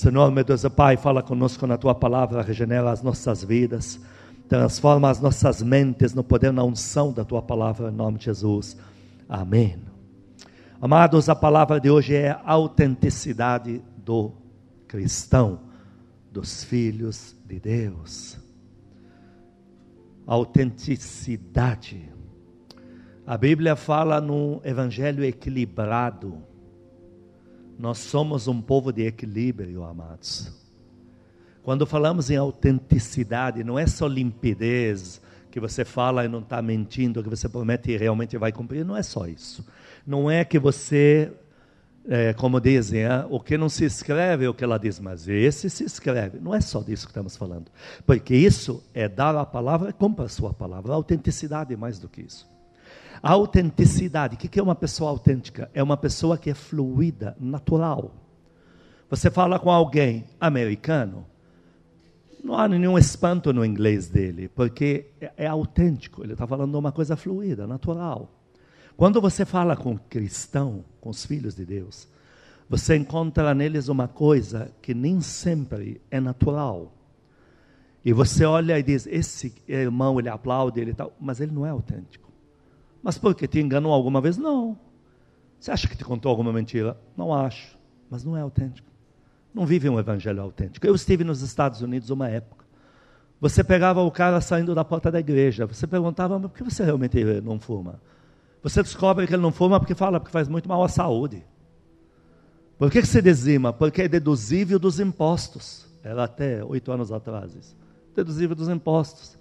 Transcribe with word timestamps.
Senhor, 0.00 0.30
meu 0.30 0.42
Deus 0.42 0.64
Pai, 0.74 0.96
fala 0.96 1.22
conosco 1.22 1.66
na 1.66 1.76
tua 1.76 1.94
palavra, 1.94 2.40
regenera 2.40 2.90
as 2.90 3.02
nossas 3.02 3.44
vidas, 3.44 4.00
transforma 4.48 5.10
as 5.10 5.20
nossas 5.20 5.60
mentes 5.60 6.14
no 6.14 6.24
poder, 6.24 6.54
na 6.54 6.64
unção 6.64 7.12
da 7.12 7.22
tua 7.22 7.42
palavra, 7.42 7.90
em 7.90 7.94
nome 7.94 8.16
de 8.16 8.24
Jesus. 8.24 8.78
Amém. 9.28 9.78
Amados, 10.80 11.28
a 11.28 11.34
palavra 11.34 11.78
de 11.78 11.90
hoje 11.90 12.14
é 12.14 12.30
a 12.30 12.40
autenticidade 12.46 13.82
do 13.98 14.32
cristão, 14.88 15.60
dos 16.32 16.64
filhos 16.64 17.36
de 17.44 17.60
Deus. 17.60 18.38
Autenticidade. 20.26 22.10
A 23.26 23.36
Bíblia 23.36 23.76
fala 23.76 24.18
num 24.18 24.62
evangelho 24.64 25.22
equilibrado. 25.22 26.38
Nós 27.80 27.96
somos 27.96 28.46
um 28.46 28.60
povo 28.60 28.92
de 28.92 29.06
equilíbrio, 29.06 29.84
amados. 29.84 30.52
Quando 31.62 31.86
falamos 31.86 32.28
em 32.28 32.36
autenticidade, 32.36 33.64
não 33.64 33.78
é 33.78 33.86
só 33.86 34.06
limpidez, 34.06 35.18
que 35.50 35.58
você 35.58 35.82
fala 35.82 36.26
e 36.26 36.28
não 36.28 36.40
está 36.40 36.60
mentindo, 36.60 37.22
que 37.22 37.30
você 37.30 37.48
promete 37.48 37.90
e 37.90 37.96
realmente 37.96 38.36
vai 38.36 38.52
cumprir, 38.52 38.84
não 38.84 38.94
é 38.94 39.02
só 39.02 39.26
isso. 39.26 39.66
Não 40.06 40.30
é 40.30 40.44
que 40.44 40.58
você, 40.58 41.32
é, 42.06 42.34
como 42.34 42.60
dizem, 42.60 43.04
é, 43.04 43.26
o 43.30 43.40
que 43.40 43.56
não 43.56 43.70
se 43.70 43.86
escreve 43.86 44.44
é 44.44 44.48
o 44.50 44.52
que 44.52 44.62
ela 44.62 44.76
diz, 44.76 45.00
mas 45.00 45.26
esse 45.26 45.70
se 45.70 45.82
escreve. 45.82 46.38
Não 46.38 46.54
é 46.54 46.60
só 46.60 46.82
disso 46.82 47.06
que 47.06 47.12
estamos 47.12 47.34
falando. 47.34 47.72
Porque 48.04 48.34
isso 48.34 48.84
é 48.92 49.08
dar 49.08 49.34
a 49.34 49.46
palavra, 49.46 49.90
compra 49.90 50.26
a 50.26 50.28
sua 50.28 50.52
palavra. 50.52 50.92
A 50.92 50.96
autenticidade 50.96 51.72
é 51.72 51.78
mais 51.78 51.98
do 51.98 52.10
que 52.10 52.20
isso. 52.20 52.46
Autenticidade, 53.22 54.36
o 54.36 54.38
que 54.38 54.58
é 54.58 54.62
uma 54.62 54.74
pessoa 54.74 55.10
autêntica? 55.10 55.70
É 55.74 55.82
uma 55.82 55.96
pessoa 55.96 56.38
que 56.38 56.50
é 56.50 56.54
fluida, 56.54 57.36
natural. 57.38 58.14
Você 59.10 59.30
fala 59.30 59.58
com 59.58 59.70
alguém 59.70 60.24
americano, 60.40 61.26
não 62.42 62.56
há 62.56 62.66
nenhum 62.66 62.96
espanto 62.96 63.52
no 63.52 63.64
inglês 63.64 64.08
dele, 64.08 64.48
porque 64.48 65.06
é, 65.20 65.32
é 65.36 65.46
autêntico, 65.46 66.22
ele 66.22 66.32
está 66.32 66.46
falando 66.46 66.74
uma 66.76 66.92
coisa 66.92 67.16
fluida, 67.16 67.66
natural. 67.66 68.30
Quando 68.96 69.20
você 69.20 69.44
fala 69.44 69.76
com 69.76 69.98
cristão, 69.98 70.84
com 71.00 71.10
os 71.10 71.24
filhos 71.26 71.54
de 71.54 71.66
Deus, 71.66 72.08
você 72.68 72.96
encontra 72.96 73.52
neles 73.52 73.88
uma 73.88 74.06
coisa 74.06 74.70
que 74.80 74.94
nem 74.94 75.20
sempre 75.20 76.00
é 76.10 76.20
natural. 76.20 76.92
E 78.04 78.12
você 78.12 78.44
olha 78.44 78.78
e 78.78 78.82
diz: 78.82 79.06
esse 79.06 79.52
irmão, 79.66 80.18
ele 80.18 80.28
aplaude, 80.28 80.80
ele 80.80 80.94
tal, 80.94 81.12
mas 81.20 81.40
ele 81.40 81.52
não 81.52 81.66
é 81.66 81.70
autêntico. 81.70 82.29
Mas 83.02 83.18
por 83.18 83.34
que 83.34 83.48
te 83.48 83.60
enganou 83.60 83.92
alguma 83.92 84.20
vez? 84.20 84.36
Não. 84.36 84.78
Você 85.58 85.70
acha 85.70 85.88
que 85.88 85.96
te 85.96 86.04
contou 86.04 86.30
alguma 86.30 86.52
mentira? 86.52 86.98
Não 87.16 87.34
acho, 87.34 87.78
mas 88.10 88.24
não 88.24 88.36
é 88.36 88.40
autêntico 88.40 88.90
não 89.54 89.66
vive 89.66 89.88
um 89.88 89.98
evangelho 89.98 90.40
autêntico. 90.40 90.86
Eu 90.86 90.94
estive 90.94 91.24
nos 91.24 91.42
Estados 91.42 91.82
Unidos 91.82 92.10
uma 92.10 92.28
época. 92.28 92.64
Você 93.40 93.64
pegava 93.64 94.02
o 94.02 94.10
cara 94.10 94.40
saindo 94.40 94.74
da 94.74 94.84
porta 94.84 95.10
da 95.10 95.18
igreja, 95.18 95.66
você 95.66 95.86
perguntava, 95.86 96.38
mas 96.38 96.50
por 96.50 96.56
que 96.58 96.64
você 96.64 96.84
realmente 96.84 97.22
não 97.42 97.58
fuma? 97.58 98.00
Você 98.62 98.82
descobre 98.82 99.26
que 99.26 99.34
ele 99.34 99.42
não 99.42 99.50
fuma 99.50 99.80
porque 99.80 99.94
fala, 99.94 100.20
porque 100.20 100.32
faz 100.32 100.46
muito 100.46 100.68
mal 100.68 100.82
à 100.84 100.88
saúde. 100.88 101.44
Por 102.78 102.90
que, 102.90 103.00
que 103.00 103.06
você 103.08 103.22
dizima? 103.22 103.72
Porque 103.72 104.02
é 104.02 104.08
deduzível 104.08 104.78
dos 104.78 105.00
impostos. 105.00 105.86
Era 106.02 106.24
até 106.24 106.62
oito 106.64 106.92
anos 106.92 107.10
atrás 107.10 107.54
isso. 107.54 107.76
Deduzível 108.14 108.54
dos 108.54 108.68
impostos. 108.68 109.38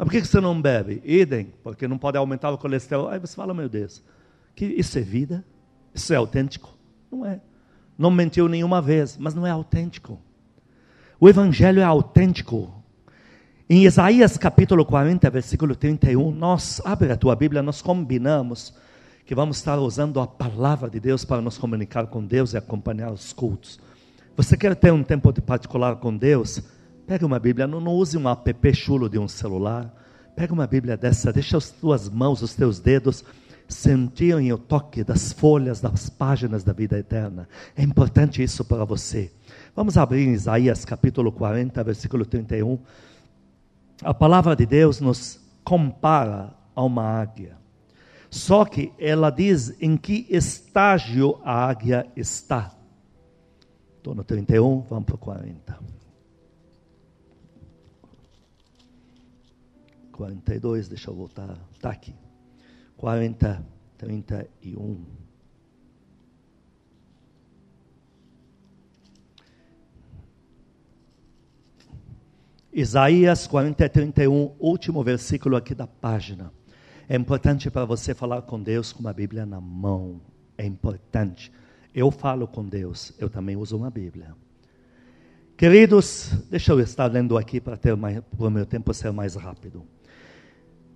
Mas 0.00 0.06
por 0.06 0.10
que, 0.12 0.24
você 0.24 0.40
não 0.40 0.60
bebe? 0.60 1.02
Idem, 1.04 1.52
porque 1.62 1.86
não 1.86 1.98
pode 1.98 2.16
aumentar 2.16 2.50
o 2.50 2.56
colesterol. 2.56 3.08
Aí 3.08 3.18
você 3.18 3.36
fala, 3.36 3.52
meu 3.52 3.68
Deus, 3.68 4.02
que 4.54 4.64
isso 4.64 4.98
é 4.98 5.02
vida? 5.02 5.44
Isso 5.94 6.10
é 6.14 6.16
autêntico? 6.16 6.74
Não 7.12 7.26
é 7.26 7.38
não 7.98 8.10
mentiu 8.10 8.48
nenhuma 8.48 8.80
vez, 8.80 9.18
mas 9.18 9.34
não 9.34 9.46
é 9.46 9.50
autêntico. 9.50 10.18
O 11.20 11.28
evangelho 11.28 11.80
é 11.80 11.84
autêntico. 11.84 12.72
Em 13.68 13.84
Isaías 13.84 14.38
capítulo 14.38 14.86
40, 14.86 15.28
versículo 15.28 15.76
31, 15.76 16.30
nós, 16.30 16.80
abre 16.82 17.12
a 17.12 17.16
tua 17.16 17.36
Bíblia, 17.36 17.62
nós 17.62 17.82
combinamos 17.82 18.72
que 19.26 19.34
vamos 19.34 19.58
estar 19.58 19.78
usando 19.78 20.18
a 20.18 20.26
palavra 20.26 20.88
de 20.88 20.98
Deus 20.98 21.26
para 21.26 21.42
nos 21.42 21.58
comunicar 21.58 22.06
com 22.06 22.24
Deus 22.24 22.54
e 22.54 22.56
acompanhar 22.56 23.12
os 23.12 23.34
cultos. 23.34 23.78
Você 24.34 24.56
quer 24.56 24.74
ter 24.74 24.94
um 24.94 25.02
tempo 25.02 25.30
particular 25.42 25.96
com 25.96 26.16
Deus? 26.16 26.62
Pega 27.10 27.26
uma 27.26 27.40
Bíblia, 27.40 27.66
não, 27.66 27.80
não 27.80 27.92
use 27.94 28.16
um 28.16 28.28
app 28.30 28.72
chulo 28.72 29.08
de 29.08 29.18
um 29.18 29.26
celular. 29.26 29.92
Pega 30.36 30.52
uma 30.52 30.64
Bíblia 30.64 30.96
dessa, 30.96 31.32
deixa 31.32 31.56
as 31.56 31.68
tuas 31.68 32.08
mãos, 32.08 32.40
os 32.40 32.54
teus 32.54 32.78
dedos 32.78 33.24
sentiam 33.66 34.40
o 34.54 34.56
toque 34.56 35.02
das 35.02 35.32
folhas, 35.32 35.80
das 35.80 36.08
páginas 36.08 36.62
da 36.62 36.72
vida 36.72 36.96
eterna. 36.96 37.48
É 37.76 37.82
importante 37.82 38.40
isso 38.40 38.64
para 38.64 38.84
você. 38.84 39.32
Vamos 39.74 39.96
abrir 39.96 40.28
em 40.28 40.34
Isaías 40.34 40.84
capítulo 40.84 41.32
40, 41.32 41.82
versículo 41.82 42.24
31. 42.24 42.78
A 44.04 44.14
palavra 44.14 44.54
de 44.54 44.64
Deus 44.64 45.00
nos 45.00 45.40
compara 45.64 46.54
a 46.76 46.84
uma 46.84 47.02
águia. 47.02 47.56
Só 48.30 48.64
que 48.64 48.92
ela 49.00 49.30
diz 49.30 49.74
em 49.82 49.96
que 49.96 50.28
estágio 50.30 51.40
a 51.42 51.70
águia 51.70 52.06
está. 52.14 52.70
Estou 53.96 54.14
no 54.14 54.22
31, 54.22 54.82
vamos 54.82 55.06
para 55.06 55.16
o 55.16 55.18
40. 55.18 55.99
42, 60.20 60.86
deixa 60.86 61.10
eu 61.10 61.14
voltar. 61.14 61.56
Está 61.72 61.88
aqui. 61.88 62.14
40, 62.98 63.64
31. 63.96 65.02
Isaías 72.70 73.46
40, 73.46 73.88
31, 73.88 74.54
último 74.58 75.02
versículo 75.02 75.56
aqui 75.56 75.74
da 75.74 75.86
página. 75.86 76.52
É 77.08 77.16
importante 77.16 77.70
para 77.70 77.86
você 77.86 78.14
falar 78.14 78.42
com 78.42 78.62
Deus 78.62 78.92
com 78.92 79.00
uma 79.00 79.14
Bíblia 79.14 79.46
na 79.46 79.60
mão. 79.60 80.20
É 80.58 80.66
importante. 80.66 81.50
Eu 81.94 82.10
falo 82.10 82.46
com 82.46 82.62
Deus, 82.62 83.12
eu 83.18 83.30
também 83.30 83.56
uso 83.56 83.74
uma 83.74 83.90
Bíblia. 83.90 84.36
Queridos, 85.56 86.30
deixa 86.50 86.72
eu 86.72 86.80
estar 86.80 87.06
lendo 87.06 87.38
aqui 87.38 87.58
para 87.58 87.78
ter 87.78 87.96
mais, 87.96 88.20
para 88.20 88.46
o 88.46 88.50
meu 88.50 88.66
tempo 88.66 88.92
ser 88.92 89.10
mais 89.12 89.34
rápido. 89.34 89.84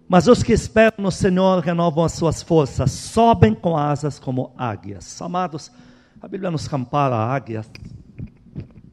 Mas 0.09 0.28
os 0.28 0.42
que 0.42 0.53
esperam 0.53 0.97
no 0.98 1.10
Senhor 1.10 1.60
renovam 1.60 2.04
as 2.04 2.12
suas 2.12 2.42
forças, 2.42 2.91
sobem 2.91 3.54
com 3.54 3.76
asas 3.76 4.19
como 4.19 4.53
águias. 4.56 5.20
Amados, 5.22 5.72
a 6.20 6.28
Bíblia 6.28 6.50
nos 6.50 6.69
compara 6.69 7.15
a 7.15 7.34
águias, 7.34 7.70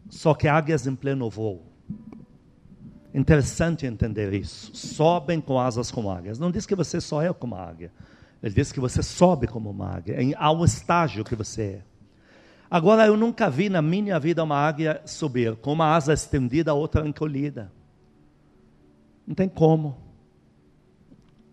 só 0.09 0.33
que 0.33 0.47
águias 0.47 0.87
em 0.87 0.95
pleno 0.95 1.29
voo. 1.29 1.65
Interessante 3.13 3.85
entender 3.85 4.33
isso. 4.33 4.71
Sobem 4.73 5.41
com 5.41 5.59
asas 5.59 5.91
como 5.91 6.09
águias. 6.09 6.39
Não 6.39 6.49
diz 6.49 6.65
que 6.65 6.75
você 6.75 7.01
só 7.01 7.21
é 7.21 7.31
como 7.33 7.55
águia. 7.55 7.91
Ele 8.41 8.55
diz 8.55 8.71
que 8.71 8.79
você 8.79 9.03
sobe 9.03 9.47
como 9.47 9.69
uma 9.69 9.97
águia, 9.97 10.21
em, 10.21 10.33
ao 10.35 10.63
estágio 10.63 11.25
que 11.25 11.35
você 11.35 11.61
é. 11.61 11.81
Agora, 12.69 13.05
eu 13.05 13.17
nunca 13.17 13.49
vi 13.49 13.69
na 13.69 13.81
minha 13.81 14.17
vida 14.17 14.41
uma 14.41 14.55
águia 14.55 15.01
subir 15.05 15.57
com 15.57 15.73
uma 15.73 15.93
asa 15.93 16.13
estendida, 16.13 16.71
a 16.71 16.73
outra 16.73 17.05
encolhida. 17.05 17.69
Não 19.27 19.35
tem 19.35 19.49
como 19.49 20.10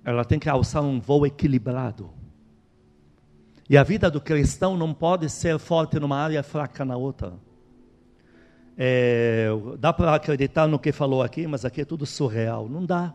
ela 0.08 0.24
tem 0.24 0.38
que 0.38 0.48
alçar 0.48 0.82
um 0.82 0.98
voo 0.98 1.26
equilibrado. 1.26 2.10
E 3.68 3.76
a 3.76 3.82
vida 3.82 4.10
do 4.10 4.22
cristão 4.22 4.74
não 4.74 4.94
pode 4.94 5.28
ser 5.28 5.58
forte 5.58 6.00
numa 6.00 6.16
área 6.16 6.40
e 6.40 6.42
fraca 6.42 6.82
na 6.82 6.96
outra. 6.96 7.34
É, 8.74 9.48
dá 9.78 9.92
para 9.92 10.14
acreditar 10.14 10.66
no 10.66 10.78
que 10.78 10.92
falou 10.92 11.22
aqui, 11.22 11.46
mas 11.46 11.62
aqui 11.66 11.82
é 11.82 11.84
tudo 11.84 12.06
surreal. 12.06 12.70
Não 12.70 12.86
dá. 12.86 13.14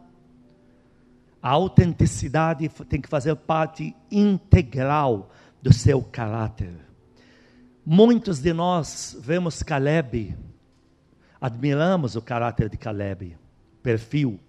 A 1.42 1.50
autenticidade 1.50 2.70
tem 2.88 3.02
que 3.02 3.10
fazer 3.10 3.36
parte 3.38 3.96
integral 4.12 5.32
do 5.64 5.74
seu 5.74 6.00
caráter. 6.00 6.76
Muitos 7.84 8.40
de 8.40 8.54
nós 8.54 9.18
vemos 9.20 9.64
Caleb, 9.64 10.38
admiramos 11.42 12.16
o 12.16 12.22
caráter 12.22 12.70
de 12.70 12.78
Caleb, 12.78 13.36
perfil, 13.82 14.40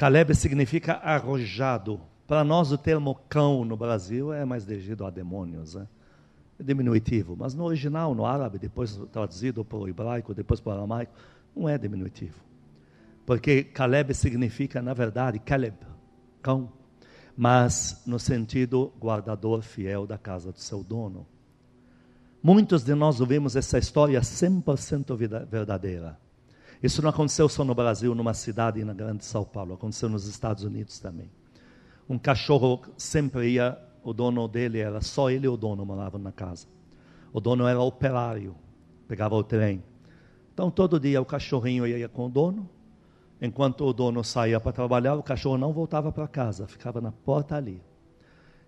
Caleb 0.00 0.34
significa 0.34 0.94
arrojado. 0.94 2.00
Para 2.26 2.42
nós, 2.42 2.72
o 2.72 2.78
termo 2.78 3.20
cão 3.28 3.66
no 3.66 3.76
Brasil 3.76 4.32
é 4.32 4.46
mais 4.46 4.64
dirigido 4.64 5.04
a 5.04 5.10
demônios, 5.10 5.74
né? 5.74 5.86
é 6.58 6.62
diminutivo. 6.62 7.36
Mas 7.38 7.52
no 7.52 7.64
original, 7.64 8.14
no 8.14 8.24
árabe, 8.24 8.58
depois 8.58 8.96
traduzido 9.12 9.62
para 9.62 9.76
o 9.76 9.86
hebraico, 9.86 10.32
depois 10.32 10.58
para 10.58 10.70
o 10.70 10.76
aramaico, 10.78 11.12
não 11.54 11.68
é 11.68 11.76
diminutivo. 11.76 12.42
Porque 13.26 13.62
Caleb 13.62 14.14
significa, 14.14 14.80
na 14.80 14.94
verdade, 14.94 15.38
Caleb, 15.38 15.76
cão, 16.40 16.72
mas 17.36 18.02
no 18.06 18.18
sentido 18.18 18.94
guardador 18.98 19.60
fiel 19.60 20.06
da 20.06 20.16
casa 20.16 20.50
do 20.50 20.60
seu 20.60 20.82
dono. 20.82 21.26
Muitos 22.42 22.82
de 22.82 22.94
nós 22.94 23.20
ouvimos 23.20 23.54
essa 23.54 23.76
história 23.76 24.18
100% 24.22 25.14
verdadeira. 25.46 26.18
Isso 26.82 27.02
não 27.02 27.10
aconteceu 27.10 27.48
só 27.48 27.62
no 27.62 27.74
Brasil, 27.74 28.14
numa 28.14 28.32
cidade 28.32 28.82
na 28.84 28.94
grande 28.94 29.24
São 29.24 29.44
Paulo, 29.44 29.74
aconteceu 29.74 30.08
nos 30.08 30.26
Estados 30.26 30.64
Unidos 30.64 30.98
também. 30.98 31.30
Um 32.08 32.18
cachorro 32.18 32.80
sempre 32.96 33.50
ia, 33.50 33.78
o 34.02 34.12
dono 34.14 34.48
dele 34.48 34.78
era 34.78 35.00
só 35.02 35.30
ele 35.30 35.46
e 35.46 35.48
o 35.48 35.56
dono 35.56 35.84
moravam 35.84 36.20
na 36.20 36.32
casa. 36.32 36.66
O 37.32 37.40
dono 37.40 37.66
era 37.66 37.80
operário, 37.80 38.56
pegava 39.06 39.34
o 39.34 39.44
trem. 39.44 39.84
Então, 40.54 40.70
todo 40.70 40.98
dia 40.98 41.20
o 41.20 41.24
cachorrinho 41.24 41.86
ia 41.86 42.08
com 42.08 42.26
o 42.26 42.28
dono. 42.28 42.68
Enquanto 43.40 43.84
o 43.84 43.92
dono 43.92 44.24
saía 44.24 44.58
para 44.58 44.72
trabalhar, 44.72 45.14
o 45.14 45.22
cachorro 45.22 45.56
não 45.56 45.72
voltava 45.72 46.10
para 46.10 46.26
casa, 46.26 46.66
ficava 46.66 47.00
na 47.00 47.12
porta 47.12 47.56
ali. 47.56 47.82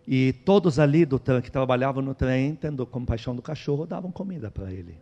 E 0.06 0.32
todos 0.44 0.78
ali 0.78 1.04
do 1.04 1.18
que 1.18 1.50
trabalhavam 1.50 2.02
no 2.02 2.14
trem, 2.14 2.54
tendo 2.54 2.86
compaixão 2.86 3.34
do 3.34 3.42
cachorro, 3.42 3.86
davam 3.86 4.10
comida 4.10 4.50
para 4.50 4.72
ele. 4.72 4.98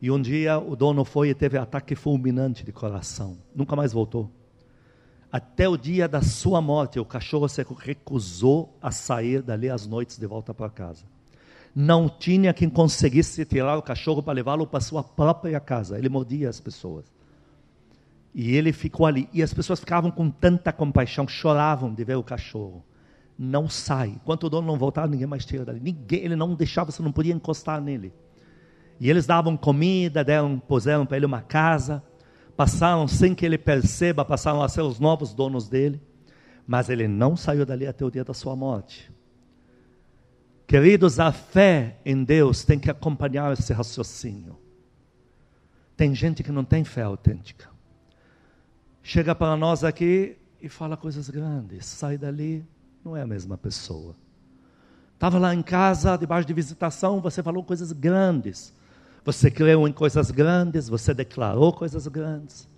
E 0.00 0.10
um 0.10 0.20
dia 0.20 0.58
o 0.58 0.76
dono 0.76 1.04
foi 1.04 1.30
e 1.30 1.34
teve 1.34 1.58
ataque 1.58 1.94
fulminante 1.94 2.64
de 2.64 2.72
coração. 2.72 3.36
Nunca 3.54 3.74
mais 3.74 3.92
voltou. 3.92 4.30
Até 5.30 5.68
o 5.68 5.76
dia 5.76 6.08
da 6.08 6.22
sua 6.22 6.60
morte, 6.60 6.98
o 6.98 7.04
cachorro 7.04 7.48
se 7.48 7.64
recusou 7.78 8.76
a 8.80 8.90
sair 8.90 9.42
dali 9.42 9.68
às 9.68 9.86
noites 9.86 10.18
de 10.18 10.26
volta 10.26 10.54
para 10.54 10.70
casa. 10.70 11.04
Não 11.74 12.08
tinha 12.08 12.54
quem 12.54 12.70
conseguisse 12.70 13.44
tirar 13.44 13.76
o 13.76 13.82
cachorro 13.82 14.22
para 14.22 14.32
levá-lo 14.32 14.66
para 14.66 14.80
sua 14.80 15.02
própria 15.02 15.60
casa. 15.60 15.98
Ele 15.98 16.08
mordia 16.08 16.48
as 16.48 16.60
pessoas. 16.60 17.04
E 18.34 18.56
ele 18.56 18.72
ficou 18.72 19.04
ali. 19.04 19.28
E 19.32 19.42
as 19.42 19.52
pessoas 19.52 19.80
ficavam 19.80 20.10
com 20.10 20.30
tanta 20.30 20.72
compaixão, 20.72 21.28
choravam 21.28 21.92
de 21.92 22.04
ver 22.04 22.16
o 22.16 22.22
cachorro 22.22 22.82
não 23.38 23.68
sai. 23.68 24.08
Enquanto 24.08 24.44
o 24.44 24.50
dono 24.50 24.66
não 24.66 24.76
voltar, 24.76 25.08
ninguém 25.08 25.26
mais 25.26 25.46
tira 25.46 25.64
dali. 25.64 25.78
Ninguém, 25.78 26.24
ele 26.24 26.34
não 26.34 26.54
deixava, 26.54 26.90
você 26.90 27.00
não 27.00 27.12
podia 27.12 27.32
encostar 27.32 27.80
nele. 27.80 28.12
E 29.00 29.08
eles 29.08 29.26
davam 29.26 29.56
comida, 29.56 30.24
deram, 30.24 30.58
puseram 30.58 31.06
para 31.06 31.16
ele 31.16 31.26
uma 31.26 31.40
casa, 31.40 32.02
passaram 32.56 33.06
sem 33.06 33.34
que 33.34 33.46
ele 33.46 33.56
perceba, 33.56 34.24
passaram 34.24 34.62
a 34.62 34.68
ser 34.68 34.82
os 34.82 34.98
novos 34.98 35.32
donos 35.32 35.68
dele, 35.68 36.02
mas 36.66 36.88
ele 36.88 37.06
não 37.06 37.36
saiu 37.36 37.64
dali 37.64 37.86
até 37.86 38.04
o 38.04 38.10
dia 38.10 38.24
da 38.24 38.34
sua 38.34 38.56
morte. 38.56 39.12
Queridos, 40.66 41.18
a 41.18 41.32
fé 41.32 41.96
em 42.04 42.24
Deus 42.24 42.64
tem 42.64 42.78
que 42.78 42.90
acompanhar 42.90 43.52
esse 43.52 43.72
raciocínio. 43.72 44.58
Tem 45.96 46.14
gente 46.14 46.42
que 46.42 46.52
não 46.52 46.64
tem 46.64 46.84
fé 46.84 47.02
autêntica. 47.02 47.68
Chega 49.02 49.34
para 49.34 49.56
nós 49.56 49.82
aqui 49.84 50.36
e 50.60 50.68
fala 50.68 50.96
coisas 50.96 51.30
grandes, 51.30 51.86
sai 51.86 52.18
dali, 52.18 52.66
não 53.02 53.16
é 53.16 53.22
a 53.22 53.26
mesma 53.26 53.56
pessoa. 53.56 54.14
Estava 55.14 55.38
lá 55.38 55.54
em 55.54 55.62
casa, 55.62 56.16
debaixo 56.16 56.46
de 56.46 56.52
visitação, 56.52 57.20
você 57.20 57.42
falou 57.42 57.64
coisas 57.64 57.90
grandes. 57.92 58.74
Você 59.24 59.50
creu 59.50 59.86
em 59.86 59.92
coisas 59.92 60.30
grandes, 60.30 60.88
você 60.88 61.12
declarou 61.12 61.72
coisas 61.72 62.06
grandes. 62.06 62.68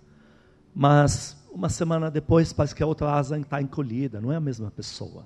Mas 0.73 1.37
uma 1.51 1.69
semana 1.69 2.09
depois 2.09 2.53
parece 2.53 2.73
que 2.73 2.83
a 2.83 2.87
outra 2.87 3.13
asa 3.13 3.37
está 3.37 3.61
encolhida, 3.61 4.21
não 4.21 4.31
é 4.31 4.35
a 4.35 4.41
mesma 4.41 4.71
pessoa. 4.71 5.25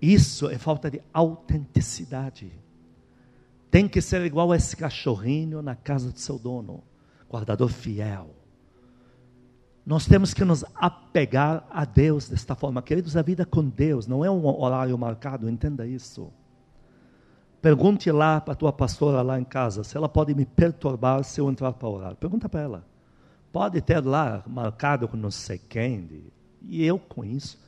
Isso 0.00 0.48
é 0.48 0.56
falta 0.58 0.90
de 0.90 1.02
autenticidade. 1.12 2.52
Tem 3.70 3.88
que 3.88 4.00
ser 4.00 4.24
igual 4.24 4.52
a 4.52 4.56
esse 4.56 4.76
cachorrinho 4.76 5.60
na 5.60 5.74
casa 5.74 6.10
do 6.10 6.18
seu 6.18 6.38
dono, 6.38 6.82
guardador 7.28 7.68
fiel. 7.68 8.34
Nós 9.84 10.06
temos 10.06 10.32
que 10.32 10.44
nos 10.44 10.64
apegar 10.74 11.66
a 11.70 11.84
Deus 11.84 12.28
desta 12.28 12.54
forma. 12.54 12.82
Queridos, 12.82 13.16
a 13.16 13.22
vida 13.22 13.44
com 13.44 13.66
Deus 13.66 14.06
não 14.06 14.24
é 14.24 14.30
um 14.30 14.46
horário 14.46 14.96
marcado, 14.96 15.48
entenda 15.48 15.86
isso. 15.86 16.30
Pergunte 17.60 18.10
lá 18.10 18.40
para 18.40 18.52
a 18.52 18.56
tua 18.56 18.72
pastora 18.72 19.22
lá 19.22 19.38
em 19.38 19.44
casa 19.44 19.82
se 19.82 19.96
ela 19.96 20.08
pode 20.08 20.34
me 20.34 20.44
perturbar 20.44 21.24
se 21.24 21.40
eu 21.40 21.50
entrar 21.50 21.72
para 21.72 21.88
orar. 21.88 22.14
Pergunta 22.16 22.48
para 22.48 22.60
ela. 22.60 22.84
Pode 23.52 23.80
ter 23.80 24.04
lá 24.04 24.42
marcado 24.46 25.08
com 25.08 25.16
não 25.16 25.30
sei 25.30 25.58
quem. 25.58 26.30
E 26.62 26.84
eu 26.84 26.98
com 26.98 27.24
isso. 27.24 27.58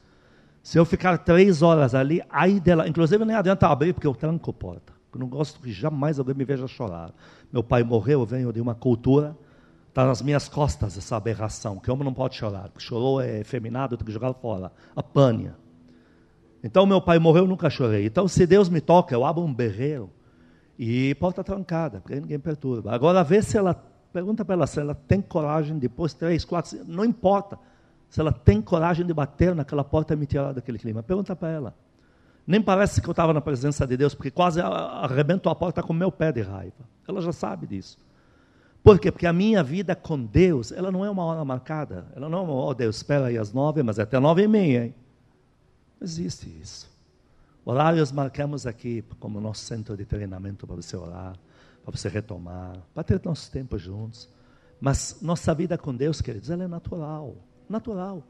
Se 0.63 0.79
eu 0.79 0.85
ficar 0.85 1.19
três 1.19 1.63
horas 1.63 1.95
ali, 1.95 2.23
aí 2.31 2.61
dela. 2.61 2.89
Inclusive 2.89 3.25
nem 3.25 3.35
adianta 3.35 3.67
abrir 3.67 3.93
porque 3.93 4.07
eu 4.07 4.15
tranco 4.15 4.51
a 4.51 4.55
porta. 4.55 4.93
Eu 5.13 5.19
não 5.19 5.27
gosto 5.27 5.61
que 5.61 5.73
jamais 5.73 6.19
alguém 6.19 6.35
me 6.35 6.45
veja 6.45 6.69
chorar. 6.69 7.13
Meu 7.53 7.65
pai 7.65 7.83
morreu, 7.83 8.21
eu 8.21 8.27
venho 8.27 8.53
de 8.53 8.61
uma 8.61 8.75
cultura 8.75 9.37
Está 9.91 10.07
nas 10.07 10.23
minhas 10.23 10.49
costas 10.49 10.97
essa 10.97 11.17
aberração, 11.17 11.81
que 11.81 11.91
homem 11.91 12.05
não 12.05 12.15
pode 12.15 12.37
chorar, 12.37 12.69
porque 12.69 12.79
chorou 12.79 13.21
é 13.21 13.41
efeminado, 13.41 13.97
tem 13.97 14.07
que 14.07 14.13
jogar 14.13 14.33
fora. 14.35 14.71
A 14.95 15.03
pânia. 15.03 15.57
Então, 16.62 16.85
meu 16.85 17.01
pai 17.01 17.19
morreu, 17.19 17.45
eu 17.45 17.49
nunca 17.49 17.71
chorei. 17.71 18.07
Então, 18.07 18.29
se 18.29 18.47
Deus 18.47 18.69
me 18.69 18.81
toca, 18.81 19.15
eu 19.15 19.25
abro 19.25 19.43
um 19.43 19.53
berreiro 19.53 20.11
e 20.79 21.15
porta 21.17 21.43
trancada, 21.43 22.01
porque 22.01 22.21
ninguém 22.21 22.39
perturba. 22.39 22.93
Agora, 22.93 23.23
vê 23.25 23.43
se 23.43 23.57
ela, 23.57 23.75
pergunta 24.12 24.45
para 24.45 24.55
ela 24.55 24.67
se 24.67 24.81
ela 24.81 24.95
tem 24.95 25.21
coragem, 25.21 25.79
depois, 25.79 26.12
três, 26.12 26.45
quatro, 26.45 26.79
não 26.87 27.05
importa, 27.05 27.59
se 28.09 28.21
ela 28.21 28.33
tem 28.33 28.61
coragem 28.61 29.07
de 29.07 29.15
bater 29.15 29.55
naquela 29.55 29.85
porta 29.85 30.15
e 30.15 30.17
me 30.17 30.27
tirar 30.27 30.53
daquele 30.53 30.79
clima. 30.79 31.03
Pergunta 31.03 31.35
para 31.35 31.49
ela. 31.49 31.75
Nem 32.47 32.61
parece 32.61 33.01
que 33.01 33.09
eu 33.09 33.13
estava 33.13 33.33
na 33.33 33.41
presença 33.41 33.87
de 33.87 33.97
Deus, 33.97 34.15
porque 34.15 34.31
quase 34.31 34.61
arrebentou 34.61 35.53
a 35.53 35.55
porta 35.55 35.83
com 35.83 35.93
meu 35.93 36.11
pé 36.11 36.33
de 36.33 36.43
raiva. 36.43 36.85
Ela 37.06 37.21
já 37.21 37.33
sabe 37.33 37.67
disso. 37.67 37.99
Por 38.83 38.99
quê? 38.99 39.13
Porque 39.13 39.27
a 39.27 39.33
minha 39.33 39.63
vida 39.63 39.95
com 39.95 40.21
Deus, 40.25 40.73
ela 40.73 40.91
não 40.91 41.05
é 41.05 41.11
uma 41.11 41.25
hora 41.25 41.45
marcada. 41.45 42.06
Ela 42.17 42.29
não 42.29 42.39
é 42.39 42.43
uma, 42.43 42.53
oh 42.53 42.75
Deus, 42.75 42.97
espera 42.97 43.27
aí 43.27 43.39
às 43.39 43.53
nove, 43.53 43.83
mas 43.83 43.99
é 43.99 44.03
até 44.03 44.19
nove 44.19 44.43
e 44.43 44.49
meia, 44.49 44.87
hein? 44.87 44.95
Existe 46.00 46.49
isso. 46.61 46.91
Horários 47.64 48.11
marcamos 48.11 48.67
aqui 48.67 49.05
como 49.19 49.41
nosso 49.41 49.64
centro 49.64 49.97
de 49.97 50.05
treinamento 50.05 50.67
para 50.67 50.76
você 50.76 50.97
orar, 50.97 51.37
para 51.85 51.97
você 51.97 52.08
retomar, 52.08 52.79
para 52.94 53.05
ter 53.05 53.20
nosso 53.25 53.50
tempo 53.50 53.79
juntos. 53.79 54.29
Mas 54.81 55.19
nossa 55.20 55.55
vida 55.55 55.76
com 55.76 55.94
Deus, 55.94 56.23
queridos, 56.23 56.49
ela 56.49 56.64
é 56.64 56.69
natural. 56.69 57.37
Natural. 57.69 58.25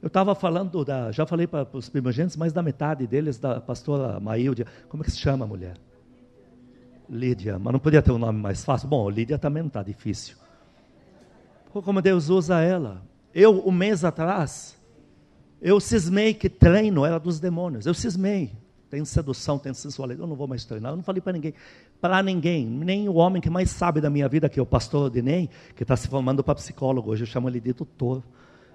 Eu 0.00 0.06
estava 0.06 0.32
falando, 0.34 0.84
da, 0.84 1.10
já 1.10 1.26
falei 1.26 1.48
para 1.48 1.66
os 1.72 1.88
primogênitos, 1.88 2.36
mas 2.36 2.52
da 2.52 2.62
metade 2.62 3.04
deles, 3.04 3.36
da 3.36 3.60
pastora 3.60 4.20
Maíldia. 4.20 4.64
Como 4.88 5.02
é 5.02 5.04
que 5.04 5.10
se 5.10 5.18
chama 5.18 5.44
a 5.44 5.48
mulher? 5.48 5.76
Lídia, 7.10 7.58
mas 7.58 7.72
não 7.72 7.80
podia 7.80 8.00
ter 8.00 8.12
um 8.12 8.18
nome 8.18 8.40
mais 8.40 8.64
fácil? 8.64 8.86
Bom, 8.88 9.10
Lídia 9.10 9.38
também 9.38 9.62
não 9.62 9.68
está 9.68 9.82
difícil. 9.82 10.36
Como 11.72 12.00
Deus 12.00 12.28
usa 12.28 12.60
ela. 12.60 13.02
Eu, 13.34 13.66
um 13.66 13.72
mês 13.72 14.04
atrás, 14.04 14.77
eu 15.60 15.80
cismei 15.80 16.34
que 16.34 16.48
treino 16.48 17.04
era 17.04 17.18
dos 17.18 17.40
demônios. 17.40 17.86
Eu 17.86 17.94
cismei. 17.94 18.52
Tem 18.90 19.04
sedução, 19.04 19.58
tem 19.58 19.74
sensualidade. 19.74 20.22
Eu 20.22 20.26
não 20.26 20.36
vou 20.36 20.48
mais 20.48 20.64
treinar. 20.64 20.92
Eu 20.92 20.96
não 20.96 21.02
falei 21.02 21.20
para 21.20 21.32
ninguém. 21.32 21.54
Para 22.00 22.22
ninguém. 22.22 22.66
Nem 22.66 23.08
o 23.08 23.14
homem 23.14 23.42
que 23.42 23.50
mais 23.50 23.70
sabe 23.70 24.00
da 24.00 24.08
minha 24.08 24.28
vida, 24.28 24.48
que 24.48 24.58
é 24.58 24.62
o 24.62 24.66
pastor 24.66 25.06
Odinei, 25.06 25.50
que 25.76 25.82
está 25.82 25.96
se 25.96 26.08
formando 26.08 26.42
para 26.42 26.54
psicólogo. 26.54 27.10
Hoje 27.10 27.24
eu 27.24 27.26
chamo 27.26 27.48
ele 27.48 27.60
de 27.60 27.72
doutor. 27.72 28.22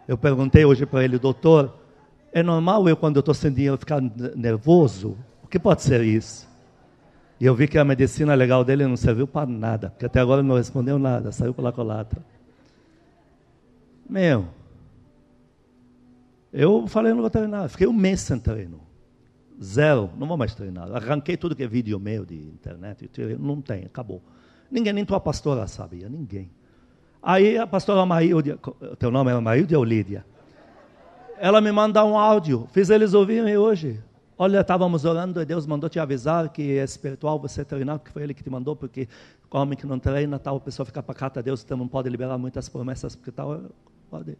Eu 0.07 0.17
perguntei 0.17 0.65
hoje 0.65 0.85
para 0.85 1.03
ele, 1.03 1.17
doutor, 1.17 1.73
é 2.31 2.43
normal 2.43 2.89
eu, 2.89 2.97
quando 2.97 3.15
eu 3.15 3.21
estou 3.21 3.33
sem 3.33 3.51
dinheiro, 3.51 3.77
ficar 3.77 4.01
nervoso? 4.35 5.17
O 5.41 5.47
que 5.47 5.57
pode 5.57 5.81
ser 5.81 6.03
isso? 6.03 6.47
E 7.39 7.45
eu 7.45 7.55
vi 7.55 7.67
que 7.67 7.77
a 7.77 7.85
medicina 7.85 8.33
legal 8.35 8.63
dele 8.63 8.85
não 8.85 8.97
serviu 8.97 9.27
para 9.27 9.45
nada, 9.45 9.89
porque 9.89 10.05
até 10.05 10.19
agora 10.19 10.43
não 10.43 10.55
respondeu 10.55 10.99
nada, 10.99 11.31
saiu 11.31 11.53
pela 11.53 11.71
colatra. 11.71 12.23
Meu, 14.09 14.47
eu 16.53 16.87
falei, 16.87 17.11
não 17.13 17.21
vou 17.21 17.29
treinar. 17.29 17.67
Fiquei 17.67 17.87
um 17.87 17.93
mês 17.93 18.21
sem 18.21 18.39
treino. 18.39 18.79
Zero, 19.61 20.09
não 20.17 20.27
vou 20.27 20.37
mais 20.37 20.53
treinar. 20.53 20.89
Arranquei 20.95 21.35
tudo 21.35 21.55
que 21.55 21.63
é 21.63 21.67
vídeo 21.67 21.99
meu 21.99 22.25
de 22.25 22.35
internet, 22.35 23.09
não 23.39 23.61
tem, 23.61 23.85
acabou. 23.85 24.21
Ninguém, 24.69 24.93
nem 24.93 25.05
tua 25.05 25.19
pastora 25.19 25.67
sabia, 25.67 26.07
ninguém. 26.07 26.51
Aí 27.21 27.57
a 27.57 27.65
pastora 27.65 28.05
Maíldia, 28.05 28.59
teu 28.99 29.09
nome 29.09 29.31
é 29.31 29.39
Maíldia 29.39 29.77
ou 29.77 29.83
Lídia? 29.83 30.25
Ela 31.37 31.61
me 31.61 31.71
manda 31.71 32.03
um 32.03 32.17
áudio, 32.17 32.67
fiz 32.71 32.89
eles 32.89 33.13
ouvirem 33.13 33.57
hoje. 33.57 34.01
Olha, 34.37 34.61
estávamos 34.61 35.05
orando 35.05 35.41
e 35.41 35.45
Deus 35.45 35.65
mandou 35.65 35.89
te 35.89 35.99
avisar 35.99 36.49
que 36.49 36.77
é 36.77 36.83
espiritual 36.83 37.39
você 37.39 37.63
treinar, 37.63 37.99
que 37.99 38.11
foi 38.11 38.23
Ele 38.23 38.33
que 38.33 38.43
te 38.43 38.49
mandou, 38.49 38.75
porque 38.75 39.07
homem 39.51 39.77
que 39.77 39.85
não 39.85 39.99
treina, 39.99 40.39
tal, 40.39 40.57
a 40.57 40.59
pessoa 40.59 40.85
fica 40.85 41.01
para 41.01 41.13
cá, 41.13 41.29
Deus 41.41 41.63
então 41.63 41.77
não 41.77 41.87
pode 41.87 42.09
liberar 42.09 42.37
muitas 42.37 42.67
promessas, 42.67 43.15
porque 43.15 43.31
tal, 43.31 43.61
pode. 44.09 44.37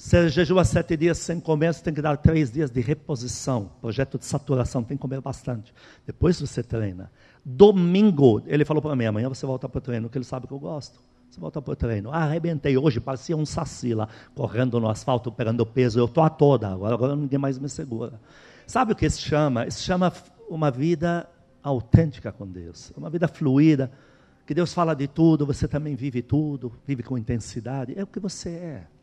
Se 0.00 0.30
jejua 0.30 0.64
sete 0.64 0.96
dias 0.96 1.18
sem 1.18 1.38
comer, 1.38 1.74
você 1.74 1.82
tem 1.82 1.92
que 1.92 2.00
dar 2.00 2.16
três 2.16 2.50
dias 2.50 2.70
de 2.70 2.80
reposição, 2.80 3.70
projeto 3.82 4.18
de 4.18 4.24
saturação, 4.24 4.82
tem 4.82 4.96
que 4.96 5.00
comer 5.02 5.20
bastante. 5.20 5.74
Depois 6.06 6.40
você 6.40 6.62
treina. 6.62 7.12
Domingo, 7.44 8.42
ele 8.46 8.64
falou 8.64 8.80
para 8.80 8.96
mim, 8.96 9.04
amanhã 9.04 9.28
você 9.28 9.44
volta 9.44 9.68
para 9.68 9.76
o 9.76 9.80
treino, 9.82 10.08
que 10.08 10.16
ele 10.16 10.24
sabe 10.24 10.46
que 10.46 10.54
eu 10.54 10.58
gosto. 10.58 10.98
Você 11.28 11.38
volta 11.38 11.60
para 11.60 11.72
o 11.72 11.76
treino. 11.76 12.10
Ah, 12.12 12.22
arrebentei 12.22 12.78
hoje, 12.78 12.98
parecia 12.98 13.36
um 13.36 13.44
saci 13.44 13.92
lá, 13.92 14.08
correndo 14.34 14.80
no 14.80 14.88
asfalto, 14.88 15.30
pegando 15.30 15.66
peso. 15.66 16.00
Eu 16.00 16.06
estou 16.06 16.24
a 16.24 16.30
toda, 16.30 16.68
agora, 16.68 16.94
agora 16.94 17.14
ninguém 17.14 17.38
mais 17.38 17.58
me 17.58 17.68
segura. 17.68 18.18
Sabe 18.66 18.92
o 18.92 18.96
que 18.96 19.04
isso 19.04 19.20
chama? 19.20 19.66
Isso 19.66 19.82
chama 19.82 20.10
uma 20.48 20.70
vida 20.70 21.28
autêntica 21.62 22.32
com 22.32 22.46
Deus, 22.46 22.90
uma 22.96 23.10
vida 23.10 23.28
fluida, 23.28 23.92
que 24.46 24.54
Deus 24.54 24.72
fala 24.72 24.94
de 24.94 25.06
tudo, 25.06 25.44
você 25.44 25.68
também 25.68 25.94
vive 25.94 26.22
tudo, 26.22 26.72
vive 26.86 27.02
com 27.02 27.18
intensidade, 27.18 27.92
é 27.94 28.02
o 28.02 28.06
que 28.06 28.18
você 28.18 28.48
é. 28.48 28.99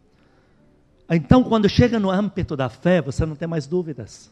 Então, 1.09 1.43
quando 1.43 1.69
chega 1.69 1.99
no 1.99 2.11
âmbito 2.11 2.55
da 2.55 2.69
fé, 2.69 3.01
você 3.01 3.25
não 3.25 3.35
tem 3.35 3.47
mais 3.47 3.65
dúvidas. 3.65 4.31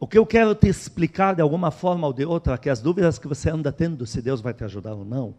O 0.00 0.06
que 0.06 0.16
eu 0.16 0.24
quero 0.24 0.54
te 0.54 0.68
explicar 0.68 1.34
de 1.34 1.42
alguma 1.42 1.70
forma 1.70 2.06
ou 2.06 2.12
de 2.12 2.24
outra, 2.24 2.56
que 2.56 2.70
as 2.70 2.80
dúvidas 2.80 3.18
que 3.18 3.26
você 3.26 3.50
anda 3.50 3.72
tendo, 3.72 4.06
se 4.06 4.22
Deus 4.22 4.40
vai 4.40 4.54
te 4.54 4.64
ajudar 4.64 4.94
ou 4.94 5.04
não, 5.04 5.34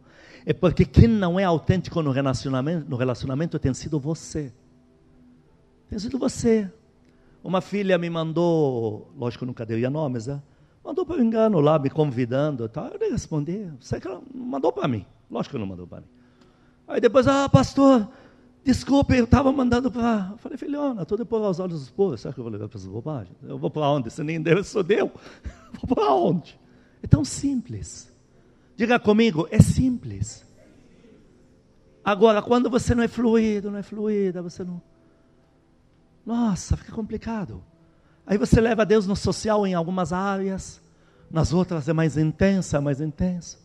é 0.46 0.53
porque 0.53 0.86
quem 0.86 1.08
não 1.08 1.39
é 1.39 1.43
autêntico 1.43 2.01
no 2.01 2.12
relacionamento, 2.12 2.89
no 2.89 2.98
relacionamento 2.98 3.58
tem 3.58 3.74
sido 3.74 4.00
você. 4.00 4.53
Tem 5.89 5.98
sido 5.98 6.19
você. 6.19 6.72
Uma 7.43 7.62
filha 7.62 7.98
me 7.98 8.10
mandou, 8.10 9.12
lógico, 9.17 9.46
nunca 9.46 9.65
deu 9.65 9.89
nomes, 9.89 10.27
né? 10.27 10.41
mandou 10.84 11.05
por 11.05 11.19
engano 11.19 11.60
lá, 11.60 11.77
me 11.77 11.89
convidando. 11.89 12.67
Tal. 12.67 12.88
Eu 12.88 13.00
nem 13.00 13.12
respondi, 13.12 13.69
sei 13.79 14.00
que 14.00 14.08
ela 14.08 14.22
mandou 14.34 14.72
para 14.72 14.88
mim. 14.88 15.05
Lógico 15.29 15.55
que 15.55 15.60
não 15.60 15.67
mandou 15.67 15.88
para 15.88 16.01
mim. 16.01 16.08
Aí 16.88 17.00
depois, 17.00 17.27
ah, 17.27 17.48
pastor, 17.48 18.10
desculpe, 18.70 19.18
eu 19.18 19.26
estava 19.26 19.52
mandando 19.52 19.92
para. 19.92 20.36
Falei, 20.38 20.58
filhona, 20.58 21.02
estou 21.02 21.18
depois 21.18 21.44
aos 21.44 21.60
olhos 21.60 21.80
dos 21.80 21.90
povos. 21.90 22.22
Será 22.22 22.34
que 22.34 22.40
eu 22.40 22.44
vou 22.44 22.52
levar 22.54 22.68
para 22.68 22.78
essas 22.78 22.90
bobagens? 22.90 23.36
Eu 23.44 23.58
vou 23.58 23.70
para 23.70 23.90
onde? 23.90 24.12
Se 24.12 24.24
nem 24.24 24.42
Deus 24.42 24.68
sou 24.68 24.84
Deus. 24.84 25.10
Vou 25.74 25.96
para 25.96 26.14
onde? 26.14 26.60
É 27.02 27.08
tão 27.08 27.24
simples. 27.24 28.12
Diga 28.76 29.00
comigo, 29.00 29.48
é 29.52 29.62
simples. 29.62 30.46
Agora, 32.04 32.42
quando 32.42 32.70
você 32.70 32.96
não 32.96 33.04
é 33.04 33.08
fluido, 33.08 33.70
não 33.70 33.78
é 33.78 33.84
fluida, 33.84 34.42
você 34.42 34.64
não. 34.64 34.82
Nossa, 36.26 36.76
fica 36.76 36.92
complicado. 36.92 37.64
Aí 38.26 38.38
você 38.38 38.60
leva 38.60 38.86
Deus 38.86 39.06
no 39.06 39.16
social 39.16 39.66
em 39.66 39.74
algumas 39.74 40.12
áreas, 40.12 40.82
nas 41.30 41.54
outras 41.54 41.88
é 41.88 41.94
mais 41.94 42.18
intensa, 42.18 42.82
mais 42.82 43.00
intensa. 43.00 43.58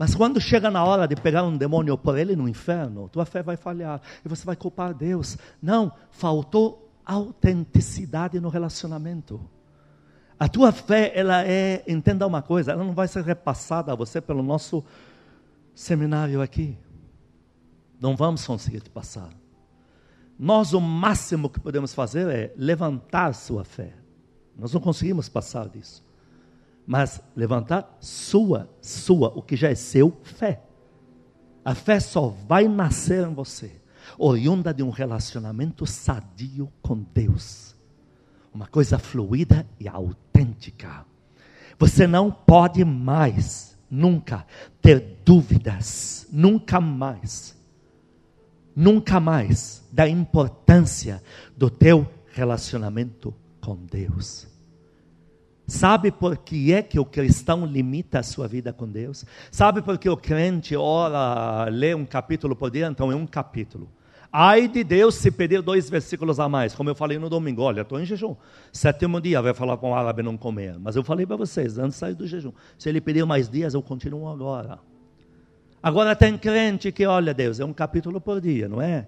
Mas 0.00 0.14
quando 0.14 0.40
chega 0.40 0.70
na 0.70 0.82
hora 0.82 1.06
de 1.06 1.14
pegar 1.14 1.42
um 1.42 1.54
demônio 1.54 1.98
por 1.98 2.16
ele 2.16 2.34
no 2.34 2.48
inferno, 2.48 3.06
tua 3.10 3.26
fé 3.26 3.42
vai 3.42 3.54
falhar 3.54 4.00
e 4.24 4.28
você 4.30 4.46
vai 4.46 4.56
culpar 4.56 4.94
Deus. 4.94 5.36
Não, 5.60 5.92
faltou 6.10 6.90
autenticidade 7.04 8.40
no 8.40 8.48
relacionamento. 8.48 9.38
A 10.38 10.48
tua 10.48 10.72
fé, 10.72 11.12
ela 11.14 11.44
é, 11.46 11.84
entenda 11.86 12.26
uma 12.26 12.40
coisa, 12.40 12.72
ela 12.72 12.82
não 12.82 12.94
vai 12.94 13.08
ser 13.08 13.22
repassada 13.22 13.92
a 13.92 13.94
você 13.94 14.22
pelo 14.22 14.42
nosso 14.42 14.82
seminário 15.74 16.40
aqui. 16.40 16.78
Não 18.00 18.16
vamos 18.16 18.46
conseguir 18.46 18.80
te 18.80 18.88
passar. 18.88 19.28
Nós, 20.38 20.72
o 20.72 20.80
máximo 20.80 21.50
que 21.50 21.60
podemos 21.60 21.92
fazer 21.92 22.26
é 22.26 22.54
levantar 22.56 23.34
sua 23.34 23.64
fé. 23.64 23.92
Nós 24.56 24.72
não 24.72 24.80
conseguimos 24.80 25.28
passar 25.28 25.68
disso. 25.68 26.02
Mas 26.90 27.20
levantar 27.36 27.96
sua, 28.00 28.68
sua, 28.82 29.28
o 29.28 29.40
que 29.40 29.54
já 29.54 29.68
é 29.68 29.76
seu, 29.76 30.18
fé. 30.24 30.60
A 31.64 31.72
fé 31.72 32.00
só 32.00 32.34
vai 32.48 32.66
nascer 32.66 33.24
em 33.24 33.32
você, 33.32 33.80
oriunda 34.18 34.74
de 34.74 34.82
um 34.82 34.90
relacionamento 34.90 35.86
sadio 35.86 36.68
com 36.82 37.06
Deus. 37.14 37.76
Uma 38.52 38.66
coisa 38.66 38.98
fluida 38.98 39.64
e 39.78 39.86
autêntica. 39.86 41.06
Você 41.78 42.08
não 42.08 42.28
pode 42.28 42.84
mais, 42.84 43.78
nunca, 43.88 44.44
ter 44.82 45.22
dúvidas, 45.24 46.26
nunca 46.32 46.80
mais 46.80 47.56
nunca 48.74 49.20
mais 49.20 49.86
da 49.92 50.08
importância 50.08 51.22
do 51.54 51.68
teu 51.68 52.08
relacionamento 52.32 53.34
com 53.60 53.76
Deus. 53.76 54.49
Sabe 55.70 56.10
por 56.10 56.36
que 56.36 56.72
é 56.72 56.82
que 56.82 56.98
o 56.98 57.04
cristão 57.04 57.64
limita 57.64 58.18
a 58.18 58.24
sua 58.24 58.48
vida 58.48 58.72
com 58.72 58.88
Deus? 58.88 59.24
Sabe 59.52 59.80
por 59.80 59.96
que 59.98 60.10
o 60.10 60.16
crente 60.16 60.74
ora, 60.74 61.70
lê 61.70 61.94
um 61.94 62.04
capítulo 62.04 62.56
por 62.56 62.72
dia? 62.72 62.88
Então 62.88 63.12
é 63.12 63.14
um 63.14 63.24
capítulo. 63.24 63.88
Ai 64.32 64.66
de 64.66 64.82
Deus 64.82 65.14
se 65.14 65.30
pedir 65.30 65.62
dois 65.62 65.88
versículos 65.88 66.40
a 66.40 66.48
mais, 66.48 66.74
como 66.74 66.90
eu 66.90 66.94
falei 66.96 67.20
no 67.20 67.30
domingo. 67.30 67.62
Olha, 67.62 67.82
estou 67.82 68.00
em 68.00 68.04
jejum. 68.04 68.34
Sétimo 68.72 69.20
dia 69.20 69.40
vai 69.40 69.54
falar 69.54 69.76
com 69.76 69.92
o 69.92 69.94
árabe 69.94 70.24
não 70.24 70.36
comer. 70.36 70.76
Mas 70.76 70.96
eu 70.96 71.04
falei 71.04 71.24
para 71.24 71.36
vocês, 71.36 71.78
antes 71.78 71.94
de 71.94 72.00
sair 72.00 72.14
do 72.16 72.26
jejum. 72.26 72.50
Se 72.76 72.88
ele 72.88 73.00
pedir 73.00 73.24
mais 73.24 73.48
dias, 73.48 73.72
eu 73.72 73.80
continuo 73.80 74.28
agora. 74.28 74.80
Agora 75.80 76.16
tem 76.16 76.36
crente 76.36 76.90
que, 76.90 77.06
olha, 77.06 77.32
Deus, 77.32 77.60
é 77.60 77.64
um 77.64 77.72
capítulo 77.72 78.20
por 78.20 78.40
dia, 78.40 78.68
não 78.68 78.82
é? 78.82 79.06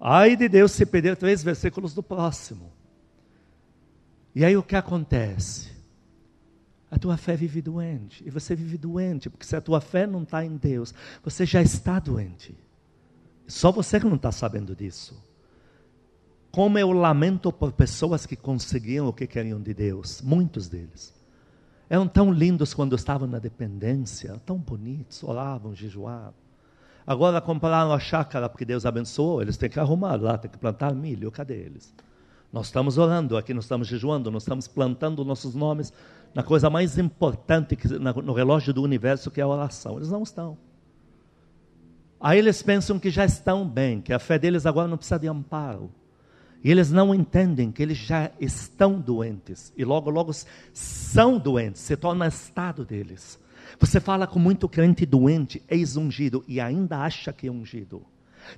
Ai 0.00 0.34
de 0.34 0.48
Deus 0.48 0.72
se 0.72 0.86
perder 0.86 1.14
três 1.16 1.44
versículos 1.44 1.92
do 1.92 2.02
próximo. 2.02 2.72
E 4.34 4.46
aí 4.46 4.56
o 4.56 4.62
que 4.62 4.76
acontece? 4.76 5.79
A 6.90 6.98
tua 6.98 7.16
fé 7.16 7.36
vive 7.36 7.62
doente. 7.62 8.22
E 8.26 8.30
você 8.30 8.54
vive 8.54 8.76
doente, 8.76 9.30
porque 9.30 9.46
se 9.46 9.54
a 9.54 9.60
tua 9.60 9.80
fé 9.80 10.06
não 10.06 10.24
está 10.24 10.44
em 10.44 10.56
Deus, 10.56 10.92
você 11.22 11.46
já 11.46 11.62
está 11.62 11.98
doente. 12.00 12.54
Só 13.46 13.70
você 13.70 14.00
que 14.00 14.06
não 14.06 14.16
está 14.16 14.32
sabendo 14.32 14.74
disso. 14.74 15.22
Como 16.50 16.78
eu 16.78 16.90
lamento 16.90 17.52
por 17.52 17.72
pessoas 17.72 18.26
que 18.26 18.34
conseguiam 18.34 19.06
o 19.06 19.12
que 19.12 19.26
queriam 19.26 19.60
de 19.60 19.72
Deus, 19.72 20.20
muitos 20.20 20.68
deles. 20.68 21.14
Eram 21.88 22.08
tão 22.08 22.32
lindos 22.32 22.74
quando 22.74 22.96
estavam 22.96 23.28
na 23.28 23.38
dependência, 23.38 24.40
tão 24.44 24.58
bonitos, 24.58 25.22
oravam, 25.22 25.74
jejuavam. 25.74 26.34
Agora 27.06 27.40
compraram 27.40 27.92
a 27.92 27.98
chácara 27.98 28.48
porque 28.48 28.64
Deus 28.64 28.84
abençoou, 28.84 29.42
eles 29.42 29.56
têm 29.56 29.70
que 29.70 29.80
arrumar 29.80 30.20
lá, 30.20 30.38
têm 30.38 30.50
que 30.50 30.58
plantar 30.58 30.94
milho, 30.94 31.30
cadê 31.30 31.54
eles? 31.54 31.94
Nós 32.52 32.66
estamos 32.66 32.98
orando 32.98 33.36
aqui, 33.36 33.54
nós 33.54 33.64
estamos 33.64 33.86
jejuando, 33.86 34.30
nós 34.30 34.42
estamos 34.42 34.66
plantando 34.66 35.24
nossos 35.24 35.54
nomes 35.54 35.92
na 36.34 36.42
coisa 36.42 36.70
mais 36.70 36.98
importante 36.98 37.76
que, 37.76 37.88
no 37.88 38.32
relógio 38.32 38.72
do 38.72 38.82
universo, 38.82 39.30
que 39.30 39.40
é 39.40 39.44
a 39.44 39.48
oração. 39.48 39.96
Eles 39.96 40.10
não 40.10 40.22
estão. 40.22 40.56
Aí 42.20 42.38
eles 42.38 42.62
pensam 42.62 42.98
que 42.98 43.10
já 43.10 43.24
estão 43.24 43.66
bem, 43.66 44.00
que 44.00 44.12
a 44.12 44.18
fé 44.18 44.38
deles 44.38 44.66
agora 44.66 44.86
não 44.86 44.96
precisa 44.96 45.18
de 45.18 45.26
amparo. 45.26 45.90
E 46.62 46.70
eles 46.70 46.90
não 46.90 47.14
entendem 47.14 47.72
que 47.72 47.82
eles 47.82 47.96
já 47.96 48.30
estão 48.38 49.00
doentes. 49.00 49.72
E 49.76 49.84
logo, 49.84 50.10
logo 50.10 50.30
são 50.74 51.38
doentes, 51.38 51.80
se 51.80 51.96
torna 51.96 52.26
estado 52.26 52.84
deles. 52.84 53.38
Você 53.78 53.98
fala 53.98 54.26
com 54.26 54.38
muito 54.38 54.68
crente 54.68 55.06
doente, 55.06 55.62
ex-ungido, 55.68 56.44
e 56.46 56.60
ainda 56.60 56.98
acha 56.98 57.32
que 57.32 57.46
é 57.46 57.50
ungido. 57.50 58.02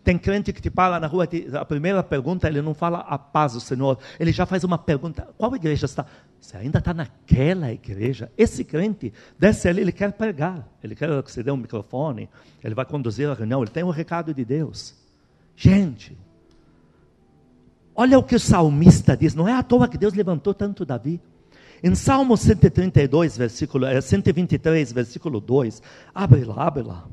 Tem 0.03 0.19
crente 0.19 0.53
que 0.53 0.61
te 0.61 0.71
para 0.71 0.99
na 0.99 1.07
rua, 1.07 1.29
a 1.61 1.65
primeira 1.65 2.03
pergunta, 2.03 2.49
ele 2.49 2.63
não 2.63 2.75
fala 2.75 2.99
a 3.01 3.19
paz 3.19 3.53
do 3.53 3.61
Senhor, 3.61 3.99
ele 4.19 4.33
já 4.33 4.47
faz 4.47 4.65
uma 4.65 4.79
pergunta: 4.79 5.29
qual 5.37 5.55
igreja 5.55 5.87
está? 5.87 6.07
Você 6.43 6.57
ainda 6.57 6.81
está 6.81 6.93
naquela 6.93 7.73
igreja? 7.73 8.31
Esse 8.37 8.65
crente 8.65 9.13
desce 9.39 9.69
ali, 9.69 9.81
ele 9.81 9.93
quer 9.93 10.13
pregar, 10.13 10.69
ele 10.83 10.95
quer 10.95 11.23
que 11.23 11.31
você 11.31 11.43
dê 11.43 11.53
um 11.53 11.57
microfone, 11.57 12.29
ele 12.63 12.75
vai 12.75 12.85
conduzir 12.85 13.31
a 13.31 13.35
reunião, 13.35 13.63
ele 13.63 13.71
tem 13.71 13.85
um 13.85 13.91
recado 13.91 14.35
de 14.35 14.45
Deus. 14.45 14.95
Gente, 15.57 16.19
Olha 17.95 18.19
o 18.19 18.23
que 18.23 18.35
o 18.35 18.41
salmista 18.41 19.17
diz, 19.17 19.35
não 19.35 19.47
é 19.47 19.53
à 19.53 19.63
toa 19.63 19.87
que 19.87 19.99
Deus 19.99 20.15
levantou 20.15 20.55
tanto 20.55 20.85
Davi. 20.85 21.21
Em 21.83 21.95
Salmo 21.95 22.37
132, 22.37 23.37
versículo, 23.37 23.87
123, 24.01 24.91
eh, 24.91 24.95
versículo 24.95 25.41
2, 25.41 25.83
abre 26.15 26.45
lá, 26.45 26.67
abre 26.67 26.83
lá. 26.83 27.07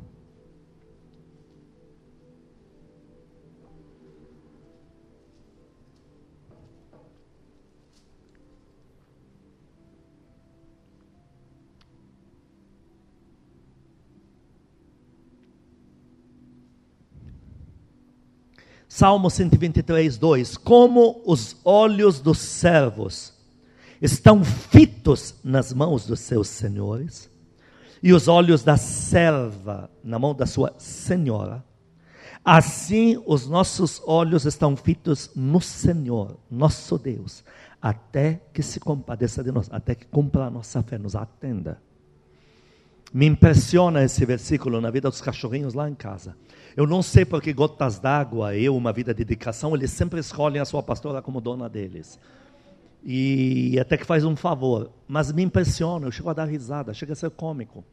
Salmo 18.91 19.29
123, 19.29 20.17
2: 20.17 20.58
Como 20.58 21.22
os 21.24 21.55
olhos 21.63 22.19
dos 22.19 22.39
servos 22.39 23.31
estão 24.01 24.43
fitos 24.43 25.36
nas 25.43 25.72
mãos 25.72 26.08
dos 26.08 26.19
seus 26.22 26.48
senhores, 26.48 27.29
e 28.01 28.12
os 28.12 28.27
olhos 28.27 28.63
da 28.63 28.77
serva 28.77 29.91
na 30.03 30.17
mão 30.17 30.34
da 30.34 30.48
sua 30.48 30.74
senhora, 30.79 31.63
assim 32.43 33.22
os 33.27 33.48
nossos 33.48 34.01
olhos 34.08 34.46
estão 34.46 34.75
fitos 34.75 35.29
no 35.36 35.62
Senhor, 35.62 36.39
nosso 36.50 36.98
Deus, 36.98 37.43
até 37.79 38.41
que 38.51 38.63
se 38.63 38.79
compadeça 38.79 39.43
de 39.43 39.51
nós, 39.51 39.69
até 39.72 39.93
que 39.93 40.08
cumpra 40.08 40.46
a 40.46 40.50
nossa 40.50 40.81
fé, 40.81 40.98
nos 40.98 41.15
atenda. 41.15 41.79
Me 43.13 43.27
impressiona 43.27 44.03
esse 44.03 44.25
versículo 44.25 44.81
na 44.81 44.89
vida 44.89 45.10
dos 45.10 45.22
cachorrinhos 45.22 45.75
lá 45.75 45.88
em 45.88 45.96
casa. 45.96 46.36
Eu 46.75 46.85
não 46.85 47.01
sei 47.01 47.25
porque 47.25 47.51
Gotas 47.53 47.99
d'Água, 47.99 48.55
eu, 48.55 48.75
uma 48.75 48.93
vida 48.93 49.13
de 49.13 49.23
dedicação, 49.23 49.75
eles 49.75 49.91
sempre 49.91 50.19
escolhem 50.19 50.61
a 50.61 50.65
sua 50.65 50.83
pastora 50.83 51.21
como 51.21 51.41
dona 51.41 51.67
deles. 51.67 52.19
E 53.03 53.77
até 53.79 53.97
que 53.97 54.05
faz 54.05 54.23
um 54.25 54.35
favor. 54.35 54.91
Mas 55.07 55.31
me 55.31 55.43
impressiona, 55.43 56.05
eu 56.05 56.11
chego 56.11 56.29
a 56.29 56.33
dar 56.33 56.45
risada, 56.45 56.93
chega 56.93 57.13
a 57.13 57.15
ser 57.15 57.29
cômico. 57.31 57.83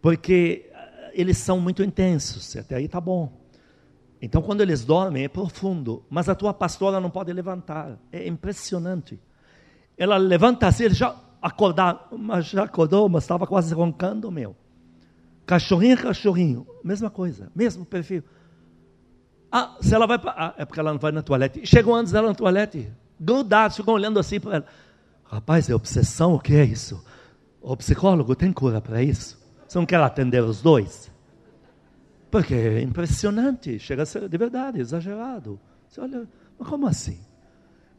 Porque 0.00 0.70
eh, 0.72 1.10
eles 1.14 1.38
são 1.38 1.60
muito 1.60 1.82
intensos, 1.82 2.56
até 2.56 2.76
aí 2.76 2.88
tá 2.88 3.00
bom. 3.00 3.32
Então 4.20 4.40
quando 4.42 4.60
eles 4.60 4.84
dormem 4.84 5.24
é 5.24 5.28
profundo, 5.28 6.04
mas 6.08 6.28
a 6.28 6.34
tua 6.34 6.54
pastora 6.54 7.00
não 7.00 7.10
pode 7.10 7.32
levantar. 7.32 7.98
É 8.12 8.26
impressionante. 8.26 9.20
Ela 9.96 10.16
levanta 10.16 10.66
assim, 10.66 10.84
ele 10.84 10.94
já 10.94 11.16
acordar, 11.40 12.08
mas 12.12 12.46
já 12.46 12.64
acordou, 12.64 13.08
mas 13.08 13.24
estava 13.24 13.46
quase 13.46 13.72
roncando, 13.74 14.30
meu. 14.30 14.54
Cachorrinho 15.46 15.92
é 15.92 15.96
cachorrinho, 15.96 16.66
mesma 16.82 17.08
coisa, 17.08 17.50
mesmo 17.54 17.84
perfil. 17.84 18.24
Ah, 19.50 19.76
se 19.80 19.94
ela 19.94 20.06
vai 20.06 20.18
para. 20.18 20.34
Ah, 20.36 20.54
é 20.58 20.64
porque 20.64 20.80
ela 20.80 20.92
não 20.92 20.98
vai 20.98 21.12
na 21.12 21.22
toalete. 21.22 21.64
Chegam 21.64 21.94
antes 21.94 22.12
dela 22.12 22.28
na 22.28 22.34
toalete, 22.34 22.92
grudados, 23.18 23.76
ficam 23.76 23.94
olhando 23.94 24.18
assim 24.18 24.40
para 24.40 24.56
ela. 24.56 24.66
Rapaz, 25.24 25.70
é 25.70 25.74
obsessão, 25.74 26.34
o 26.34 26.40
que 26.40 26.54
é 26.54 26.64
isso? 26.64 27.02
O 27.60 27.76
psicólogo 27.76 28.34
tem 28.34 28.52
cura 28.52 28.80
para 28.80 29.02
isso? 29.02 29.38
Você 29.66 29.78
não 29.78 29.86
quer 29.86 30.00
atender 30.00 30.42
os 30.42 30.60
dois? 30.60 31.10
Porque 32.30 32.54
é 32.54 32.82
impressionante, 32.82 33.78
chega 33.78 34.02
a 34.02 34.06
ser 34.06 34.28
de 34.28 34.38
verdade, 34.38 34.80
exagerado. 34.80 35.60
Você 35.88 36.00
olha, 36.00 36.28
mas 36.58 36.68
como 36.68 36.86
assim? 36.86 37.20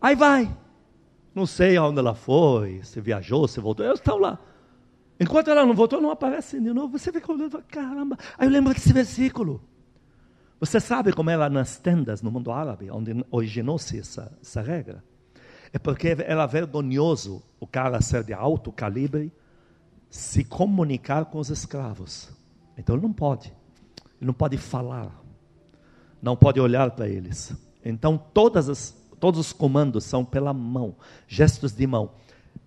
Aí 0.01 0.15
vai, 0.15 0.55
não 1.33 1.45
sei 1.45 1.77
aonde 1.77 1.99
ela 1.99 2.13
foi, 2.13 2.81
se 2.83 2.99
viajou, 3.01 3.47
se 3.47 3.59
voltou. 3.59 3.85
Eu 3.85 3.93
estava 3.93 4.19
lá. 4.19 4.39
Enquanto 5.19 5.49
ela 5.49 5.65
não 5.65 5.73
voltou, 5.73 5.99
não 5.99 6.11
aparece 6.11 6.59
de 6.59 6.73
novo. 6.73 6.97
Você 6.97 7.11
fica 7.11 7.31
olhando, 7.31 7.63
caramba. 7.67 8.17
Aí 8.37 8.47
eu 8.47 8.51
lembro 8.51 8.73
desse 8.73 8.93
versículo. 8.93 9.61
Você 10.59 10.79
sabe 10.79 11.11
como 11.13 11.29
era 11.29 11.49
nas 11.49 11.77
tendas 11.77 12.21
no 12.21 12.31
mundo 12.31 12.51
árabe, 12.51 12.89
onde 12.89 13.25
originou-se 13.29 13.99
essa, 13.99 14.35
essa 14.41 14.61
regra? 14.61 15.03
É 15.71 15.77
porque 15.77 16.15
era 16.25 16.45
vergonhoso 16.45 17.43
o 17.59 17.67
cara 17.67 18.01
ser 18.01 18.23
de 18.23 18.33
alto 18.33 18.71
calibre 18.71 19.31
se 20.09 20.43
comunicar 20.43 21.25
com 21.25 21.39
os 21.39 21.49
escravos. 21.49 22.29
Então 22.77 22.95
ele 22.95 23.03
não 23.03 23.13
pode. 23.13 23.53
Ele 24.19 24.27
não 24.27 24.33
pode 24.33 24.57
falar. 24.57 25.11
Não 26.21 26.35
pode 26.35 26.59
olhar 26.59 26.89
para 26.91 27.07
eles. 27.07 27.53
Então 27.83 28.19
as, 28.55 28.95
todos 29.19 29.39
os 29.39 29.53
comandos 29.53 30.03
são 30.05 30.23
pela 30.25 30.53
mão, 30.53 30.95
gestos 31.27 31.73
de 31.73 31.85
mão. 31.85 32.11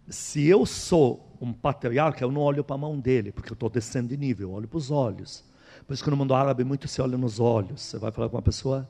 Se 0.08 0.46
eu 0.46 0.66
sou 0.66 1.29
um 1.40 1.52
patriarca, 1.52 2.22
eu 2.22 2.30
não 2.30 2.40
olho 2.42 2.62
para 2.62 2.74
a 2.74 2.78
mão 2.78 2.98
dele, 2.98 3.32
porque 3.32 3.50
eu 3.50 3.54
estou 3.54 3.70
descendo 3.70 4.08
de 4.08 4.16
nível, 4.16 4.50
eu 4.50 4.54
olho 4.54 4.68
para 4.68 4.76
os 4.76 4.90
olhos. 4.90 5.44
Por 5.86 5.94
isso 5.94 6.04
que 6.04 6.10
no 6.10 6.16
mundo 6.16 6.34
árabe 6.34 6.62
muito 6.64 6.86
se 6.86 7.00
olha 7.00 7.16
nos 7.16 7.40
olhos. 7.40 7.80
Você 7.80 7.98
vai 7.98 8.12
falar 8.12 8.28
com 8.28 8.36
uma 8.36 8.42
pessoa 8.42 8.88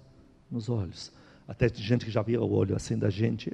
nos 0.50 0.69
olhos. 0.69 1.12
Até 1.47 1.69
gente 1.69 2.04
que 2.04 2.11
já 2.11 2.23
vira 2.23 2.42
o 2.42 2.52
olho 2.52 2.75
assim 2.75 2.99
da 2.99 3.09
gente, 3.09 3.52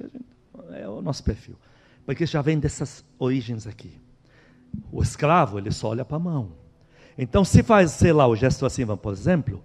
é 0.71 0.87
o 0.87 1.01
nosso 1.01 1.23
perfil. 1.23 1.55
Porque 2.05 2.25
já 2.25 2.41
vem 2.41 2.59
dessas 2.59 3.03
origens 3.19 3.67
aqui. 3.67 3.99
O 4.91 5.01
escravo, 5.01 5.57
ele 5.57 5.71
só 5.71 5.89
olha 5.89 6.03
para 6.03 6.17
a 6.17 6.19
mão. 6.19 6.51
Então, 7.17 7.43
se 7.43 7.63
faz, 7.63 7.91
sei 7.91 8.13
lá, 8.13 8.27
o 8.27 8.35
gesto 8.35 8.65
assim, 8.65 8.85
por 8.85 9.11
exemplo, 9.11 9.63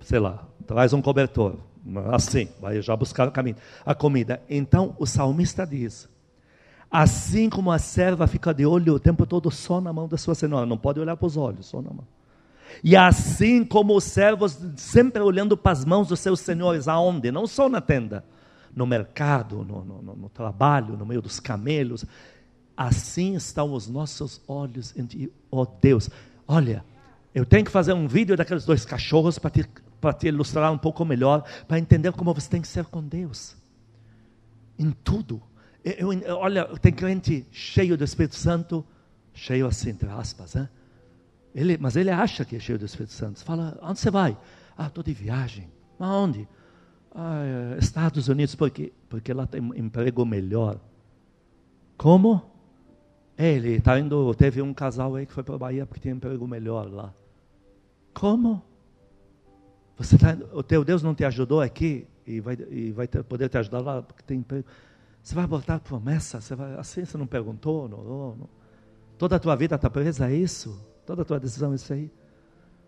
sei 0.00 0.18
lá, 0.18 0.46
traz 0.66 0.92
um 0.92 1.00
cobertor, 1.00 1.56
assim, 2.12 2.48
vai 2.60 2.80
já 2.82 2.94
buscar 2.94 3.28
o 3.28 3.32
caminho, 3.32 3.56
a 3.84 3.94
comida. 3.94 4.42
Então, 4.48 4.94
o 4.98 5.06
salmista 5.06 5.66
diz: 5.66 6.08
assim 6.92 7.48
como 7.48 7.72
a 7.72 7.78
serva 7.78 8.26
fica 8.26 8.52
de 8.52 8.66
olho 8.66 8.94
o 8.94 9.00
tempo 9.00 9.24
todo 9.24 9.50
só 9.50 9.80
na 9.80 9.92
mão 9.92 10.06
da 10.06 10.18
sua 10.18 10.34
senhora, 10.34 10.66
não 10.66 10.76
pode 10.76 11.00
olhar 11.00 11.16
para 11.16 11.26
os 11.26 11.38
olhos, 11.38 11.66
só 11.66 11.80
na 11.80 11.90
mão. 11.90 12.06
E 12.84 12.94
assim 12.94 13.64
como 13.64 13.96
os 13.96 14.04
servos 14.04 14.58
sempre 14.76 15.22
olhando 15.22 15.56
para 15.56 15.72
as 15.72 15.84
mãos 15.86 16.08
dos 16.08 16.20
seus 16.20 16.40
senhores, 16.40 16.88
aonde? 16.88 17.32
Não 17.32 17.46
só 17.46 17.68
na 17.68 17.80
tenda, 17.80 18.24
no 18.76 18.86
mercado, 18.86 19.64
no, 19.64 19.84
no, 19.84 20.16
no 20.16 20.28
trabalho, 20.28 20.96
no 20.96 21.06
meio 21.06 21.22
dos 21.22 21.40
camelos. 21.40 22.04
Assim 22.76 23.34
estão 23.34 23.72
os 23.72 23.88
nossos 23.88 24.40
olhos 24.46 24.96
em 24.96 25.06
ti, 25.06 25.32
oh 25.50 25.66
Deus. 25.66 26.10
Olha, 26.46 26.84
eu 27.34 27.46
tenho 27.46 27.64
que 27.64 27.70
fazer 27.70 27.94
um 27.94 28.06
vídeo 28.06 28.36
daqueles 28.36 28.64
dois 28.64 28.84
cachorros 28.84 29.38
para 29.38 29.50
te, 29.50 29.66
para 30.00 30.12
te 30.12 30.26
ilustrar 30.28 30.72
um 30.72 30.78
pouco 30.78 31.04
melhor, 31.04 31.44
para 31.66 31.78
entender 31.78 32.12
como 32.12 32.34
você 32.34 32.48
tem 32.48 32.60
que 32.60 32.68
ser 32.68 32.84
com 32.84 33.02
Deus. 33.02 33.56
Em 34.78 34.90
tudo. 34.90 35.42
Eu, 35.84 36.12
eu, 36.12 36.36
olha, 36.36 36.64
tem 36.78 36.92
crente 36.92 37.46
cheio 37.50 37.96
do 37.96 38.04
Espírito 38.04 38.36
Santo, 38.36 38.84
cheio 39.34 39.66
assim, 39.66 39.90
entre 39.90 40.08
aspas, 40.08 40.54
né? 40.54 40.68
Ele, 41.54 41.76
mas 41.76 41.96
ele 41.96 42.10
acha 42.10 42.44
que 42.44 42.56
é 42.56 42.60
cheio 42.60 42.78
do 42.78 42.84
Espírito 42.84 43.12
Santo. 43.12 43.44
Fala, 43.44 43.78
onde 43.82 43.98
você 43.98 44.10
vai? 44.10 44.36
Ah, 44.76 44.86
estou 44.86 45.04
de 45.04 45.12
viagem. 45.12 45.68
Aonde? 45.98 46.48
Ah, 47.14 47.42
é, 47.44 47.78
Estados 47.78 48.28
Unidos, 48.28 48.54
porque, 48.54 48.92
porque 49.08 49.32
lá 49.32 49.46
tem 49.46 49.60
emprego 49.76 50.24
melhor. 50.24 50.80
Como? 51.96 52.50
Ele 53.36 53.76
está 53.76 53.98
indo, 53.98 54.34
teve 54.34 54.62
um 54.62 54.72
casal 54.72 55.14
aí 55.14 55.26
que 55.26 55.32
foi 55.32 55.42
para 55.42 55.54
a 55.54 55.58
Bahia 55.58 55.86
porque 55.86 56.00
tinha 56.00 56.14
emprego 56.14 56.46
melhor 56.46 56.90
lá. 56.90 57.12
Como? 58.14 58.62
Você 59.96 60.16
tá, 60.16 60.36
o 60.52 60.62
teu 60.62 60.84
Deus 60.84 61.02
não 61.02 61.14
te 61.14 61.24
ajudou 61.24 61.60
aqui 61.60 62.06
e 62.26 62.40
vai, 62.40 62.56
e 62.70 62.92
vai 62.92 63.06
ter, 63.06 63.22
poder 63.22 63.48
te 63.48 63.58
ajudar 63.58 63.80
lá 63.80 64.02
porque 64.02 64.22
tem 64.22 64.38
emprego. 64.38 64.66
Você 65.22 65.34
vai 65.34 65.46
botar 65.46 65.78
promessa? 65.78 66.40
Você 66.40 66.54
vai, 66.54 66.74
assim 66.74 67.04
você 67.04 67.16
não 67.16 67.26
perguntou? 67.26 67.88
Não, 67.88 68.02
não. 68.04 68.48
Toda 69.16 69.36
a 69.36 69.38
tua 69.38 69.54
vida 69.54 69.76
está 69.76 69.88
presa 69.88 70.26
a 70.26 70.32
isso? 70.32 70.84
Toda 71.06 71.22
a 71.22 71.24
tua 71.24 71.38
decisão 71.38 71.72
é 71.72 71.76
isso 71.76 71.92
aí? 71.92 72.10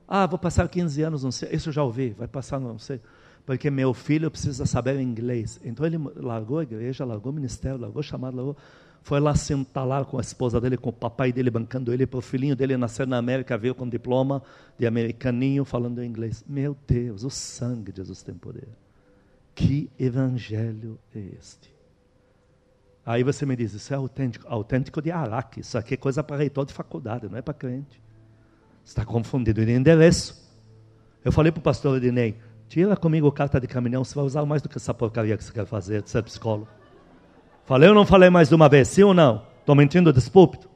Ah, 0.06 0.26
vou 0.26 0.38
passar 0.38 0.68
15 0.68 1.02
anos, 1.02 1.24
não 1.24 1.30
sei. 1.30 1.50
Isso 1.52 1.68
eu 1.68 1.72
já 1.72 1.82
ouvi, 1.82 2.10
vai 2.10 2.26
passar, 2.26 2.58
não 2.58 2.78
sei. 2.78 3.00
Porque 3.46 3.70
meu 3.70 3.94
filho 3.94 4.30
precisa 4.30 4.66
saber 4.66 5.00
inglês. 5.00 5.60
Então 5.64 5.86
ele 5.86 5.98
largou 6.16 6.58
a 6.58 6.62
igreja, 6.62 7.04
largou 7.04 7.30
o 7.30 7.34
ministério, 7.34 7.78
largou 7.78 8.00
o 8.00 8.02
chamado, 8.02 8.36
largou 8.36 8.56
foi 9.04 9.20
lá 9.20 9.34
sentar 9.34 9.86
lá 9.86 10.02
com 10.02 10.16
a 10.16 10.22
esposa 10.22 10.58
dele, 10.58 10.78
com 10.78 10.88
o 10.88 10.92
papai 10.92 11.30
dele 11.30 11.50
bancando 11.50 11.92
ele, 11.92 12.06
para 12.06 12.18
o 12.18 12.22
filhinho 12.22 12.56
dele 12.56 12.74
nascer 12.74 13.06
na 13.06 13.18
América, 13.18 13.56
veio 13.58 13.74
com 13.74 13.86
diploma 13.86 14.42
de 14.78 14.86
americaninho 14.86 15.62
falando 15.62 16.02
inglês. 16.02 16.42
Meu 16.48 16.74
Deus, 16.88 17.22
o 17.22 17.28
sangue 17.28 17.92
de 17.92 17.98
Jesus 17.98 18.22
tem 18.22 18.34
poder. 18.34 18.66
Que 19.54 19.90
evangelho 19.98 20.98
é 21.14 21.20
este? 21.38 21.73
Aí 23.06 23.22
você 23.22 23.44
me 23.44 23.54
diz, 23.54 23.74
isso 23.74 23.92
é 23.92 23.96
autêntico, 23.96 24.46
autêntico 24.48 25.02
de 25.02 25.10
Araque, 25.10 25.60
isso 25.60 25.76
aqui 25.76 25.94
é 25.94 25.96
coisa 25.96 26.22
para 26.22 26.36
reitor 26.36 26.64
de 26.64 26.72
faculdade, 26.72 27.28
não 27.28 27.36
é 27.36 27.42
para 27.42 27.52
crente. 27.52 28.02
Está 28.84 29.04
confundido 29.04 29.64
de 29.64 29.72
endereço. 29.72 30.42
Eu 31.22 31.30
falei 31.30 31.52
para 31.52 31.60
o 31.60 31.62
pastor 31.62 31.96
Ednei, 31.98 32.36
tira 32.68 32.96
comigo 32.96 33.30
carta 33.30 33.60
de 33.60 33.66
caminhão, 33.66 34.04
você 34.04 34.14
vai 34.14 34.24
usar 34.24 34.44
mais 34.46 34.62
do 34.62 34.68
que 34.68 34.78
essa 34.78 34.94
porcaria 34.94 35.36
que 35.36 35.44
você 35.44 35.52
quer 35.52 35.66
fazer, 35.66 36.02
de 36.02 36.08
ser 36.08 36.22
psicólogo. 36.22 36.68
Falei 37.64 37.88
ou 37.88 37.94
não 37.94 38.06
falei 38.06 38.30
mais 38.30 38.48
de 38.48 38.54
uma 38.54 38.68
vez? 38.68 38.88
Sim 38.88 39.04
ou 39.04 39.14
não? 39.14 39.46
Estou 39.60 39.74
mentindo 39.74 40.12
desse 40.12 40.30
púlpito? 40.30 40.68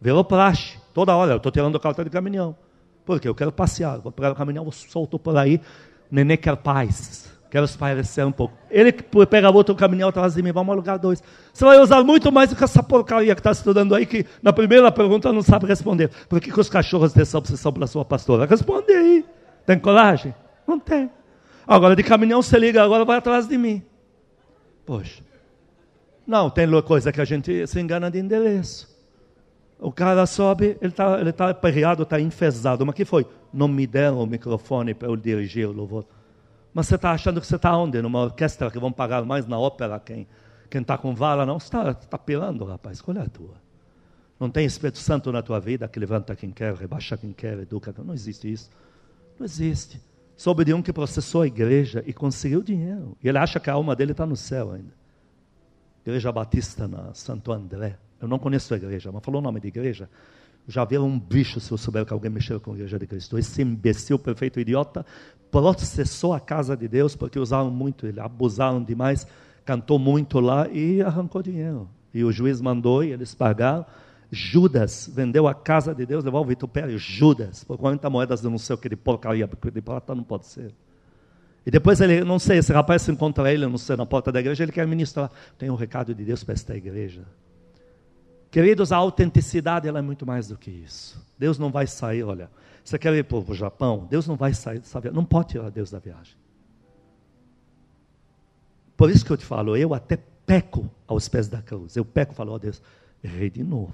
Virou 0.00 0.22
praxe. 0.22 0.78
Toda 0.92 1.16
hora 1.16 1.32
eu 1.32 1.36
estou 1.38 1.50
tirando 1.50 1.80
carta 1.80 2.04
de 2.04 2.10
caminhão. 2.10 2.54
Porque 3.06 3.26
eu 3.26 3.34
quero 3.34 3.50
passear. 3.50 3.98
Vou 4.00 4.12
pegar 4.12 4.32
o 4.32 4.34
caminhão, 4.34 4.64
vou 4.64 4.72
solto 4.72 5.18
por 5.18 5.36
aí. 5.36 5.60
Nenê 6.10 6.36
quer 6.36 6.56
paz. 6.58 7.33
Quero 7.54 7.66
espairecer 7.66 8.26
um 8.26 8.32
pouco. 8.32 8.52
Ele 8.68 8.90
pega 9.30 9.48
outro 9.48 9.76
caminhão 9.76 10.08
atrás 10.08 10.34
de 10.34 10.42
mim, 10.42 10.50
vamos 10.50 10.72
alugar 10.72 10.98
dois. 10.98 11.22
Você 11.52 11.64
vai 11.64 11.78
usar 11.78 12.02
muito 12.02 12.32
mais 12.32 12.50
do 12.50 12.56
que 12.56 12.64
essa 12.64 12.82
porcaria 12.82 13.32
que 13.32 13.38
está 13.38 13.52
estudando 13.52 13.94
aí, 13.94 14.04
que 14.04 14.26
na 14.42 14.52
primeira 14.52 14.90
pergunta 14.90 15.32
não 15.32 15.40
sabe 15.40 15.64
responder. 15.64 16.10
Por 16.28 16.40
que, 16.40 16.50
que 16.50 16.58
os 16.58 16.68
cachorros 16.68 17.12
têm 17.12 17.22
essa 17.22 17.38
obsessão 17.38 17.72
pela 17.72 17.86
sua 17.86 18.04
pastora? 18.04 18.44
Responde 18.44 18.92
aí. 18.92 19.24
Tem 19.64 19.78
coragem? 19.78 20.34
Não 20.66 20.80
tem. 20.80 21.08
Agora 21.64 21.94
de 21.94 22.02
caminhão 22.02 22.42
você 22.42 22.58
liga, 22.58 22.82
agora 22.82 23.04
vai 23.04 23.18
atrás 23.18 23.46
de 23.46 23.56
mim. 23.56 23.84
Poxa. 24.84 25.22
Não, 26.26 26.50
tem 26.50 26.68
coisa 26.82 27.12
que 27.12 27.20
a 27.20 27.24
gente 27.24 27.68
se 27.68 27.80
engana 27.80 28.10
de 28.10 28.18
endereço. 28.18 28.92
O 29.78 29.92
cara 29.92 30.26
sobe, 30.26 30.76
ele 30.80 30.90
está 30.90 31.20
ele 31.20 31.32
tá 31.32 31.50
aperreado, 31.50 32.02
está 32.02 32.20
enfesado. 32.20 32.84
Mas 32.84 32.96
que 32.96 33.04
foi? 33.04 33.24
Não 33.52 33.68
me 33.68 33.86
deram 33.86 34.18
o 34.18 34.26
microfone 34.26 34.92
para 34.92 35.06
eu 35.06 35.14
dirigir 35.14 35.68
o 35.68 35.72
louvor. 35.72 36.04
Mas 36.74 36.88
você 36.88 36.96
está 36.96 37.12
achando 37.12 37.40
que 37.40 37.46
você 37.46 37.56
está 37.56 37.74
onde? 37.76 38.02
Numa 38.02 38.20
orquestra 38.20 38.70
que 38.70 38.78
vão 38.78 38.92
pagar 38.92 39.24
mais 39.24 39.46
na 39.46 39.58
ópera 39.58 39.98
quem 40.00 40.26
quem 40.74 40.80
está 40.82 40.98
com 40.98 41.14
vara? 41.14 41.46
Não, 41.46 41.60
você 41.60 41.66
está 41.66 41.94
tá 41.94 42.18
pirando, 42.18 42.64
rapaz. 42.64 42.96
Escolha 42.96 43.22
a 43.22 43.28
tua. 43.28 43.54
Não 44.40 44.50
tem 44.50 44.66
Espírito 44.66 44.98
Santo 44.98 45.30
na 45.30 45.40
tua 45.40 45.60
vida 45.60 45.86
que 45.86 46.00
levanta 46.00 46.34
quem 46.34 46.50
quer, 46.50 46.74
rebaixa 46.74 47.16
quem 47.16 47.32
quer, 47.32 47.60
educa. 47.60 47.94
Não 48.04 48.12
existe 48.12 48.52
isso. 48.52 48.70
Não 49.38 49.44
existe. 49.44 50.00
Soube 50.36 50.64
de 50.64 50.74
um 50.74 50.82
que 50.82 50.92
processou 50.92 51.42
a 51.42 51.46
igreja 51.46 52.02
e 52.04 52.12
conseguiu 52.12 52.60
dinheiro. 52.60 53.16
E 53.22 53.28
ele 53.28 53.38
acha 53.38 53.60
que 53.60 53.70
a 53.70 53.74
alma 53.74 53.94
dele 53.94 54.10
está 54.10 54.26
no 54.26 54.34
céu 54.34 54.72
ainda. 54.72 54.92
Igreja 56.04 56.32
Batista 56.32 56.88
na 56.88 57.14
Santo 57.14 57.52
André. 57.52 57.96
Eu 58.20 58.26
não 58.26 58.40
conheço 58.40 58.74
a 58.74 58.76
igreja, 58.76 59.12
mas 59.12 59.22
falou 59.22 59.40
o 59.40 59.44
nome 59.44 59.60
da 59.60 59.68
igreja. 59.68 60.10
Já 60.66 60.84
viram 60.84 61.06
um 61.06 61.18
bicho 61.18 61.60
se 61.60 61.70
eu 61.70 61.76
souber 61.76 62.06
que 62.06 62.12
alguém 62.12 62.30
mexeu 62.30 62.58
com 62.60 62.72
a 62.72 62.74
igreja 62.74 62.98
de 62.98 63.06
Cristo. 63.06 63.38
Esse 63.38 63.62
imbecil, 63.62 64.18
perfeito 64.18 64.58
idiota, 64.58 65.04
processou 65.50 66.32
a 66.32 66.40
casa 66.40 66.76
de 66.76 66.88
Deus 66.88 67.14
porque 67.14 67.38
usaram 67.38 67.70
muito 67.70 68.06
ele, 68.06 68.18
abusaram 68.18 68.82
demais, 68.82 69.26
cantou 69.64 69.98
muito 69.98 70.40
lá 70.40 70.68
e 70.68 71.02
arrancou 71.02 71.42
dinheiro. 71.42 71.88
E 72.12 72.24
o 72.24 72.32
juiz 72.32 72.60
mandou 72.60 73.04
e 73.04 73.12
eles 73.12 73.34
pagaram. 73.34 73.84
Judas 74.30 75.08
vendeu 75.12 75.46
a 75.46 75.54
casa 75.54 75.94
de 75.94 76.06
Deus, 76.06 76.24
levou 76.24 76.42
o 76.42 76.46
vitupério. 76.46 76.98
Judas, 76.98 77.62
por 77.62 77.78
40 77.78 78.08
moedas 78.10 78.40
de 78.40 78.48
não 78.48 78.58
sei 78.58 78.74
o 78.74 78.78
que 78.78 78.88
de 78.88 78.96
porcaria, 78.96 79.46
porque 79.46 79.70
de 79.70 79.80
prata 79.80 80.14
não 80.14 80.24
pode 80.24 80.46
ser. 80.46 80.72
E 81.66 81.70
depois 81.70 82.00
ele, 82.00 82.24
não 82.24 82.38
sei, 82.38 82.58
esse 82.58 82.72
rapaz 82.72 83.02
se 83.02 83.10
encontra 83.10 83.52
ele, 83.52 83.66
não 83.66 83.78
sei, 83.78 83.96
na 83.96 84.04
porta 84.04 84.30
da 84.30 84.40
igreja, 84.40 84.62
ele 84.62 84.72
quer 84.72 84.86
ministrar. 84.86 85.30
Tem 85.56 85.70
um 85.70 85.76
recado 85.76 86.14
de 86.14 86.24
Deus 86.24 86.44
para 86.44 86.54
esta 86.54 86.76
igreja. 86.76 87.22
Queridos, 88.54 88.92
a 88.92 88.96
autenticidade 88.98 89.88
ela 89.88 89.98
é 89.98 90.02
muito 90.02 90.24
mais 90.24 90.46
do 90.46 90.56
que 90.56 90.70
isso. 90.70 91.20
Deus 91.36 91.58
não 91.58 91.72
vai 91.72 91.88
sair, 91.88 92.22
olha, 92.22 92.48
você 92.84 92.96
quer 92.96 93.12
ir 93.12 93.24
para 93.24 93.36
o 93.36 93.52
Japão? 93.52 94.06
Deus 94.08 94.28
não 94.28 94.36
vai 94.36 94.54
sair 94.54 94.78
dessa 94.78 95.00
viagem, 95.00 95.16
não 95.16 95.24
pode 95.24 95.48
tirar 95.48 95.70
Deus 95.72 95.90
da 95.90 95.98
viagem. 95.98 96.36
Por 98.96 99.10
isso 99.10 99.24
que 99.24 99.32
eu 99.32 99.36
te 99.36 99.44
falo, 99.44 99.76
eu 99.76 99.92
até 99.92 100.20
peco 100.46 100.88
aos 101.04 101.28
pés 101.28 101.48
da 101.48 101.60
cruz. 101.60 101.96
Eu 101.96 102.04
peco 102.04 102.32
e 102.32 102.36
falo, 102.36 102.52
ó 102.52 102.54
oh, 102.54 102.58
Deus, 102.60 102.80
errei 103.24 103.50
de 103.50 103.64
novo. 103.64 103.92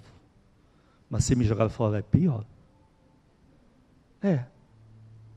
Mas 1.09 1.25
se 1.25 1.35
me 1.35 1.43
jogar 1.47 1.71
fora 1.71 2.01
é 2.01 2.03
pior. 2.03 2.45
É, 4.23 4.45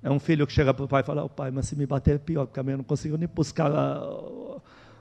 é 0.03 0.11
um 0.11 0.19
filho 0.19 0.45
que 0.45 0.51
chega 0.51 0.73
para 0.73 0.83
o 0.83 0.87
pai 0.89 1.01
e 1.01 1.05
fala, 1.05 1.23
oh, 1.23 1.29
pai, 1.29 1.49
mas 1.49 1.65
se 1.65 1.77
me 1.77 1.85
bater 1.85 2.15
é 2.15 2.19
pior, 2.19 2.45
porque 2.45 2.59
a 2.59 2.63
mãe 2.63 2.75
não 2.75 2.83
consigo 2.83 3.15
nem 3.15 3.29
buscar 3.29 3.71
a, 3.71 4.01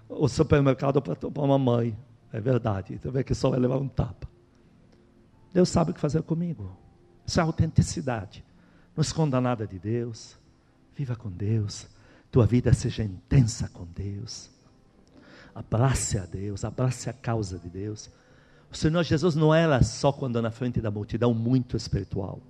o 0.08 0.28
supermercado 0.28 1.02
para 1.02 1.16
a 1.42 1.46
mamãe. 1.48 1.98
É 2.32 2.40
verdade. 2.40 2.98
Você 2.98 3.10
vê 3.10 3.22
que 3.22 3.34
só 3.34 3.50
vai 3.50 3.60
levar 3.60 3.76
um 3.78 3.88
tapa. 3.88 4.28
Deus 5.52 5.68
sabe 5.68 5.90
o 5.90 5.94
que 5.94 6.00
fazer 6.00 6.22
comigo. 6.22 6.74
Isso 7.26 7.38
é 7.38 7.42
autenticidade. 7.42 8.44
Não 8.96 9.02
esconda 9.02 9.40
nada 9.40 9.66
de 9.66 9.78
Deus. 9.78 10.36
Viva 10.96 11.14
com 11.14 11.30
Deus. 11.30 11.86
Tua 12.30 12.46
vida 12.46 12.72
seja 12.72 13.04
intensa 13.04 13.68
com 13.68 13.84
Deus. 13.84 14.50
Abrace 15.54 16.18
a 16.18 16.24
Deus, 16.24 16.64
abrace 16.64 17.10
a 17.10 17.12
causa 17.12 17.58
de 17.58 17.68
Deus. 17.68 18.10
O 18.70 18.76
Senhor 18.76 19.02
Jesus 19.02 19.34
não 19.34 19.54
era 19.54 19.82
só 19.82 20.10
quando 20.10 20.40
na 20.40 20.50
frente 20.50 20.80
da 20.80 20.90
multidão 20.90 21.34
muito 21.34 21.76
espiritual. 21.76 22.40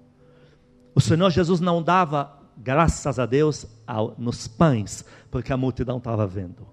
O 0.94 1.00
Senhor 1.00 1.28
Jesus 1.30 1.58
não 1.58 1.82
dava 1.82 2.38
graças 2.56 3.18
a 3.18 3.26
Deus 3.26 3.66
nos 4.16 4.46
pães, 4.46 5.04
porque 5.32 5.52
a 5.52 5.56
multidão 5.56 5.98
estava 5.98 6.24
vendo. 6.28 6.64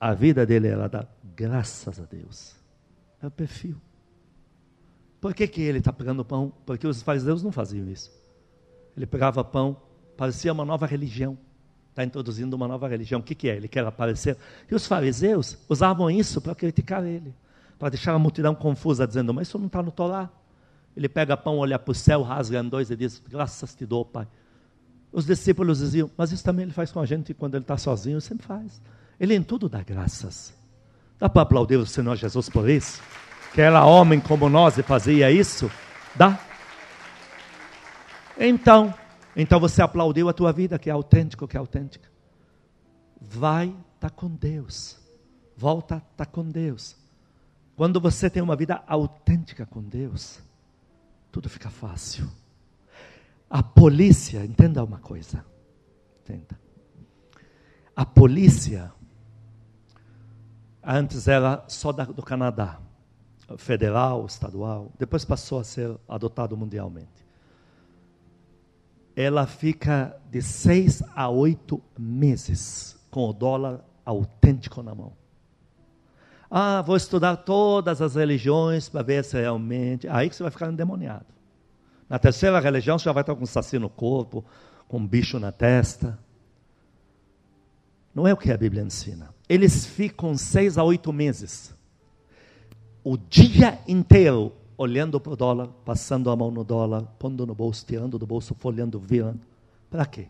A 0.00 0.12
vida 0.14 0.44
dele 0.44 0.68
era 0.68 0.88
dar 0.88 1.08
graças 1.36 1.98
a 1.98 2.04
Deus. 2.04 2.54
É 3.22 3.26
o 3.26 3.30
perfil. 3.30 3.76
Por 5.20 5.34
que, 5.34 5.48
que 5.48 5.62
ele 5.62 5.78
está 5.78 5.92
pegando 5.92 6.24
pão? 6.24 6.52
Porque 6.66 6.86
os 6.86 7.00
fariseus 7.02 7.42
não 7.42 7.50
faziam 7.50 7.88
isso. 7.88 8.12
Ele 8.96 9.06
pegava 9.06 9.42
pão, 9.42 9.76
parecia 10.16 10.52
uma 10.52 10.64
nova 10.64 10.86
religião. 10.86 11.38
Está 11.90 12.04
introduzindo 12.04 12.54
uma 12.54 12.68
nova 12.68 12.88
religião. 12.88 13.20
O 13.20 13.22
que, 13.22 13.34
que 13.34 13.48
é? 13.48 13.56
Ele 13.56 13.68
quer 13.68 13.86
aparecer. 13.86 14.36
E 14.70 14.74
os 14.74 14.86
fariseus 14.86 15.56
usavam 15.68 16.10
isso 16.10 16.40
para 16.40 16.54
criticar 16.54 17.04
ele, 17.04 17.34
para 17.78 17.88
deixar 17.90 18.12
a 18.12 18.18
multidão 18.18 18.54
confusa, 18.54 19.06
dizendo: 19.06 19.32
Mas 19.32 19.48
isso 19.48 19.58
não 19.58 19.66
está 19.66 19.82
no 19.82 19.90
Torá. 19.90 20.28
Ele 20.96 21.08
pega 21.08 21.36
pão, 21.36 21.58
olha 21.58 21.78
para 21.78 21.92
o 21.92 21.94
céu, 21.94 22.22
rasga 22.22 22.60
em 22.60 22.68
dois 22.68 22.90
e 22.90 22.96
diz: 22.96 23.22
Graças 23.28 23.74
te 23.74 23.86
dou, 23.86 24.04
Pai. 24.04 24.26
Os 25.12 25.24
discípulos 25.24 25.78
diziam: 25.78 26.10
Mas 26.16 26.32
isso 26.32 26.42
também 26.42 26.64
ele 26.64 26.72
faz 26.72 26.90
com 26.90 27.00
a 27.00 27.06
gente 27.06 27.32
quando 27.32 27.54
ele 27.54 27.62
está 27.64 27.78
sozinho, 27.78 28.20
sempre 28.20 28.46
faz. 28.46 28.82
Ele 29.18 29.34
em 29.34 29.42
tudo 29.42 29.68
dá 29.68 29.82
graças. 29.82 30.54
Dá 31.18 31.28
para 31.28 31.42
aplaudir 31.42 31.76
o 31.76 31.86
Senhor 31.86 32.16
Jesus 32.16 32.48
por 32.48 32.68
isso? 32.68 33.00
Que 33.52 33.60
era 33.60 33.84
homem 33.84 34.20
como 34.20 34.48
nós 34.48 34.76
e 34.78 34.82
fazia 34.82 35.30
isso? 35.30 35.70
Dá. 36.14 36.38
Então, 38.38 38.92
então 39.36 39.60
você 39.60 39.80
aplaudiu 39.80 40.28
a 40.28 40.32
tua 40.32 40.52
vida, 40.52 40.78
que 40.78 40.90
é 40.90 40.92
autêntico, 40.92 41.46
que 41.46 41.56
é 41.56 41.60
autêntica. 41.60 42.08
Vai, 43.20 43.74
está 43.94 44.10
com 44.10 44.28
Deus. 44.28 44.98
Volta, 45.56 46.02
está 46.12 46.26
com 46.26 46.48
Deus. 46.48 46.96
Quando 47.76 48.00
você 48.00 48.28
tem 48.28 48.42
uma 48.42 48.56
vida 48.56 48.82
autêntica 48.86 49.64
com 49.66 49.82
Deus, 49.82 50.40
tudo 51.30 51.48
fica 51.48 51.70
fácil. 51.70 52.30
A 53.48 53.62
polícia, 53.62 54.44
entenda 54.44 54.82
uma 54.82 54.98
coisa. 54.98 55.44
Entenda. 56.20 56.58
A 57.94 58.04
polícia, 58.04 58.92
antes 60.86 61.28
era 61.28 61.64
só 61.68 61.92
da, 61.92 62.04
do 62.04 62.22
Canadá, 62.22 62.78
federal, 63.58 64.24
estadual, 64.26 64.90
depois 64.98 65.24
passou 65.24 65.60
a 65.60 65.64
ser 65.64 65.96
adotado 66.08 66.56
mundialmente. 66.56 67.24
Ela 69.16 69.46
fica 69.46 70.16
de 70.30 70.42
seis 70.42 71.02
a 71.14 71.28
oito 71.28 71.80
meses 71.98 72.98
com 73.10 73.28
o 73.28 73.32
dólar 73.32 73.84
autêntico 74.04 74.82
na 74.82 74.94
mão. 74.94 75.12
Ah, 76.50 76.82
vou 76.82 76.96
estudar 76.96 77.36
todas 77.38 78.00
as 78.00 78.14
religiões 78.14 78.88
para 78.88 79.02
ver 79.02 79.24
se 79.24 79.36
realmente. 79.36 80.08
Aí 80.08 80.28
que 80.28 80.36
você 80.36 80.42
vai 80.42 80.52
ficar 80.52 80.70
endemoniado. 80.70 81.26
Na 82.08 82.18
terceira 82.18 82.60
religião, 82.60 82.98
você 82.98 83.04
já 83.06 83.12
vai 83.12 83.22
estar 83.22 83.34
com 83.34 83.42
um 83.42 83.46
saci 83.46 83.78
no 83.78 83.88
corpo, 83.88 84.44
com 84.86 84.98
um 84.98 85.06
bicho 85.06 85.38
na 85.38 85.50
testa. 85.50 86.18
Não 88.14 88.26
é 88.26 88.32
o 88.32 88.36
que 88.36 88.52
a 88.52 88.56
Bíblia 88.56 88.82
ensina. 88.82 89.33
Eles 89.48 89.86
ficam 89.86 90.36
seis 90.36 90.78
a 90.78 90.84
oito 90.84 91.12
meses, 91.12 91.74
o 93.02 93.16
dia 93.16 93.78
inteiro, 93.86 94.52
olhando 94.76 95.20
para 95.20 95.32
o 95.32 95.36
dólar, 95.36 95.68
passando 95.84 96.30
a 96.30 96.36
mão 96.36 96.50
no 96.50 96.64
dólar, 96.64 97.02
pondo 97.18 97.46
no 97.46 97.54
bolso, 97.54 97.84
tirando 97.86 98.18
do 98.18 98.26
bolso, 98.26 98.54
folhando, 98.54 98.98
virando. 98.98 99.40
Para 99.90 100.06
quê? 100.06 100.26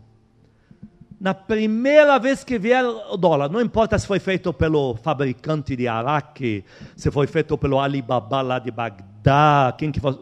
na 1.25 1.33
primeira 1.33 2.19
vez 2.19 2.45
que 2.45 2.59
vier 2.59 2.85
o 2.85 3.17
dólar, 3.17 3.49
não 3.49 3.59
importa 3.59 3.99
se 3.99 4.07
foi 4.07 4.19
feito 4.19 4.53
pelo 4.53 4.95
fabricante 4.97 5.75
de 5.75 5.89
Araque, 5.89 6.63
se 6.95 7.11
foi 7.11 7.27
feito 7.27 7.57
pelo 7.57 7.81
Alibaba 7.81 8.43
lá 8.43 8.59
de 8.59 8.71
Bagdá, 8.71 9.75
quem 9.79 9.91
que 9.91 10.01
fosse, 10.01 10.19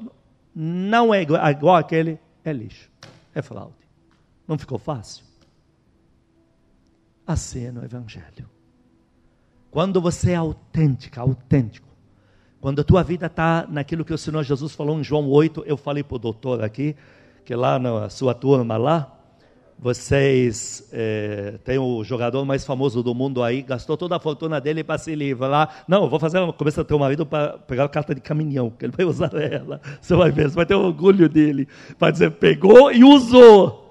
não 0.54 1.12
é 1.12 1.22
igual, 1.22 1.44
igual 1.50 1.74
aquele, 1.74 2.20
é 2.44 2.52
lixo, 2.52 2.88
é 3.34 3.42
fraude. 3.42 3.74
Não 4.46 4.56
ficou 4.56 4.78
fácil? 4.78 5.24
Assim 7.26 7.64
é 7.64 7.72
no 7.72 7.84
Evangelho. 7.84 8.48
Quando 9.72 10.02
você 10.02 10.32
é 10.32 10.34
autêntica, 10.34 11.22
autêntico, 11.22 11.88
quando 12.60 12.82
a 12.82 12.84
tua 12.84 13.02
vida 13.02 13.24
está 13.24 13.66
naquilo 13.66 14.04
que 14.04 14.12
o 14.12 14.18
Senhor 14.18 14.42
Jesus 14.42 14.74
falou 14.74 15.00
em 15.00 15.02
João 15.02 15.26
8, 15.26 15.64
eu 15.66 15.78
falei 15.78 16.02
para 16.02 16.16
o 16.16 16.18
doutor 16.18 16.62
aqui, 16.62 16.94
que 17.42 17.54
lá 17.54 17.78
na 17.78 18.10
sua 18.10 18.34
turma 18.34 18.76
lá, 18.76 19.10
vocês 19.78 20.86
é, 20.92 21.54
têm 21.64 21.78
o 21.78 22.04
jogador 22.04 22.44
mais 22.44 22.66
famoso 22.66 23.02
do 23.02 23.14
mundo 23.14 23.42
aí, 23.42 23.62
gastou 23.62 23.96
toda 23.96 24.14
a 24.14 24.20
fortuna 24.20 24.60
dele 24.60 24.84
para 24.84 24.98
se 24.98 25.14
livrar. 25.14 25.84
Não, 25.88 26.06
vou 26.06 26.20
fazer 26.20 26.38
uma 26.38 26.52
começa 26.52 26.82
a 26.82 26.84
ter 26.84 26.92
um 26.92 26.98
marido 26.98 27.24
para 27.24 27.56
pegar 27.56 27.84
a 27.84 27.88
carta 27.88 28.14
de 28.14 28.20
caminhão, 28.20 28.68
que 28.68 28.84
ele 28.84 28.92
vai 28.94 29.06
usar 29.06 29.32
ela. 29.40 29.80
Você 30.02 30.14
vai 30.14 30.30
ver, 30.30 30.50
você 30.50 30.54
vai 30.54 30.66
ter 30.66 30.74
orgulho 30.74 31.30
dele. 31.30 31.66
Para 31.98 32.10
dizer, 32.10 32.30
pegou 32.32 32.92
e 32.92 33.02
usou. 33.02 33.81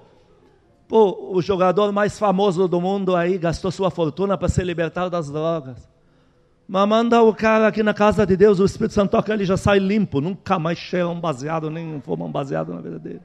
Pô, 0.92 1.30
o 1.32 1.40
jogador 1.40 1.90
mais 1.90 2.18
famoso 2.18 2.68
do 2.68 2.78
mundo 2.78 3.16
aí 3.16 3.38
gastou 3.38 3.70
sua 3.70 3.90
fortuna 3.90 4.36
para 4.36 4.46
se 4.46 4.62
libertar 4.62 5.08
das 5.08 5.30
drogas. 5.30 5.88
Mas 6.68 6.86
manda 6.86 7.22
o 7.22 7.34
cara 7.34 7.68
aqui 7.68 7.82
na 7.82 7.94
casa 7.94 8.26
de 8.26 8.36
Deus, 8.36 8.60
o 8.60 8.64
Espírito 8.66 8.92
Santo 8.92 9.12
toca, 9.12 9.32
ele 9.32 9.46
já 9.46 9.56
sai 9.56 9.78
limpo, 9.78 10.20
nunca 10.20 10.58
mais 10.58 10.76
cheira 10.76 11.08
um 11.08 11.18
baseado, 11.18 11.70
nem 11.70 11.98
fuma 12.02 12.26
um 12.26 12.30
baseado 12.30 12.74
na 12.74 12.82
vida 12.82 12.98
dele. 12.98 13.22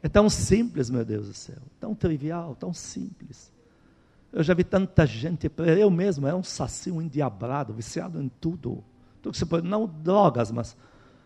É 0.00 0.08
tão 0.08 0.30
simples, 0.30 0.90
meu 0.90 1.04
Deus 1.04 1.26
do 1.26 1.34
céu. 1.34 1.56
Tão 1.80 1.92
trivial, 1.92 2.54
tão 2.54 2.72
simples. 2.72 3.52
Eu 4.32 4.44
já 4.44 4.54
vi 4.54 4.62
tanta 4.62 5.04
gente, 5.04 5.50
eu 5.58 5.90
mesmo 5.90 6.28
era 6.28 6.36
um 6.36 6.44
saci, 6.44 6.92
um 6.92 7.02
endiabrado, 7.02 7.72
viciado 7.72 8.22
em 8.22 8.30
tudo. 8.40 8.78
tudo 9.20 9.32
que 9.32 9.38
você 9.40 9.60
não 9.60 9.90
drogas, 10.04 10.52
mas 10.52 10.76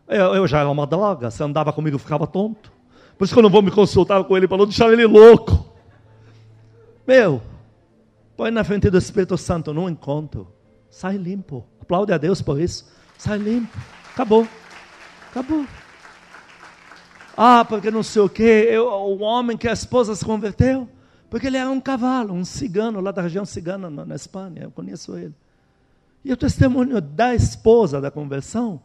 eu, 0.09 0.37
eu, 0.37 0.47
já 0.47 0.61
era 0.61 0.71
uma 0.71 0.87
droga. 0.87 1.31
Você 1.31 1.43
andava 1.43 1.71
comigo, 1.71 1.99
ficava 1.99 2.27
tonto. 2.27 2.73
Por 3.19 3.25
isso 3.25 3.35
que 3.35 3.39
eu 3.39 3.43
não 3.43 3.51
vou 3.51 3.61
me 3.61 3.71
consultar 3.71 4.25
com 4.25 4.35
ele 4.35 4.49
para 4.49 4.57
não 4.57 4.65
deixar 4.65 4.91
ele 4.91 5.05
louco. 5.05 5.66
Meu, 7.07 7.41
põe 8.37 8.51
na 8.51 8.65
frente 8.65 8.91
do 8.91 8.99
Espírito 8.99 9.39
Santo 9.39 9.73
num 9.73 9.89
encontro. 9.89 10.53
Sai 10.91 11.17
limpo. 11.17 11.65
Aplaude 11.81 12.13
a 12.13 12.19
Deus 12.19 12.43
por 12.43 12.61
isso. 12.61 12.91
Sai 13.17 13.39
limpo. 13.39 13.79
Acabou. 14.13 14.47
Acabou. 15.31 15.67
Ah, 17.37 17.65
porque 17.65 17.91
não 17.91 18.03
sei 18.03 18.23
o 18.23 18.29
quê, 18.29 18.67
eu, 18.71 18.87
o 18.87 19.21
homem 19.21 19.59
que 19.59 19.69
a 19.69 19.73
esposa 19.73 20.15
se 20.15 20.25
converteu, 20.25 20.89
porque 21.29 21.47
ele 21.47 21.59
era 21.59 21.69
um 21.69 21.81
cavalo, 21.81 22.33
um 22.33 22.47
cigano 22.47 22.99
lá 22.99 23.11
da 23.13 23.21
região 23.21 23.45
cigana 23.45 23.91
na, 23.91 24.07
na 24.07 24.15
Espanha, 24.15 24.63
eu 24.63 24.71
conheço 24.71 25.15
ele. 25.19 25.35
E 26.25 26.33
o 26.33 26.37
testemunho 26.37 26.99
da 26.99 27.35
esposa 27.35 28.01
da 28.01 28.11
conversão 28.11 28.81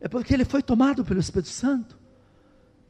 é 0.00 0.08
porque 0.08 0.32
ele 0.32 0.44
foi 0.44 0.62
tomado 0.62 1.04
pelo 1.04 1.18
Espírito 1.18 1.48
Santo. 1.48 1.98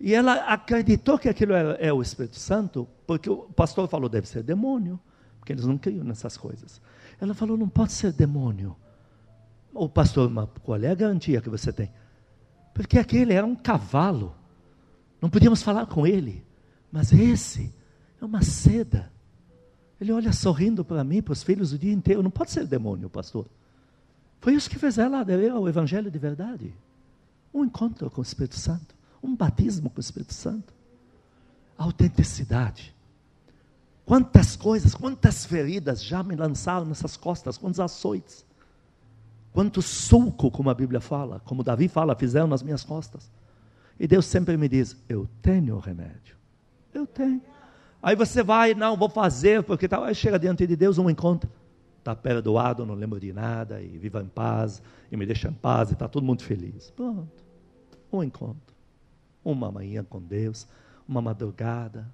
E 0.00 0.14
ela 0.14 0.32
acreditou 0.46 1.18
que 1.18 1.28
aquilo 1.28 1.52
era, 1.52 1.72
é 1.74 1.92
o 1.92 2.00
Espírito 2.00 2.36
Santo, 2.36 2.88
porque 3.06 3.28
o 3.28 3.42
pastor 3.52 3.86
falou, 3.86 4.08
deve 4.08 4.26
ser 4.26 4.42
demônio, 4.42 4.98
porque 5.38 5.52
eles 5.52 5.66
não 5.66 5.76
criam 5.76 6.02
nessas 6.02 6.38
coisas. 6.38 6.80
Ela 7.20 7.34
falou, 7.34 7.54
não 7.54 7.68
pode 7.68 7.92
ser 7.92 8.10
demônio. 8.10 8.74
O 9.74 9.90
pastor, 9.90 10.30
mas 10.30 10.48
qual 10.62 10.80
é 10.80 10.90
a 10.90 10.94
garantia 10.94 11.42
que 11.42 11.50
você 11.50 11.70
tem? 11.70 11.92
Porque 12.72 12.98
aquele 12.98 13.34
era 13.34 13.46
um 13.46 13.54
cavalo. 13.54 14.34
Não 15.20 15.28
podíamos 15.28 15.62
falar 15.62 15.84
com 15.84 16.06
ele. 16.06 16.42
Mas 16.90 17.12
esse 17.12 17.72
é 18.20 18.24
uma 18.24 18.42
seda. 18.42 19.12
Ele 20.00 20.12
olha 20.12 20.32
sorrindo 20.32 20.82
para 20.82 21.04
mim, 21.04 21.20
para 21.20 21.32
os 21.32 21.42
filhos 21.42 21.74
o 21.74 21.78
dia 21.78 21.92
inteiro. 21.92 22.22
Não 22.22 22.30
pode 22.30 22.50
ser 22.50 22.66
demônio, 22.66 23.10
pastor. 23.10 23.46
Foi 24.40 24.54
isso 24.54 24.70
que 24.70 24.78
fez 24.78 24.96
ela 24.96 25.20
aderir 25.20 25.52
ao 25.52 25.68
Evangelho 25.68 26.10
de 26.10 26.18
verdade. 26.18 26.74
Um 27.52 27.66
encontro 27.66 28.10
com 28.10 28.22
o 28.22 28.24
Espírito 28.24 28.56
Santo. 28.56 28.98
Um 29.22 29.36
batismo 29.36 29.90
com 29.90 29.98
o 29.98 30.00
Espírito 30.00 30.34
Santo. 30.34 30.72
autenticidade. 31.76 32.94
Quantas 34.04 34.56
coisas, 34.56 34.94
quantas 34.94 35.46
feridas 35.46 36.02
já 36.02 36.22
me 36.22 36.34
lançaram 36.36 36.84
nessas 36.84 37.16
costas, 37.16 37.56
quantos 37.56 37.80
açoites. 37.80 38.44
Quanto 39.52 39.80
sulco, 39.80 40.50
como 40.50 40.68
a 40.68 40.74
Bíblia 40.74 41.00
fala, 41.00 41.40
como 41.40 41.62
Davi 41.62 41.88
fala, 41.88 42.14
fizeram 42.14 42.46
nas 42.46 42.62
minhas 42.62 42.84
costas. 42.84 43.30
E 43.98 44.06
Deus 44.06 44.26
sempre 44.26 44.56
me 44.56 44.68
diz: 44.68 44.96
Eu 45.08 45.28
tenho 45.42 45.76
o 45.76 45.78
remédio. 45.78 46.36
Eu 46.92 47.06
tenho. 47.06 47.42
Aí 48.02 48.16
você 48.16 48.42
vai, 48.42 48.74
não, 48.74 48.96
vou 48.96 49.08
fazer, 49.08 49.62
porque 49.62 49.86
tal. 49.86 50.04
Aí 50.04 50.14
chega 50.14 50.38
diante 50.38 50.66
de 50.66 50.74
Deus, 50.74 50.98
um 50.98 51.10
encontro. 51.10 51.50
Está 51.98 52.16
perdoado, 52.16 52.86
não 52.86 52.94
lembro 52.94 53.20
de 53.20 53.32
nada, 53.32 53.82
e 53.82 53.98
viva 53.98 54.22
em 54.22 54.26
paz, 54.26 54.82
e 55.12 55.16
me 55.16 55.26
deixa 55.26 55.48
em 55.48 55.52
paz, 55.52 55.90
e 55.90 55.92
está 55.92 56.08
todo 56.08 56.24
mundo 56.24 56.42
feliz. 56.42 56.90
Pronto. 56.90 57.44
Um 58.10 58.22
encontro. 58.22 58.69
Uma 59.44 59.70
manhã 59.70 60.04
com 60.04 60.20
Deus, 60.20 60.66
uma 61.08 61.20
madrugada. 61.20 62.06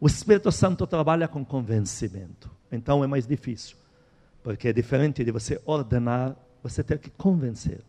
O 0.00 0.06
Espírito 0.06 0.50
Santo 0.52 0.86
trabalha 0.86 1.26
com 1.26 1.44
convencimento. 1.44 2.50
Então 2.70 3.02
é 3.02 3.06
mais 3.06 3.26
difícil. 3.26 3.76
Porque 4.42 4.68
é 4.68 4.72
diferente 4.72 5.24
de 5.24 5.30
você 5.30 5.60
ordenar, 5.64 6.36
você 6.62 6.82
ter 6.82 6.98
que 6.98 7.10
convencer. 7.10 7.80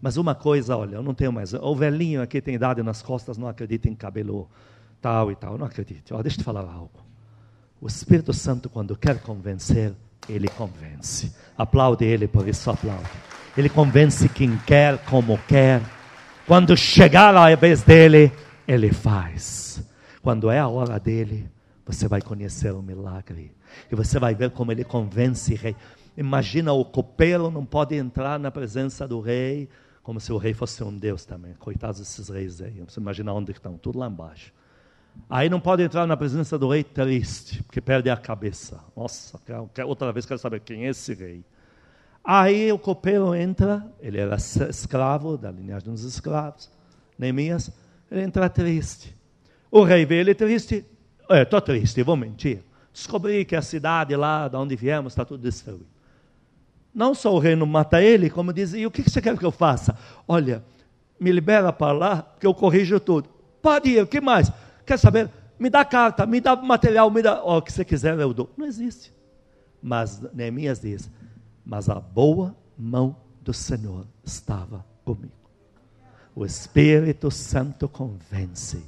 Mas 0.00 0.16
uma 0.16 0.34
coisa, 0.34 0.76
olha, 0.76 0.96
eu 0.96 1.02
não 1.02 1.14
tenho 1.14 1.32
mais. 1.32 1.54
O 1.54 1.74
velhinho 1.74 2.22
aqui 2.22 2.40
tem 2.40 2.54
idade 2.54 2.82
nas 2.82 3.02
costas, 3.02 3.38
não 3.38 3.48
acredita 3.48 3.88
em 3.88 3.94
cabelo 3.94 4.48
tal 5.00 5.30
e 5.30 5.36
tal. 5.36 5.58
Não 5.58 5.66
acredito. 5.66 6.14
Olha, 6.14 6.22
deixa 6.22 6.36
eu 6.36 6.42
te 6.42 6.44
falar 6.44 6.60
algo. 6.62 7.04
O 7.80 7.86
Espírito 7.86 8.32
Santo, 8.32 8.68
quando 8.68 8.96
quer 8.96 9.20
convencer, 9.20 9.94
ele 10.28 10.48
convence. 10.48 11.34
Aplaude 11.56 12.04
ele, 12.04 12.26
por 12.26 12.48
isso 12.48 12.70
aplaude. 12.70 13.08
Ele 13.56 13.68
convence 13.68 14.28
quem 14.28 14.56
quer, 14.58 14.98
como 15.04 15.38
quer. 15.46 15.82
Quando 16.46 16.76
chegar 16.76 17.34
a 17.34 17.54
vez 17.56 17.82
dele, 17.82 18.30
ele 18.68 18.92
faz. 18.92 19.82
Quando 20.22 20.50
é 20.50 20.58
a 20.58 20.68
hora 20.68 21.00
dele, 21.00 21.50
você 21.86 22.06
vai 22.06 22.20
conhecer 22.20 22.70
o 22.74 22.82
milagre. 22.82 23.50
E 23.90 23.94
você 23.94 24.18
vai 24.18 24.34
ver 24.34 24.50
como 24.50 24.70
ele 24.70 24.84
convence 24.84 25.54
rei. 25.54 25.74
Imagina 26.14 26.70
o 26.74 26.84
copeiro 26.84 27.50
não 27.50 27.64
pode 27.64 27.94
entrar 27.96 28.38
na 28.38 28.50
presença 28.50 29.08
do 29.08 29.20
rei, 29.20 29.70
como 30.02 30.20
se 30.20 30.34
o 30.34 30.36
rei 30.36 30.52
fosse 30.52 30.84
um 30.84 30.94
deus 30.94 31.24
também. 31.24 31.54
Coitados 31.54 31.98
desses 31.98 32.28
reis 32.28 32.60
aí. 32.60 32.84
Você 32.86 33.00
imagina 33.00 33.32
onde 33.32 33.52
estão, 33.52 33.78
tudo 33.78 33.98
lá 33.98 34.06
embaixo. 34.06 34.52
Aí 35.30 35.48
não 35.48 35.60
pode 35.60 35.82
entrar 35.82 36.06
na 36.06 36.16
presença 36.16 36.58
do 36.58 36.68
rei 36.68 36.84
triste, 36.84 37.62
porque 37.62 37.80
perde 37.80 38.10
a 38.10 38.18
cabeça. 38.18 38.80
Nossa, 38.94 39.40
outra 39.86 40.12
vez 40.12 40.26
quero 40.26 40.38
saber 40.38 40.60
quem 40.60 40.84
é 40.84 40.90
esse 40.90 41.14
rei. 41.14 41.42
Aí 42.24 42.72
o 42.72 42.78
copeiro 42.78 43.34
entra, 43.34 43.86
ele 44.00 44.18
era 44.18 44.36
escravo 44.36 45.36
da 45.36 45.50
linhagem 45.50 45.90
dos 45.90 46.04
escravos. 46.04 46.70
Neemias, 47.18 47.70
ele 48.10 48.22
entra 48.22 48.48
triste. 48.48 49.14
O 49.70 49.82
rei 49.82 50.06
vê 50.06 50.20
ele 50.20 50.34
triste. 50.34 50.86
Estou 51.28 51.60
triste, 51.60 52.02
vou 52.02 52.16
mentir. 52.16 52.62
Descobri 52.92 53.44
que 53.44 53.54
a 53.54 53.60
cidade 53.60 54.16
lá, 54.16 54.48
de 54.48 54.56
onde 54.56 54.74
viemos, 54.74 55.12
está 55.12 55.24
tudo 55.24 55.42
destruído. 55.42 55.86
Não 56.94 57.14
só 57.14 57.34
o 57.34 57.38
rei 57.38 57.56
não 57.56 57.66
mata 57.66 58.00
ele, 58.00 58.30
como 58.30 58.52
dizia, 58.52 58.80
e 58.80 58.86
o 58.86 58.90
que 58.90 59.02
você 59.02 59.20
quer 59.20 59.36
que 59.36 59.44
eu 59.44 59.50
faça? 59.50 59.98
Olha, 60.28 60.64
me 61.18 61.32
libera 61.32 61.72
para 61.72 61.92
lá, 61.92 62.34
que 62.38 62.46
eu 62.46 62.54
corrijo 62.54 63.00
tudo. 63.00 63.28
Pode 63.60 63.90
ir, 63.90 64.02
o 64.02 64.06
que 64.06 64.20
mais? 64.20 64.50
Quer 64.86 64.98
saber? 64.98 65.28
Me 65.58 65.68
dá 65.68 65.84
carta, 65.84 66.24
me 66.24 66.40
dá 66.40 66.54
material, 66.54 67.10
me 67.10 67.20
dá. 67.20 67.42
O 67.42 67.60
que 67.60 67.72
você 67.72 67.84
quiser, 67.84 68.18
eu 68.18 68.32
dou. 68.32 68.48
Não 68.56 68.66
existe. 68.66 69.12
Mas 69.82 70.20
Neemias 70.32 70.80
diz: 70.80 71.10
Mas 71.64 71.88
a 71.88 71.98
boa 71.98 72.54
mão 72.76 73.16
do 73.40 73.52
Senhor 73.52 74.06
estava 74.24 74.84
comigo. 75.04 75.32
O 76.34 76.44
Espírito 76.44 77.30
Santo 77.30 77.88
convence. 77.88 78.84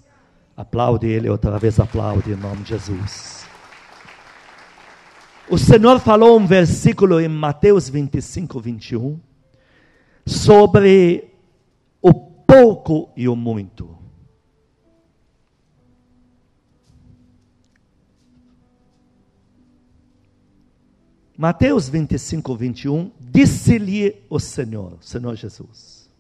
Aplaude 0.57 1.07
ele 1.07 1.29
outra 1.29 1.59
vez, 1.59 1.79
aplaude 1.79 2.33
em 2.33 2.37
nome 2.37 2.63
de 2.63 2.71
Jesus. 2.71 3.47
O 5.49 5.57
Senhor 5.57 6.01
falou 6.01 6.39
um 6.39 6.47
versículo 6.47 7.21
em 7.21 7.29
Mateus 7.29 7.89
25, 7.89 8.59
21 8.61 9.21
sobre 10.27 11.33
o 12.03 12.13
pouco 12.13 13.11
e 13.17 13.29
o 13.29 13.37
muito. 13.37 13.96
Mateus 21.37 21.87
25, 21.89 22.57
21, 22.57 23.13
disse-lhe 23.21 24.25
o 24.31 24.41
Senhor, 24.41 24.95
o 24.95 25.03
Senhor 25.03 25.35
Jesus. 25.35 26.11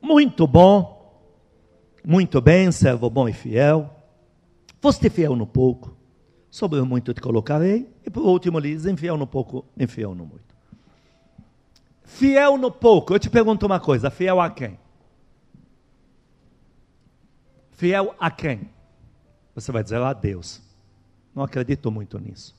Muito 0.00 0.46
bom, 0.46 1.20
muito 2.04 2.40
bem, 2.40 2.70
servo 2.70 3.10
bom 3.10 3.28
e 3.28 3.32
fiel. 3.32 3.90
Foste 4.80 5.10
fiel 5.10 5.34
no 5.34 5.48
pouco, 5.48 5.96
sobre 6.48 6.78
o 6.78 6.86
muito 6.86 7.12
te 7.12 7.20
colocarei. 7.20 7.92
E 8.04 8.10
por 8.10 8.22
último, 8.22 8.60
lhe 8.60 8.72
diz: 8.72 8.86
infiel 8.86 9.16
no 9.16 9.26
pouco, 9.26 9.64
infiel 9.76 10.14
no 10.14 10.24
muito. 10.24 10.54
Fiel 12.04 12.56
no 12.56 12.70
pouco, 12.70 13.12
eu 13.12 13.18
te 13.18 13.28
pergunto 13.28 13.66
uma 13.66 13.80
coisa: 13.80 14.10
fiel 14.10 14.40
a 14.40 14.48
quem? 14.48 14.78
Fiel 17.72 18.14
a 18.20 18.30
quem? 18.30 18.70
Você 19.56 19.72
vai 19.72 19.82
dizer 19.82 20.00
a 20.00 20.12
Deus. 20.12 20.65
Não 21.36 21.42
acredito 21.42 21.90
muito 21.90 22.18
nisso. 22.18 22.56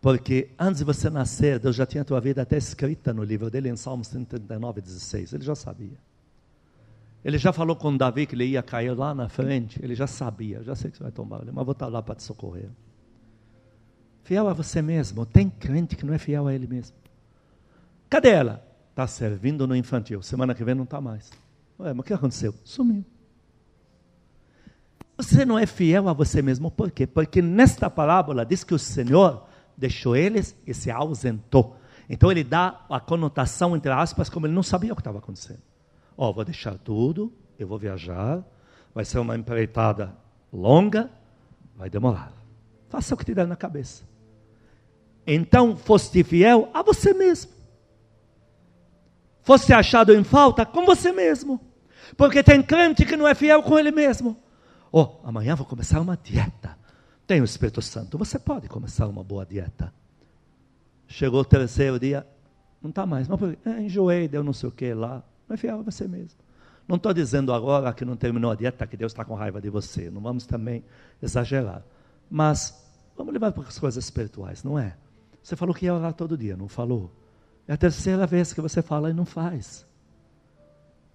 Porque 0.00 0.50
antes 0.56 0.78
de 0.78 0.84
você 0.84 1.10
nascer, 1.10 1.58
Deus 1.58 1.74
já 1.74 1.84
tinha 1.84 2.02
a 2.02 2.04
tua 2.04 2.20
vida 2.20 2.42
até 2.42 2.56
escrita 2.56 3.12
no 3.12 3.24
livro 3.24 3.50
dele, 3.50 3.68
em 3.68 3.76
Salmos 3.76 4.06
139, 4.06 4.80
16. 4.80 5.32
Ele 5.32 5.44
já 5.44 5.56
sabia. 5.56 5.98
Ele 7.24 7.38
já 7.38 7.52
falou 7.52 7.74
com 7.74 7.96
Davi 7.96 8.24
que 8.24 8.36
ele 8.36 8.44
ia 8.44 8.62
cair 8.62 8.96
lá 8.96 9.12
na 9.12 9.28
frente. 9.28 9.80
Ele 9.82 9.96
já 9.96 10.06
sabia. 10.06 10.62
Já 10.62 10.76
sei 10.76 10.92
que 10.92 10.96
você 10.96 11.02
vai 11.02 11.12
tomar, 11.12 11.44
mas 11.44 11.64
vou 11.64 11.72
estar 11.72 11.88
lá 11.88 12.00
para 12.00 12.14
te 12.14 12.22
socorrer. 12.22 12.68
Fiel 14.22 14.48
a 14.48 14.52
você 14.52 14.80
mesmo. 14.80 15.26
Tem 15.26 15.50
crente 15.50 15.96
que 15.96 16.06
não 16.06 16.14
é 16.14 16.18
fiel 16.18 16.46
a 16.46 16.54
ele 16.54 16.68
mesmo. 16.68 16.96
Cadê 18.08 18.30
ela? 18.30 18.64
Está 18.90 19.08
servindo 19.08 19.66
no 19.66 19.74
infantil. 19.74 20.22
Semana 20.22 20.54
que 20.54 20.62
vem 20.62 20.74
não 20.74 20.84
está 20.84 21.00
mais. 21.00 21.30
Ué, 21.80 21.92
mas 21.92 22.00
o 22.00 22.02
que 22.02 22.12
aconteceu? 22.12 22.54
Sumiu. 22.64 23.04
Você 25.16 25.44
não 25.44 25.58
é 25.58 25.66
fiel 25.66 26.08
a 26.08 26.12
você 26.12 26.42
mesmo, 26.42 26.70
por 26.70 26.90
quê? 26.90 27.06
Porque 27.06 27.42
nesta 27.42 27.90
parábola 27.90 28.44
diz 28.44 28.64
que 28.64 28.74
o 28.74 28.78
Senhor 28.78 29.44
deixou 29.76 30.16
eles 30.16 30.56
e 30.66 30.72
se 30.72 30.90
ausentou. 30.90 31.76
Então 32.08 32.30
ele 32.30 32.42
dá 32.44 32.84
a 32.90 33.00
conotação, 33.00 33.76
entre 33.76 33.90
aspas, 33.90 34.28
como 34.28 34.46
ele 34.46 34.54
não 34.54 34.62
sabia 34.62 34.92
o 34.92 34.96
que 34.96 35.00
estava 35.00 35.18
acontecendo. 35.18 35.60
Ó, 36.16 36.28
oh, 36.28 36.32
vou 36.32 36.44
deixar 36.44 36.76
tudo, 36.78 37.32
eu 37.58 37.66
vou 37.66 37.78
viajar, 37.78 38.42
vai 38.94 39.04
ser 39.04 39.18
uma 39.18 39.36
empreitada 39.36 40.14
longa, 40.52 41.10
vai 41.76 41.88
demorar. 41.88 42.32
Faça 42.88 43.14
o 43.14 43.18
que 43.18 43.24
te 43.24 43.34
der 43.34 43.46
na 43.46 43.56
cabeça. 43.56 44.02
Então, 45.26 45.76
foste 45.76 46.22
fiel 46.22 46.68
a 46.74 46.82
você 46.82 47.14
mesmo. 47.14 47.50
Foste 49.42 49.72
achado 49.72 50.14
em 50.14 50.22
falta 50.22 50.66
com 50.66 50.84
você 50.84 51.12
mesmo. 51.12 51.60
Porque 52.16 52.42
tem 52.42 52.62
crente 52.62 53.04
que 53.04 53.16
não 53.16 53.26
é 53.26 53.34
fiel 53.34 53.62
com 53.62 53.78
ele 53.78 53.90
mesmo. 53.90 54.36
Oh, 54.94 55.16
amanhã 55.24 55.56
vou 55.56 55.64
começar 55.64 56.00
uma 56.02 56.18
dieta. 56.22 56.76
Tem 57.26 57.40
o 57.40 57.44
Espírito 57.44 57.80
Santo, 57.80 58.18
você 58.18 58.38
pode 58.38 58.68
começar 58.68 59.08
uma 59.08 59.24
boa 59.24 59.46
dieta. 59.46 59.90
Chegou 61.08 61.40
o 61.40 61.44
terceiro 61.44 61.98
dia, 61.98 62.26
não 62.82 62.90
está 62.90 63.06
mais. 63.06 63.26
Mas 63.26 63.40
é, 63.64 63.80
enjoei, 63.80 64.28
deu 64.28 64.44
não 64.44 64.52
sei 64.52 64.68
o 64.68 64.72
que 64.72 64.92
lá. 64.92 65.24
Não 65.48 65.54
é 65.54 65.56
fiel 65.56 65.78
a 65.78 65.82
você 65.82 66.06
mesmo. 66.06 66.38
Não 66.86 66.96
estou 66.96 67.14
dizendo 67.14 67.54
agora 67.54 67.90
que 67.94 68.04
não 68.04 68.16
terminou 68.16 68.50
a 68.50 68.54
dieta, 68.54 68.86
que 68.86 68.96
Deus 68.96 69.12
está 69.12 69.24
com 69.24 69.34
raiva 69.34 69.62
de 69.62 69.70
você. 69.70 70.10
Não 70.10 70.20
vamos 70.20 70.44
também 70.44 70.84
exagerar. 71.22 71.82
Mas 72.30 72.86
vamos 73.16 73.32
levar 73.32 73.52
para 73.52 73.62
as 73.62 73.78
coisas 73.78 74.04
espirituais, 74.04 74.62
não 74.62 74.78
é? 74.78 74.94
Você 75.42 75.56
falou 75.56 75.74
que 75.74 75.86
ia 75.86 75.94
orar 75.94 76.12
todo 76.12 76.36
dia, 76.36 76.54
não 76.54 76.68
falou? 76.68 77.10
É 77.66 77.72
a 77.72 77.76
terceira 77.78 78.26
vez 78.26 78.52
que 78.52 78.60
você 78.60 78.82
fala 78.82 79.08
e 79.08 79.14
não 79.14 79.24
faz. 79.24 79.86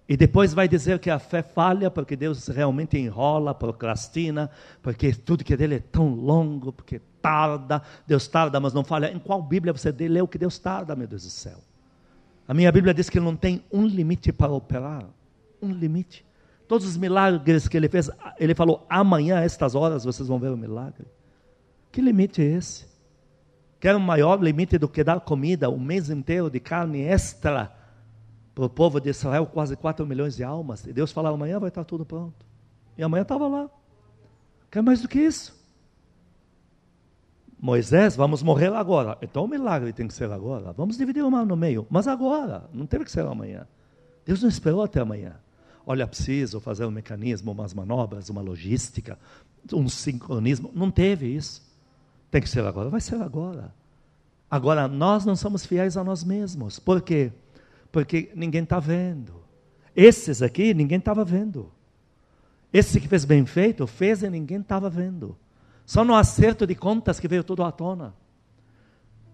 E 0.08 0.16
depois 0.16 0.54
vai 0.54 0.66
dizer 0.66 0.98
que 0.98 1.10
a 1.10 1.18
fé 1.18 1.42
falha 1.42 1.90
porque 1.90 2.16
Deus 2.16 2.48
realmente 2.48 2.96
enrola, 2.96 3.54
procrastina, 3.54 4.50
porque 4.82 5.12
tudo 5.12 5.44
que 5.44 5.52
é 5.52 5.56
dele 5.56 5.74
é 5.74 5.80
tão 5.80 6.14
longo, 6.14 6.72
porque 6.72 6.98
tarda, 7.20 7.82
Deus 8.06 8.26
tarda, 8.26 8.58
mas 8.58 8.72
não 8.72 8.82
falha. 8.82 9.12
Em 9.12 9.18
qual 9.18 9.42
Bíblia 9.42 9.70
você 9.70 9.90
leu 9.90 10.26
que 10.26 10.38
Deus 10.38 10.58
tarda, 10.58 10.96
meu 10.96 11.06
Deus 11.06 11.24
do 11.24 11.30
céu? 11.30 11.58
A 12.46 12.54
minha 12.54 12.72
Bíblia 12.72 12.94
diz 12.94 13.10
que 13.10 13.18
ele 13.18 13.26
não 13.26 13.36
tem 13.36 13.62
um 13.70 13.86
limite 13.86 14.32
para 14.32 14.50
operar. 14.50 15.04
Um 15.60 15.72
limite. 15.72 16.24
Todos 16.66 16.86
os 16.86 16.96
milagres 16.96 17.68
que 17.68 17.76
ele 17.76 17.88
fez, 17.90 18.10
ele 18.38 18.54
falou: 18.54 18.86
amanhã, 18.88 19.40
a 19.40 19.42
estas 19.42 19.74
horas, 19.74 20.04
vocês 20.04 20.26
vão 20.26 20.38
ver 20.38 20.50
o 20.50 20.56
milagre. 20.56 21.06
Que 21.92 22.00
limite 22.00 22.40
é 22.40 22.46
esse? 22.46 22.86
Quer 23.78 23.94
um 23.94 24.00
maior 24.00 24.42
limite 24.42 24.78
do 24.78 24.88
que 24.88 25.04
dar 25.04 25.20
comida 25.20 25.68
um 25.68 25.78
mês 25.78 26.08
inteiro 26.08 26.48
de 26.48 26.60
carne 26.60 27.02
extra 27.02 27.77
para 28.58 28.66
o 28.66 28.68
povo 28.68 29.00
de 29.00 29.08
Israel, 29.08 29.46
quase 29.46 29.76
4 29.76 30.04
milhões 30.04 30.34
de 30.34 30.42
almas. 30.42 30.84
E 30.84 30.92
Deus 30.92 31.12
falou: 31.12 31.32
amanhã 31.32 31.60
vai 31.60 31.68
estar 31.68 31.84
tudo 31.84 32.04
pronto. 32.04 32.44
E 32.96 33.02
amanhã 33.04 33.22
estava 33.22 33.46
lá. 33.46 33.70
Quer 34.68 34.82
mais 34.82 35.00
do 35.00 35.06
que 35.06 35.20
isso? 35.20 35.56
Moisés, 37.60 38.16
vamos 38.16 38.42
morrer 38.42 38.74
agora. 38.74 39.16
Então 39.22 39.44
o 39.44 39.48
milagre 39.48 39.92
tem 39.92 40.08
que 40.08 40.14
ser 40.14 40.32
agora. 40.32 40.72
Vamos 40.72 40.98
dividir 40.98 41.22
o 41.22 41.30
mar 41.30 41.46
no 41.46 41.56
meio. 41.56 41.86
Mas 41.88 42.08
agora, 42.08 42.68
não 42.72 42.84
teve 42.84 43.04
que 43.04 43.12
ser 43.12 43.24
amanhã. 43.24 43.64
Deus 44.26 44.42
não 44.42 44.48
esperou 44.48 44.82
até 44.82 44.98
amanhã. 45.00 45.36
Olha, 45.86 46.04
preciso 46.04 46.58
fazer 46.58 46.84
um 46.84 46.90
mecanismo, 46.90 47.52
umas 47.52 47.72
manobras, 47.72 48.28
uma 48.28 48.40
logística, 48.40 49.16
um 49.72 49.88
sincronismo. 49.88 50.72
Não 50.74 50.90
teve 50.90 51.32
isso. 51.32 51.62
Tem 52.28 52.42
que 52.42 52.48
ser 52.48 52.64
agora. 52.64 52.90
Vai 52.90 53.00
ser 53.00 53.22
agora. 53.22 53.72
Agora, 54.50 54.88
nós 54.88 55.24
não 55.24 55.36
somos 55.36 55.64
fiéis 55.64 55.96
a 55.96 56.02
nós 56.02 56.24
mesmos. 56.24 56.80
Por 56.80 57.00
quê? 57.00 57.30
Porque 57.90 58.30
ninguém 58.34 58.62
está 58.62 58.78
vendo. 58.78 59.42
Esses 59.94 60.42
aqui, 60.42 60.72
ninguém 60.74 60.98
estava 60.98 61.24
vendo. 61.24 61.72
Esse 62.72 63.00
que 63.00 63.08
fez 63.08 63.24
bem 63.24 63.46
feito, 63.46 63.86
fez 63.86 64.22
e 64.22 64.30
ninguém 64.30 64.60
estava 64.60 64.90
vendo. 64.90 65.36
Só 65.84 66.04
no 66.04 66.14
acerto 66.14 66.66
de 66.66 66.74
contas 66.74 67.18
que 67.18 67.26
veio 67.26 67.42
tudo 67.42 67.62
à 67.62 67.72
tona. 67.72 68.14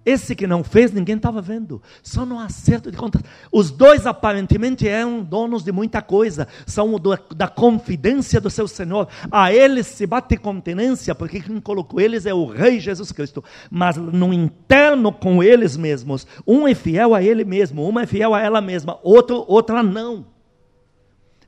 Esse 0.05 0.35
que 0.35 0.47
não 0.47 0.63
fez, 0.63 0.93
ninguém 0.93 1.17
estava 1.17 1.41
vendo. 1.41 1.81
Só 2.03 2.27
no 2.27 2.39
acerto 2.39 2.91
de 2.91 2.97
contas. 2.97 3.23
Os 3.51 3.71
dois 3.71 4.07
aparentemente 4.07 4.87
eram 4.87 5.23
donos 5.23 5.65
de 5.65 5.73
muita 5.73 6.03
coisa. 6.03 6.47
São 6.67 6.99
do, 6.99 7.19
da 7.35 7.49
confidência 7.49 8.41
do 8.41 8.51
seu 8.51 8.69
Senhor. 8.69 9.09
A 9.31 9.53
eles 9.53 9.87
se 9.87 10.07
bate 10.07 10.37
continência, 10.37 11.15
porque 11.15 11.41
quem 11.41 11.59
colocou 11.59 12.01
eles 12.01 12.27
é 12.27 12.35
o 12.35 12.45
Rei 12.45 12.79
Jesus 12.81 13.13
Cristo. 13.13 13.43
Mas 13.71 13.97
no 13.97 14.33
interno 14.33 15.11
com 15.11 15.43
eles 15.43 15.77
mesmos, 15.77 16.27
um 16.47 16.69
é 16.69 16.75
fiel 16.75 17.15
a 17.15 17.23
ele 17.23 17.45
mesmo, 17.45 17.89
uma 17.89 18.03
é 18.03 18.07
fiel 18.07 18.35
a 18.35 18.41
ela 18.41 18.61
mesma, 18.61 18.99
outro, 19.03 19.45
outra 19.49 19.83
não. 19.83 20.27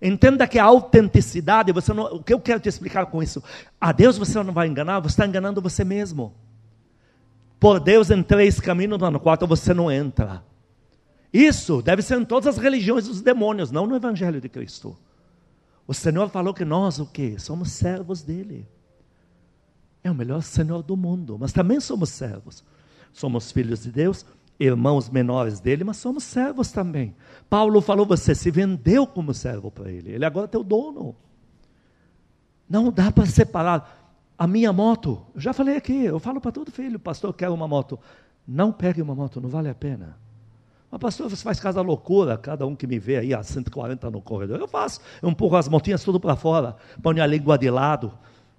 Entenda 0.00 0.46
que 0.46 0.58
a 0.58 0.64
autenticidade, 0.64 1.72
você 1.72 1.92
não, 1.92 2.04
o 2.04 2.22
que 2.22 2.32
eu 2.32 2.40
quero 2.40 2.60
te 2.60 2.68
explicar 2.68 3.06
com 3.06 3.22
isso? 3.22 3.42
A 3.80 3.92
Deus 3.92 4.18
você 4.18 4.42
não 4.42 4.52
vai 4.52 4.66
enganar, 4.66 5.00
você 5.00 5.14
está 5.14 5.26
enganando 5.26 5.60
você 5.60 5.84
mesmo. 5.84 6.34
Por 7.58 7.80
Deus 7.80 8.10
em 8.10 8.22
três 8.22 8.60
caminhos, 8.60 8.98
no 8.98 9.20
quarto 9.20 9.46
você 9.46 9.72
não 9.72 9.90
entra. 9.90 10.44
Isso 11.32 11.82
deve 11.82 12.02
ser 12.02 12.18
em 12.18 12.24
todas 12.24 12.46
as 12.46 12.62
religiões 12.62 13.06
dos 13.06 13.20
demônios, 13.20 13.70
não 13.70 13.86
no 13.86 13.96
Evangelho 13.96 14.40
de 14.40 14.48
Cristo. 14.48 14.96
O 15.86 15.94
Senhor 15.94 16.28
falou 16.28 16.52
que 16.52 16.64
nós, 16.64 16.98
o 16.98 17.06
quê? 17.06 17.36
Somos 17.38 17.72
servos 17.72 18.22
dele. 18.22 18.66
É 20.02 20.10
o 20.10 20.14
melhor 20.14 20.42
Senhor 20.42 20.82
do 20.82 20.96
mundo, 20.96 21.36
mas 21.38 21.52
também 21.52 21.80
somos 21.80 22.10
servos. 22.10 22.64
Somos 23.12 23.50
filhos 23.50 23.82
de 23.82 23.90
Deus, 23.90 24.24
irmãos 24.58 25.08
menores 25.08 25.60
dele, 25.60 25.84
mas 25.84 25.96
somos 25.96 26.24
servos 26.24 26.70
também. 26.70 27.14
Paulo 27.48 27.80
falou: 27.80 28.06
você 28.06 28.34
se 28.34 28.50
vendeu 28.50 29.06
como 29.06 29.32
servo 29.32 29.70
para 29.70 29.90
ele, 29.90 30.12
ele 30.12 30.24
agora 30.24 30.46
é 30.46 30.48
teu 30.48 30.62
dono. 30.62 31.14
Não 32.68 32.90
dá 32.90 33.10
para 33.12 33.26
separar. 33.26 34.05
A 34.38 34.46
minha 34.46 34.72
moto, 34.72 35.22
eu 35.34 35.40
já 35.40 35.52
falei 35.52 35.76
aqui, 35.76 36.04
eu 36.04 36.18
falo 36.18 36.40
para 36.40 36.52
todo 36.52 36.70
filho, 36.70 36.98
pastor, 36.98 37.32
quero 37.32 37.54
uma 37.54 37.66
moto. 37.66 37.98
Não 38.46 38.70
pegue 38.70 39.00
uma 39.00 39.14
moto, 39.14 39.40
não 39.40 39.48
vale 39.48 39.68
a 39.68 39.74
pena. 39.74 40.16
Mas, 40.90 41.00
pastor, 41.00 41.30
você 41.30 41.42
faz 41.42 41.58
cada 41.58 41.80
loucura, 41.80 42.36
cada 42.36 42.66
um 42.66 42.76
que 42.76 42.86
me 42.86 42.98
vê 42.98 43.16
aí 43.16 43.34
a 43.34 43.42
140 43.42 44.10
no 44.10 44.20
corredor. 44.20 44.60
Eu 44.60 44.68
faço, 44.68 45.00
eu 45.22 45.28
empurro 45.28 45.56
as 45.56 45.68
montinhas 45.68 46.04
tudo 46.04 46.20
para 46.20 46.36
fora, 46.36 46.76
ponho 47.02 47.22
a 47.22 47.26
língua 47.26 47.58
de 47.58 47.70
lado. 47.70 48.12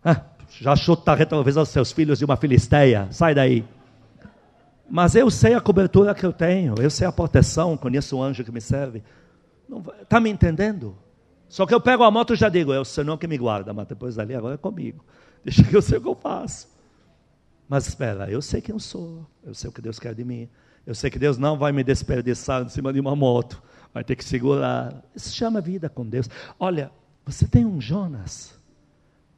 Ah, 0.04 0.22
já 0.50 0.76
chuta 0.76 1.16
aos 1.58 1.70
seus 1.70 1.92
filhos 1.92 2.20
de 2.20 2.26
uma 2.26 2.36
filisteia, 2.36 3.08
sai 3.12 3.36
daí. 3.36 3.64
Mas 4.90 5.16
eu 5.16 5.30
sei 5.30 5.54
a 5.54 5.62
cobertura 5.62 6.16
que 6.16 6.26
eu 6.26 6.34
tenho, 6.34 6.76
eu 6.80 6.90
sei 6.90 7.06
a 7.06 7.12
proteção, 7.12 7.78
conheço 7.78 8.18
o 8.18 8.24
anjo 8.24 8.44
que 8.44 8.52
me 8.52 8.62
serve. 8.62 9.04
Está 10.02 10.20
me 10.20 10.30
entendendo? 10.30 10.96
Só 11.50 11.66
que 11.66 11.74
eu 11.74 11.82
pego 11.82 12.04
a 12.04 12.12
moto 12.12 12.34
e 12.34 12.38
já 12.38 12.50
digo, 12.50 12.74
é 12.74 12.80
o 12.80 12.86
Senhor 12.86 13.18
que 13.18 13.28
me 13.28 13.38
guarda, 13.38 13.74
mas 13.74 13.88
depois 13.88 14.16
dali 14.16 14.36
agora 14.36 14.56
é 14.56 14.58
comigo. 14.58 15.04
Deixa 15.48 15.64
que 15.64 15.74
eu 15.74 15.82
sei 15.82 15.98
o 15.98 16.02
que 16.02 16.10
eu 16.10 16.16
faço. 16.16 16.68
Mas 17.70 17.88
espera, 17.88 18.30
eu 18.30 18.42
sei 18.42 18.60
quem 18.60 18.76
eu 18.76 18.80
sou, 18.82 19.26
eu 19.46 19.54
sei 19.54 19.70
o 19.70 19.72
que 19.72 19.82
Deus 19.82 19.98
quer 19.98 20.14
de 20.14 20.26
mim. 20.26 20.50
Eu 20.86 20.94
sei 20.94 21.10
que 21.10 21.18
Deus 21.18 21.38
não 21.38 21.58
vai 21.58 21.72
me 21.72 21.86
desperdiçar 21.86 22.64
em 22.64 22.70
cima 22.70 22.92
de 22.92 23.00
uma 23.00 23.16
moto, 23.16 23.64
vai 23.94 24.04
ter 24.04 24.18
que 24.18 24.26
segurar. 24.26 25.02
Isso 25.16 25.34
chama 25.34 25.62
vida 25.62 25.88
com 25.88 26.06
Deus. 26.06 26.30
Olha, 26.60 26.92
você 27.26 27.48
tem 27.48 27.66
um 27.66 27.80
Jonas. 27.80 28.60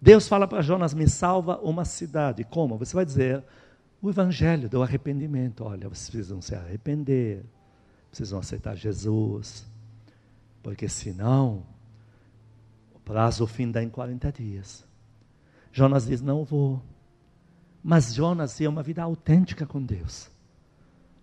Deus 0.02 0.28
fala 0.28 0.48
para 0.48 0.64
Jonas: 0.64 0.96
me 0.96 1.08
salva 1.08 1.60
uma 1.60 1.86
cidade. 1.86 2.44
Como? 2.44 2.76
Você 2.80 2.96
vai 2.96 3.06
dizer: 3.06 3.44
o 4.02 4.10
evangelho 4.10 4.68
do 4.68 4.82
arrependimento. 4.82 5.64
Olha, 5.64 5.88
vocês 5.88 6.10
precisam 6.10 6.42
se 6.42 6.56
arrepender, 6.56 7.46
precisam 8.10 8.40
aceitar 8.40 8.76
Jesus, 8.76 9.64
porque 10.64 10.90
senão 10.90 11.64
o 12.96 13.00
prazo 13.00 13.46
finda 13.46 13.84
em 13.84 13.90
40 13.90 14.32
dias. 14.32 14.89
Jonas 15.72 16.06
diz: 16.06 16.22
Não 16.22 16.44
vou. 16.44 16.82
Mas 17.84 18.14
Jonas 18.14 18.56
tinha 18.56 18.70
uma 18.70 18.84
vida 18.84 19.02
autêntica 19.02 19.66
com 19.66 19.82
Deus. 19.82 20.30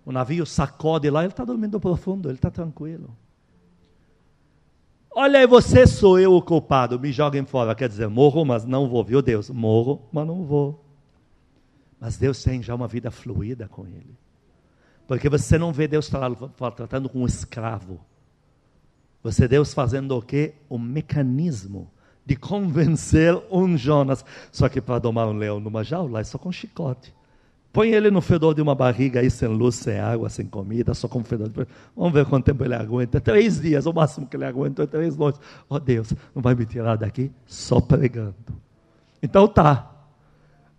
O 0.04 0.12
navio 0.12 0.46
sacode 0.46 1.10
lá, 1.10 1.20
ele 1.22 1.32
está 1.32 1.44
dormindo 1.44 1.80
profundo, 1.80 2.28
ele 2.28 2.38
está 2.38 2.50
tranquilo. 2.50 3.14
Olha 5.18 5.40
aí, 5.40 5.46
você 5.46 5.86
sou 5.86 6.18
eu 6.18 6.34
o 6.34 6.42
culpado, 6.42 7.00
me 7.00 7.10
joguem 7.10 7.44
fora. 7.44 7.74
Quer 7.74 7.88
dizer, 7.88 8.06
morro, 8.06 8.44
mas 8.44 8.64
não 8.64 8.88
vou, 8.88 9.02
viu 9.02 9.22
Deus? 9.22 9.50
Morro, 9.50 10.06
mas 10.12 10.26
não 10.26 10.44
vou. 10.44 10.84
Mas 11.98 12.16
Deus 12.16 12.42
tem 12.42 12.62
já 12.62 12.74
uma 12.74 12.86
vida 12.86 13.10
fluida 13.10 13.66
com 13.66 13.86
ele. 13.86 14.14
Porque 15.08 15.28
você 15.28 15.56
não 15.56 15.72
vê 15.72 15.88
Deus 15.88 16.10
tratando 16.76 17.08
com 17.08 17.20
um 17.20 17.26
escravo. 17.26 17.98
Você 19.22 19.48
Deus 19.48 19.72
fazendo 19.72 20.16
o 20.16 20.22
quê? 20.22 20.54
O 20.68 20.78
mecanismo 20.78 21.90
de 22.26 22.34
convencer 22.34 23.40
um 23.50 23.78
Jonas. 23.78 24.24
Só 24.50 24.68
que 24.68 24.80
para 24.80 24.98
domar 24.98 25.28
um 25.28 25.38
leão 25.38 25.60
numa 25.60 25.84
jaula 25.84 26.20
é 26.20 26.24
só 26.24 26.36
com 26.36 26.50
chicote. 26.50 27.14
Põe 27.72 27.90
ele 27.90 28.10
no 28.10 28.22
fedor 28.22 28.54
de 28.54 28.62
uma 28.62 28.74
barriga 28.74 29.20
aí, 29.20 29.30
sem 29.30 29.48
luz, 29.48 29.74
sem 29.74 30.00
água, 30.00 30.30
sem 30.30 30.46
comida, 30.46 30.94
só 30.94 31.06
com 31.06 31.22
fedor. 31.22 31.68
Vamos 31.94 32.12
ver 32.12 32.24
quanto 32.24 32.46
tempo 32.46 32.64
ele 32.64 32.74
aguenta. 32.74 33.20
Três 33.20 33.60
dias, 33.60 33.84
o 33.84 33.92
máximo 33.92 34.26
que 34.26 34.34
ele 34.34 34.46
aguentou 34.46 34.82
é 34.82 34.88
três 34.88 35.14
noites. 35.14 35.40
Oh 35.68 35.78
Deus, 35.78 36.12
não 36.34 36.42
vai 36.42 36.54
me 36.54 36.64
tirar 36.64 36.96
daqui? 36.96 37.30
Só 37.44 37.78
pregando. 37.80 38.34
Então 39.22 39.46
tá. 39.46 39.92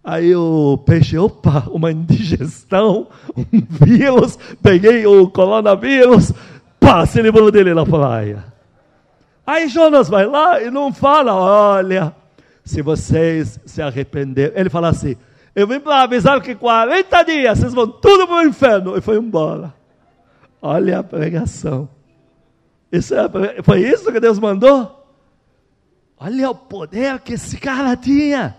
Aí 0.04 0.36
o 0.36 0.78
peixe, 0.80 1.18
opa, 1.18 1.68
uma 1.70 1.92
indigestão, 1.92 3.10
um 3.38 3.46
vírus, 3.70 4.40
peguei 4.62 5.06
o 5.06 5.30
coronavírus, 5.30 6.34
pá, 6.80 7.06
se 7.06 7.22
livrou 7.22 7.52
dele 7.52 7.74
na 7.74 7.86
praia. 7.86 8.57
Aí 9.48 9.70
Jonas 9.70 10.10
vai 10.10 10.26
lá 10.26 10.62
e 10.62 10.70
não 10.70 10.92
fala, 10.92 11.34
olha, 11.34 12.14
se 12.66 12.82
vocês 12.82 13.58
se 13.66 13.82
arrependerem, 13.82 14.60
ele 14.60 14.70
fala 14.70 14.90
assim, 14.90 15.16
eu 15.56 15.66
vim 15.66 15.80
para 15.80 16.04
avisar 16.04 16.42
que 16.42 16.54
40 16.54 17.24
dias 17.24 17.58
vocês 17.58 17.74
vão 17.74 17.88
tudo 17.88 18.28
para 18.28 18.44
o 18.44 18.46
inferno, 18.46 18.98
e 18.98 19.02
foi 19.02 19.16
embora. 19.16 19.74
Olha 20.62 21.00
a 21.00 21.04
pregação. 21.04 21.88
Isso 22.92 23.16
é, 23.16 23.24
foi 23.64 23.80
isso 23.80 24.12
que 24.12 24.20
Deus 24.20 24.38
mandou? 24.38 24.94
Olha 26.20 26.50
o 26.50 26.56
poder 26.56 27.18
que 27.20 27.36
esse 27.36 27.58
cara 27.58 27.96
tinha. 27.96 28.54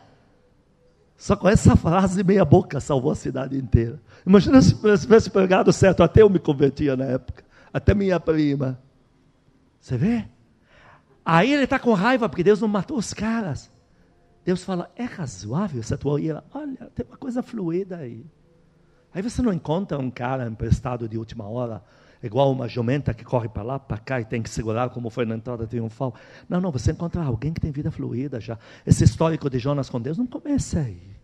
Só 1.18 1.36
com 1.36 1.50
essa 1.50 1.76
frase 1.76 2.24
meia 2.24 2.46
boca 2.46 2.80
salvou 2.80 3.12
a 3.12 3.14
cidade 3.14 3.58
inteira. 3.58 4.00
Imagina 4.26 4.62
se 4.62 4.74
tivesse 4.74 5.28
pregado 5.28 5.70
certo, 5.70 6.02
até 6.02 6.22
eu 6.22 6.30
me 6.30 6.38
convertia 6.38 6.96
na 6.96 7.04
época, 7.04 7.44
até 7.74 7.92
minha 7.92 8.18
prima. 8.18 8.80
Você 9.78 9.98
vê? 9.98 10.24
Aí 11.30 11.52
ele 11.52 11.64
está 11.64 11.78
com 11.78 11.92
raiva 11.92 12.26
porque 12.26 12.42
Deus 12.42 12.58
não 12.58 12.68
matou 12.68 12.96
os 12.96 13.12
caras. 13.12 13.70
Deus 14.46 14.64
fala, 14.64 14.90
é 14.96 15.04
razoável 15.04 15.78
essa 15.78 15.98
tua 15.98 16.18
ira? 16.18 16.42
Olha, 16.54 16.90
tem 16.94 17.04
uma 17.04 17.18
coisa 17.18 17.42
fluida 17.42 17.98
aí. 17.98 18.24
Aí 19.12 19.20
você 19.20 19.42
não 19.42 19.52
encontra 19.52 19.98
um 19.98 20.10
cara 20.10 20.48
emprestado 20.48 21.06
de 21.06 21.18
última 21.18 21.46
hora 21.46 21.84
igual 22.22 22.50
uma 22.50 22.66
jumenta 22.66 23.12
que 23.12 23.26
corre 23.26 23.46
para 23.46 23.62
lá, 23.62 23.78
para 23.78 23.98
cá 23.98 24.22
e 24.22 24.24
tem 24.24 24.40
que 24.40 24.48
segurar, 24.48 24.88
como 24.88 25.10
foi 25.10 25.26
na 25.26 25.34
entrada 25.34 25.66
triunfal. 25.66 26.14
Não, 26.48 26.62
não, 26.62 26.72
você 26.72 26.92
encontra 26.92 27.22
alguém 27.22 27.52
que 27.52 27.60
tem 27.60 27.70
vida 27.70 27.90
fluida 27.90 28.40
já. 28.40 28.58
Esse 28.86 29.04
histórico 29.04 29.50
de 29.50 29.58
Jonas 29.58 29.90
com 29.90 30.00
Deus 30.00 30.16
não 30.16 30.26
começa 30.26 30.80
aí. 30.80 31.14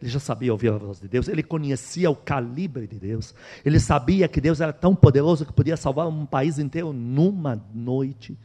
Ele 0.00 0.10
já 0.10 0.18
sabia 0.18 0.50
ouvir 0.50 0.72
a 0.72 0.78
voz 0.78 0.98
de 0.98 1.08
Deus, 1.08 1.28
ele 1.28 1.42
conhecia 1.42 2.10
o 2.10 2.16
calibre 2.16 2.86
de 2.86 2.98
Deus, 2.98 3.34
ele 3.62 3.78
sabia 3.78 4.26
que 4.26 4.40
Deus 4.40 4.62
era 4.62 4.72
tão 4.72 4.96
poderoso 4.96 5.44
que 5.44 5.52
podia 5.52 5.76
salvar 5.76 6.08
um 6.08 6.24
país 6.24 6.58
inteiro 6.58 6.90
numa 6.94 7.62
noite. 7.74 8.38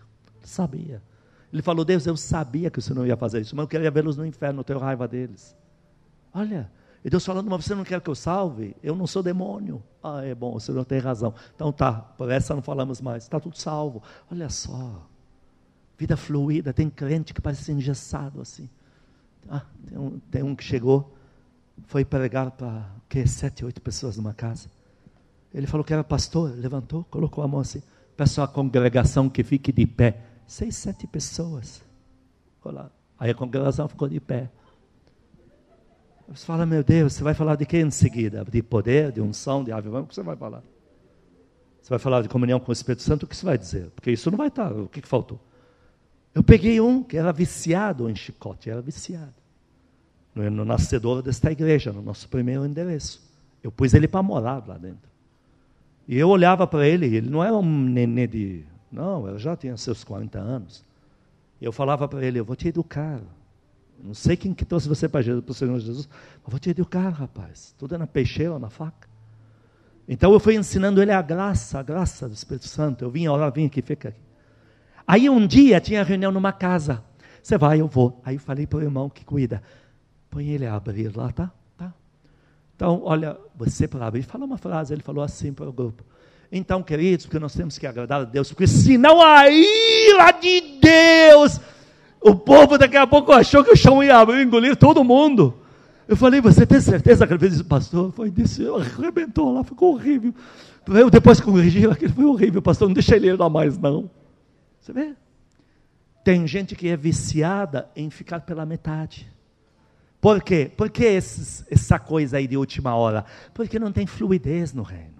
Sabia. 0.43 1.01
Ele 1.51 1.61
falou: 1.61 1.85
Deus, 1.85 2.05
eu 2.05 2.17
sabia 2.17 2.69
que 2.69 2.79
o 2.79 2.81
Senhor 2.81 3.05
ia 3.05 3.17
fazer 3.17 3.41
isso, 3.41 3.55
mas 3.55 3.63
eu 3.63 3.67
queria 3.67 3.91
vê-los 3.91 4.17
no 4.17 4.25
inferno, 4.25 4.59
eu 4.59 4.63
tenho 4.63 4.79
raiva 4.79 5.07
deles. 5.07 5.55
Olha, 6.33 6.69
e 7.03 7.09
Deus 7.09 7.25
falando, 7.25 7.49
mas 7.49 7.63
você 7.63 7.73
não 7.73 7.83
quer 7.83 8.01
que 8.01 8.09
eu 8.09 8.15
salve? 8.15 8.75
Eu 8.83 8.95
não 8.95 9.07
sou 9.07 9.23
demônio. 9.23 9.81
Ah, 10.03 10.25
é 10.25 10.35
bom, 10.35 10.55
o 10.55 10.59
senhor 10.59 10.83
tem 10.83 10.99
razão. 10.99 11.33
Então 11.55 11.71
tá, 11.71 11.93
por 11.93 12.29
essa 12.29 12.53
não 12.53 12.61
falamos 12.61 12.99
mais. 12.99 13.23
Está 13.23 13.39
tudo 13.39 13.57
salvo. 13.57 14.03
Olha 14.31 14.49
só. 14.49 15.07
Vida 15.97 16.17
fluida, 16.17 16.73
tem 16.73 16.89
crente 16.89 17.33
que 17.33 17.41
parece 17.41 17.71
engessado 17.71 18.41
assim. 18.41 18.69
Ah, 19.49 19.63
tem 19.87 19.97
um, 19.97 20.19
tem 20.29 20.43
um 20.43 20.55
que 20.55 20.63
chegou, 20.63 21.15
foi 21.85 22.03
pregar 22.03 22.51
para 22.51 22.89
que 23.07 23.25
sete, 23.25 23.63
oito 23.63 23.81
pessoas 23.81 24.17
numa 24.17 24.33
casa. 24.33 24.69
Ele 25.53 25.65
falou 25.65 25.83
que 25.83 25.93
era 25.93 26.03
pastor, 26.03 26.53
levantou, 26.55 27.05
colocou 27.05 27.43
a 27.43 27.47
mão 27.47 27.61
assim. 27.61 27.81
Peço 28.15 28.41
à 28.41 28.47
congregação 28.47 29.29
que 29.29 29.43
fique 29.43 29.71
de 29.71 29.87
pé. 29.87 30.26
Seis, 30.47 30.75
sete 30.75 31.05
pessoas. 31.05 31.83
Aí 33.19 33.29
a 33.31 33.35
congregação 33.35 33.87
ficou 33.87 34.07
de 34.07 34.19
pé. 34.19 34.49
Você 36.29 36.45
fala, 36.45 36.65
meu 36.65 36.83
Deus, 36.83 37.13
você 37.13 37.23
vai 37.23 37.33
falar 37.33 37.55
de 37.55 37.65
quem 37.65 37.81
em 37.81 37.91
seguida? 37.91 38.43
De 38.43 38.61
poder, 38.61 39.11
de 39.11 39.21
unção, 39.21 39.63
de 39.63 39.71
avivamento? 39.71 40.05
O 40.05 40.09
que 40.09 40.15
você 40.15 40.23
vai 40.23 40.35
falar? 40.35 40.63
Você 41.81 41.89
vai 41.89 41.99
falar 41.99 42.21
de 42.21 42.27
comunhão 42.27 42.59
com 42.59 42.69
o 42.69 42.73
Espírito 42.73 43.01
Santo? 43.01 43.23
O 43.23 43.27
que 43.27 43.35
você 43.35 43.45
vai 43.45 43.57
dizer? 43.57 43.89
Porque 43.91 44.11
isso 44.11 44.29
não 44.29 44.37
vai 44.37 44.49
estar. 44.49 44.73
O 44.73 44.89
que, 44.89 45.01
que 45.01 45.07
faltou? 45.07 45.39
Eu 46.35 46.43
peguei 46.43 46.81
um 46.81 47.01
que 47.01 47.17
era 47.17 47.31
viciado 47.31 48.09
em 48.09 48.15
chicote, 48.15 48.69
era 48.69 48.81
viciado. 48.81 49.33
No, 50.35 50.49
no 50.51 50.65
nascedor 50.65 51.21
desta 51.21 51.51
igreja, 51.51 51.93
no 51.93 52.01
nosso 52.01 52.27
primeiro 52.27 52.65
endereço. 52.65 53.21
Eu 53.63 53.71
pus 53.71 53.93
ele 53.93 54.07
para 54.07 54.21
morar 54.21 54.63
lá 54.67 54.77
dentro. 54.77 55.09
E 56.07 56.17
eu 56.17 56.29
olhava 56.29 56.67
para 56.67 56.87
ele, 56.87 57.05
ele 57.05 57.29
não 57.29 57.43
era 57.43 57.55
um 57.55 57.63
nenê 57.63 58.27
de. 58.27 58.65
Não, 58.91 59.27
ele 59.27 59.37
já 59.37 59.55
tinha 59.55 59.75
seus 59.77 60.03
40 60.03 60.39
anos. 60.39 60.85
Eu 61.61 61.71
falava 61.71 62.07
para 62.07 62.25
ele: 62.25 62.39
Eu 62.39 62.45
vou 62.45 62.55
te 62.55 62.67
educar. 62.67 63.21
Não 64.01 64.13
sei 64.13 64.37
quem 64.37 64.53
que 64.53 64.63
trouxe 64.63 64.87
você 64.87 65.09
para 65.09 65.21
o 65.21 65.53
Senhor 65.53 65.79
Jesus, 65.79 66.07
mas 66.43 66.51
vou 66.51 66.59
te 66.59 66.69
educar, 66.69 67.09
rapaz. 67.09 67.73
Tudo 67.77 67.95
é 67.95 67.97
na 67.97 68.05
peixeira, 68.05 68.59
na 68.59 68.69
faca. 68.69 69.07
Então 70.07 70.31
eu 70.31 70.39
fui 70.39 70.55
ensinando 70.55 71.01
ele 71.01 71.11
a 71.11 71.21
graça, 71.21 71.79
a 71.79 71.83
graça 71.83 72.29
do 72.29 72.33
Espírito 72.33 72.67
Santo. 72.67 73.03
Eu 73.03 73.09
vinha 73.09 73.31
orar, 73.31 73.51
vinha 73.51 73.67
aqui, 73.67 73.81
fica 73.81 74.09
aqui. 74.09 74.19
Aí 75.05 75.29
um 75.29 75.45
dia 75.45 75.81
tinha 75.81 76.03
reunião 76.03 76.31
numa 76.31 76.53
casa. 76.53 77.03
Você 77.41 77.57
vai, 77.57 77.81
eu 77.81 77.87
vou. 77.87 78.21
Aí 78.23 78.35
eu 78.35 78.39
falei 78.39 78.67
para 78.67 78.79
o 78.79 78.81
irmão 78.81 79.09
que 79.09 79.25
cuida. 79.25 79.63
Põe 80.29 80.49
ele 80.49 80.65
a 80.65 80.75
abrir 80.75 81.15
lá, 81.15 81.31
tá? 81.31 81.51
Tá. 81.77 81.93
Então, 82.75 83.01
olha, 83.03 83.37
você 83.55 83.87
para 83.87 84.05
abrir, 84.05 84.21
fala 84.23 84.45
uma 84.45 84.57
frase. 84.57 84.93
Ele 84.93 85.01
falou 85.01 85.23
assim 85.23 85.53
para 85.53 85.67
o 85.67 85.73
grupo. 85.73 86.03
Então, 86.51 86.81
queridos, 86.81 87.25
porque 87.25 87.39
nós 87.39 87.53
temos 87.53 87.77
que 87.77 87.85
agradar 87.85 88.21
a 88.21 88.23
Deus, 88.23 88.49
porque 88.49 88.67
senão 88.67 89.21
a 89.21 89.49
ira 89.49 90.31
de 90.31 90.79
Deus, 90.81 91.59
o 92.21 92.35
povo 92.35 92.77
daqui 92.77 92.95
a 92.95 93.05
pouco 93.05 93.31
achou 93.31 93.63
que 93.63 93.71
o 93.71 93.75
chão 93.75 94.03
ia 94.03 94.21
engolir 94.41 94.75
todo 94.75 95.03
mundo. 95.03 95.53
Eu 96.07 96.15
falei, 96.15 96.39
você 96.39 96.65
tem 96.65 96.79
certeza 96.79 97.27
que 97.27 97.33
ele 97.33 97.39
fez 97.39 97.55
isso, 97.55 97.65
pastor? 97.65 98.13
Foi 98.13 98.31
disse, 98.31 98.65
arrebentou 98.65 99.53
lá, 99.53 99.63
ficou 99.63 99.93
horrível. 99.93 100.33
Eu 100.87 101.09
depois 101.09 101.41
corrigi, 101.41 101.85
aquilo 101.85 102.13
foi 102.13 102.25
horrível, 102.25 102.61
pastor, 102.61 102.87
não 102.87 102.93
deixa 102.93 103.15
ele 103.17 103.33
lá 103.33 103.49
mais 103.49 103.77
não. 103.77 104.09
Você 104.79 104.93
vê? 104.93 105.15
Tem 106.23 106.47
gente 106.47 106.75
que 106.75 106.87
é 106.87 106.95
viciada 106.95 107.89
em 107.93 108.09
ficar 108.09 108.41
pela 108.41 108.65
metade. 108.65 109.29
Por 110.19 110.41
quê? 110.41 110.71
Por 110.75 110.89
que 110.89 111.03
esses, 111.03 111.65
essa 111.69 111.99
coisa 111.99 112.37
aí 112.37 112.47
de 112.47 112.57
última 112.57 112.95
hora? 112.95 113.25
Porque 113.53 113.77
não 113.77 113.91
tem 113.91 114.07
fluidez 114.07 114.73
no 114.73 114.83
reino. 114.83 115.16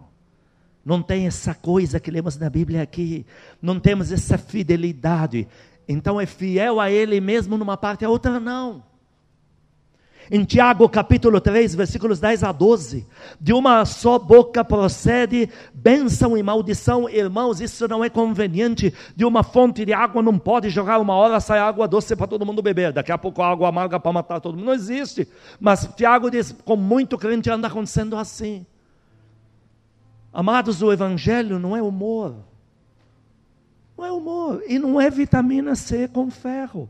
Não 0.87 1.01
tem 1.01 1.27
essa 1.27 1.53
coisa 1.53 1.99
que 1.99 2.09
lemos 2.09 2.37
na 2.37 2.49
Bíblia 2.49 2.81
aqui. 2.81 3.25
Não 3.61 3.77
temos 3.77 4.09
essa 4.09 4.37
fidelidade. 4.37 5.45
Então 5.85 6.19
é 6.19 6.25
fiel 6.25 6.79
a 6.79 6.89
Ele 6.89 7.19
mesmo 7.19 7.57
numa 7.57 7.75
parte, 7.75 8.05
a 8.05 8.09
outra 8.09 8.39
não. 8.39 8.81
Em 10.31 10.45
Tiago 10.45 10.87
capítulo 10.87 11.41
3, 11.41 11.75
versículos 11.75 12.21
10 12.21 12.41
a 12.41 12.53
12, 12.53 13.05
de 13.39 13.51
uma 13.51 13.83
só 13.83 14.17
boca 14.17 14.63
procede 14.63 15.49
bênção 15.73 16.37
e 16.37 16.41
maldição, 16.41 17.09
irmãos, 17.09 17.59
isso 17.59 17.85
não 17.85 18.01
é 18.01 18.09
conveniente. 18.09 18.93
De 19.13 19.25
uma 19.25 19.43
fonte 19.43 19.83
de 19.83 19.91
água 19.91 20.21
não 20.21 20.39
pode 20.39 20.69
jogar 20.69 21.01
uma 21.01 21.15
hora, 21.15 21.41
sai 21.41 21.59
água 21.59 21.85
doce 21.85 22.15
para 22.15 22.27
todo 22.27 22.45
mundo 22.45 22.61
beber, 22.61 22.93
daqui 22.93 23.11
a 23.11 23.17
pouco 23.17 23.41
água 23.41 23.67
amarga 23.67 23.99
para 23.99 24.13
matar 24.13 24.39
todo 24.39 24.55
mundo, 24.55 24.67
não 24.67 24.73
existe. 24.73 25.27
Mas 25.59 25.85
Tiago 25.97 26.31
diz: 26.31 26.55
com 26.63 26.77
muito 26.77 27.17
crente 27.17 27.49
anda 27.49 27.67
acontecendo 27.67 28.15
assim. 28.15 28.65
Amados, 30.37 30.83
o 30.83 30.93
Evangelho 30.93 31.57
não 31.57 31.75
é 31.75 31.81
humor, 31.81 32.35
não 33.97 34.05
é 34.05 34.11
humor, 34.11 34.61
e 34.67 34.77
não 34.77 35.01
é 35.01 35.09
vitamina 35.09 35.73
C 35.73 36.07
com 36.07 36.29
ferro. 36.29 36.87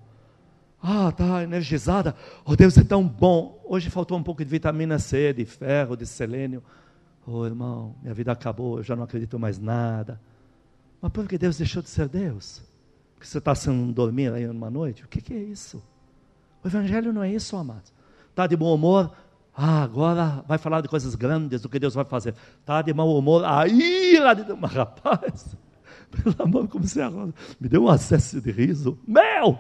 Ah, 0.84 1.08
está 1.08 1.44
energizada. 1.44 2.14
Oh, 2.44 2.58
Deus 2.58 2.78
é 2.78 2.84
tão 2.84 3.08
bom. 3.08 3.58
Hoje 3.64 3.90
faltou 3.90 4.18
um 4.18 4.22
pouco 4.22 4.44
de 4.44 4.50
vitamina 4.50 5.00
C, 5.00 5.32
de 5.32 5.46
ferro, 5.46 5.96
de 5.96 6.06
selênio. 6.06 6.62
Oh, 7.26 7.46
irmão, 7.46 7.96
minha 8.02 8.14
vida 8.14 8.34
acabou, 8.34 8.80
eu 8.80 8.84
já 8.84 8.98
não 8.98 9.04
acredito 9.04 9.40
mais 9.40 9.58
nada. 9.58 10.20
Mas 11.02 11.14
por 11.14 11.26
que 11.26 11.38
Deus 11.38 11.58
deixou 11.58 11.82
de 11.82 11.90
ser 11.90 12.10
Deus? 12.10 12.62
Porque 13.14 13.26
você 13.26 13.38
está 13.38 13.56
sem 13.56 13.94
dormir 13.94 14.34
aí 14.34 14.46
numa 14.46 14.70
noite? 14.70 15.06
O 15.06 15.08
que, 15.08 15.22
que 15.22 15.34
é 15.34 15.40
isso? 15.40 15.82
O 16.62 16.68
Evangelho 16.68 17.14
não 17.14 17.24
é 17.24 17.32
isso, 17.32 17.56
amados. 17.56 17.94
Está 18.30 18.46
de 18.46 18.58
bom 18.58 18.76
humor? 18.76 19.16
Ah, 19.60 19.82
agora 19.82 20.44
vai 20.48 20.60
falar 20.60 20.82
de 20.82 20.88
coisas 20.88 21.16
grandes, 21.16 21.62
do 21.62 21.68
que 21.68 21.80
Deus 21.80 21.96
vai 21.96 22.06
fazer. 22.06 22.36
Está 22.60 22.80
de 22.84 22.94
mau 22.94 23.18
humor? 23.18 23.44
A 23.44 23.68
ira 23.68 24.36
de. 24.36 24.54
Mas, 24.54 24.70
rapaz, 24.72 25.58
pelo 26.12 26.36
amor, 26.38 26.68
como 26.68 26.88
você 26.88 27.02
agora 27.02 27.34
me 27.60 27.68
deu 27.68 27.86
um 27.86 27.90
acesso 27.90 28.40
de 28.40 28.52
riso. 28.52 29.00
Meu! 29.08 29.60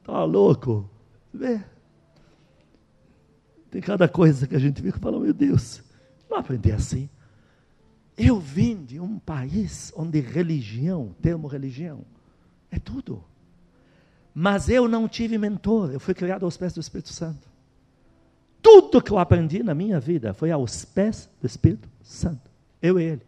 Está 0.00 0.24
louco? 0.24 0.88
Vê? 1.32 1.60
Tem 3.70 3.82
cada 3.82 4.08
coisa 4.08 4.46
que 4.46 4.56
a 4.56 4.58
gente 4.58 4.80
fica 4.80 4.98
falando, 4.98 5.24
meu 5.24 5.34
Deus, 5.34 5.82
não 6.30 6.38
aprender 6.38 6.72
assim. 6.72 7.10
Eu 8.16 8.40
vim 8.40 8.82
de 8.82 8.98
um 8.98 9.18
país 9.18 9.92
onde 9.94 10.20
religião, 10.20 11.14
termo 11.20 11.48
religião, 11.48 12.02
é 12.70 12.78
tudo. 12.78 13.22
Mas 14.32 14.70
eu 14.70 14.88
não 14.88 15.06
tive 15.06 15.36
mentor, 15.36 15.92
eu 15.92 16.00
fui 16.00 16.14
criado 16.14 16.46
aos 16.46 16.56
pés 16.56 16.72
do 16.72 16.80
Espírito 16.80 17.12
Santo. 17.12 17.57
Tudo 18.62 19.00
que 19.00 19.10
eu 19.10 19.18
aprendi 19.18 19.62
na 19.62 19.74
minha 19.74 20.00
vida 20.00 20.34
foi 20.34 20.50
aos 20.50 20.84
pés 20.84 21.28
do 21.40 21.46
Espírito 21.46 21.88
Santo. 22.02 22.50
Eu 22.82 22.98
e 22.98 23.04
ele. 23.04 23.22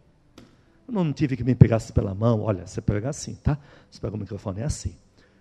Eu 0.87 0.93
não 0.93 1.13
tive 1.13 1.37
que 1.37 1.43
me 1.43 1.55
pegasse 1.55 1.93
pela 1.93 2.13
mão, 2.13 2.41
olha, 2.41 2.67
você 2.67 2.81
pega 2.81 3.09
assim, 3.09 3.35
tá? 3.35 3.57
Você 3.89 3.99
pega 3.99 4.15
o 4.15 4.19
microfone, 4.19 4.61
é 4.61 4.65
assim. 4.65 4.95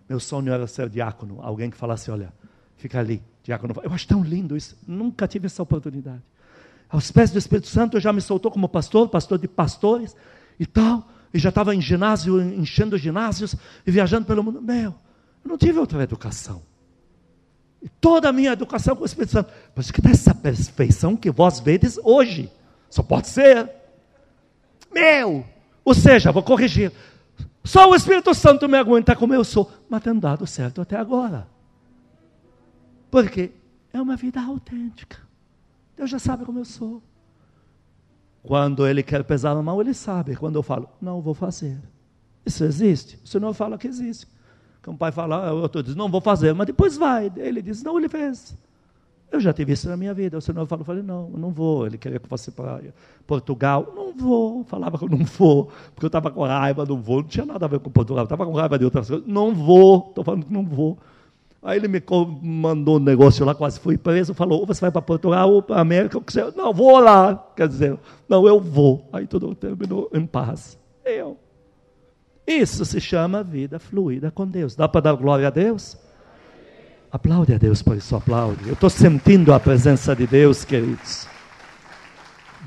Meu 0.09 0.21
sonho 0.21 0.53
era 0.53 0.67
ser 0.67 0.89
diácono, 0.89 1.39
alguém 1.41 1.71
que 1.71 1.77
falasse: 1.77 2.11
olha, 2.11 2.33
fica 2.77 2.99
ali, 2.99 3.23
diácono. 3.43 3.75
Eu 3.83 3.93
acho 3.93 4.07
tão 4.07 4.23
lindo 4.23 4.57
isso, 4.57 4.77
nunca 4.87 5.27
tive 5.27 5.47
essa 5.47 5.63
oportunidade. 5.63 6.23
Aos 6.89 7.11
pés 7.11 7.31
do 7.31 7.39
Espírito 7.39 7.69
Santo, 7.69 8.01
já 8.01 8.13
me 8.13 8.21
soltou 8.21 8.51
como 8.51 8.69
pastor, 8.69 9.09
pastor 9.09 9.39
de 9.39 9.47
pastores 9.47 10.17
e 10.59 10.67
tal, 10.67 11.09
e 11.33 11.39
já 11.39 11.51
estava 11.51 11.75
em 11.75 11.81
ginásio, 11.81 12.41
enchendo 12.41 12.99
ginásios 12.99 13.55
e 13.87 13.91
viajando 13.91 14.27
pelo 14.27 14.43
mundo. 14.43 14.61
Meu, 14.61 14.95
eu 15.45 15.49
não 15.49 15.57
tive 15.57 15.79
outra 15.79 16.03
educação. 16.03 16.63
E 17.83 17.89
toda 17.89 18.29
a 18.29 18.33
minha 18.33 18.53
educação 18.53 18.95
com 18.95 19.03
o 19.03 19.07
Espírito 19.07 19.33
Santo. 19.33 19.53
Mas 19.75 19.91
que 19.91 20.01
dessa 20.01 20.35
perfeição 20.35 21.17
que 21.17 21.31
vós 21.31 21.61
vedes 21.61 21.99
hoje. 22.03 22.51
Só 22.89 23.03
pode 23.03 23.29
ser. 23.29 23.71
Meu! 24.93 25.45
Ou 25.85 25.95
seja, 25.95 26.33
vou 26.33 26.43
corrigir. 26.43 26.93
Só 27.65 27.89
o 27.89 27.95
Espírito 27.95 28.35
Santo 28.35 28.69
me 28.69 28.79
aguenta 28.79 29.15
como 29.15 29.35
eu 29.35 29.45
sou, 29.45 29.71
mas 29.89 30.03
tem 30.03 30.19
dado 30.19 30.47
certo 30.47 30.81
até 30.81 30.97
agora. 30.97 31.47
Porque 33.11 33.53
é 33.93 34.01
uma 34.01 34.17
vida 34.17 34.41
autêntica. 34.41 35.19
Deus 35.97 36.11
já 36.11 36.19
sabe 36.19 36.45
como 36.45 36.59
eu 36.59 36.65
sou. 36.65 37.03
Quando 38.43 38.87
Ele 38.87 39.03
quer 39.03 39.23
pesar 39.25 39.53
a 39.53 39.63
mão, 39.63 39.81
Ele 39.81 39.93
sabe. 39.93 40.37
Quando 40.37 40.57
eu 40.57 40.63
falo, 40.63 40.89
não 41.01 41.21
vou 41.21 41.35
fazer. 41.35 41.79
Isso 42.45 42.65
existe? 42.65 43.19
O 43.23 43.29
Senhor 43.29 43.53
fala 43.53 43.77
que 43.77 43.87
existe. 43.87 44.27
Quando 44.83 44.97
o 44.97 44.99
pai 44.99 45.13
fala, 45.13 45.53
o 45.53 45.63
outro 45.63 45.83
diz, 45.83 45.95
não 45.95 46.09
vou 46.09 46.21
fazer, 46.21 46.55
mas 46.55 46.67
depois 46.67 46.97
vai. 46.97 47.31
Ele 47.37 47.61
diz, 47.61 47.83
não, 47.83 47.99
ele 47.99 48.09
fez. 48.09 48.57
Eu 49.31 49.39
já 49.39 49.53
tive 49.53 49.73
isso 49.73 49.89
na 49.89 49.97
minha 49.97 50.13
vida. 50.13 50.39
O 50.39 50.41
Senhor 50.41 50.67
falou, 50.67 50.83
eu 50.83 50.87
falei, 50.87 51.03
não, 51.03 51.31
eu 51.33 51.39
não 51.39 51.51
vou. 51.51 51.87
Ele 51.87 51.97
queria 51.97 52.19
que 52.19 52.25
eu 52.25 52.29
fosse 52.29 52.51
para 52.51 52.81
Portugal. 53.27 53.93
Não 53.95 54.13
vou. 54.13 54.65
Falava 54.65 54.99
que 54.99 55.05
eu 55.05 55.09
não 55.09 55.25
vou, 55.25 55.71
porque 55.95 56.05
eu 56.05 56.09
estava 56.09 56.31
com 56.31 56.43
raiva, 56.43 56.85
não 56.85 57.01
vou. 57.01 57.19
Não 57.23 57.29
tinha 57.29 57.47
nada 57.47 57.65
a 57.65 57.69
ver 57.69 57.79
com 57.79 57.91
Portugal. 57.91 58.25
Estava 58.25 58.45
com 58.45 58.53
raiva 58.53 58.79
de 58.79 58.85
outras 58.85 59.09
coisas. 59.09 59.27
Não 59.27 59.55
vou. 59.55 60.07
Estou 60.09 60.25
falando 60.25 60.47
que 60.47 60.53
não 60.53 60.65
vou. 60.65 60.99
Aí 61.63 61.79
ele 61.79 61.89
me 61.89 62.03
mandou 62.43 62.97
um 62.97 63.01
negócio 63.01 63.45
lá, 63.45 63.55
quase 63.55 63.79
fui 63.79 63.97
preso. 63.97 64.35
Falou, 64.35 64.61
ou 64.61 64.67
você 64.67 64.81
vai 64.81 64.91
para 64.91 65.03
Portugal 65.03 65.53
ou 65.53 65.63
para 65.63 65.81
América. 65.81 66.19
Ou 66.19 66.25
você... 66.27 66.51
Não, 66.57 66.73
vou 66.73 66.99
lá. 66.99 67.37
Quer 67.55 67.69
dizer, 67.69 67.99
não, 68.29 68.49
eu 68.49 68.59
vou. 68.59 69.07
Aí 69.13 69.27
tudo 69.27 69.55
terminou 69.55 70.11
em 70.13 70.27
paz. 70.27 70.77
Eu. 71.05 71.37
Isso 72.47 72.85
se 72.85 73.01
chama 73.01 73.43
vida 73.43 73.79
fluida 73.79 74.31
com 74.31 74.47
Deus. 74.47 74.75
Dá 74.75 74.89
para 74.89 75.03
dar 75.03 75.15
glória 75.15 75.47
a 75.47 75.51
Deus? 75.51 75.97
Aplaude 77.13 77.55
a 77.55 77.59
Deus 77.59 77.83
por 77.83 77.97
isso, 77.97 78.15
aplaude. 78.15 78.69
Eu 78.69 78.75
estou 78.75 78.89
sentindo 78.89 79.53
a 79.53 79.59
presença 79.59 80.15
de 80.15 80.27
Deus, 80.27 80.65
queridos. 80.65 81.27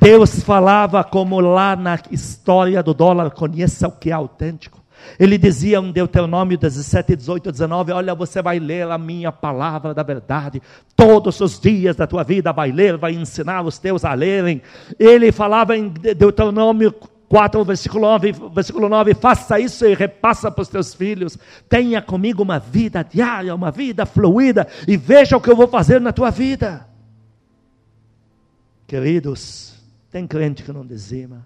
Deus 0.01 0.41
falava 0.43 1.03
como 1.03 1.39
lá 1.39 1.75
na 1.75 1.97
história 2.11 2.83
do 2.83 2.93
dólar, 2.93 3.31
conheça 3.31 3.87
o 3.87 3.91
que 3.91 4.09
é 4.09 4.13
autêntico. 4.13 4.83
Ele 5.19 5.37
dizia 5.37 5.77
em 5.77 5.91
Deuteronômio 5.91 6.57
17, 6.57 7.15
18, 7.15 7.51
19: 7.51 7.91
Olha, 7.91 8.15
você 8.15 8.41
vai 8.41 8.59
ler 8.59 8.89
a 8.89 8.97
minha 8.97 9.31
palavra 9.31 9.93
da 9.93 10.03
verdade, 10.03 10.61
todos 10.95 11.39
os 11.39 11.59
dias 11.59 11.95
da 11.95 12.07
tua 12.07 12.23
vida 12.23 12.51
vai 12.51 12.71
ler, 12.71 12.97
vai 12.97 13.13
ensinar 13.13 13.61
os 13.63 13.77
teus 13.77 14.03
a 14.03 14.13
lerem. 14.13 14.61
Ele 14.99 15.31
falava 15.31 15.77
em 15.77 15.89
Deuteronômio 15.89 16.93
4, 17.33 17.65
versículo 17.65 18.01
9, 18.03 18.31
versículo 18.53 18.87
9, 18.87 19.15
faça 19.15 19.59
isso 19.59 19.87
e 19.87 19.95
repassa 19.95 20.51
para 20.51 20.61
os 20.61 20.67
teus 20.67 20.93
filhos. 20.93 21.35
Tenha 21.67 21.99
comigo 21.99 22.43
uma 22.43 22.59
vida 22.59 23.01
diária, 23.01 23.55
uma 23.55 23.71
vida 23.71 24.05
fluida, 24.05 24.67
e 24.87 24.95
veja 24.95 25.35
o 25.35 25.41
que 25.41 25.49
eu 25.49 25.55
vou 25.55 25.67
fazer 25.67 25.99
na 25.99 26.13
tua 26.13 26.29
vida. 26.29 26.87
Queridos, 28.85 29.73
tem 30.11 30.27
crente 30.27 30.61
que 30.61 30.71
não 30.71 30.85
dizima, 30.85 31.43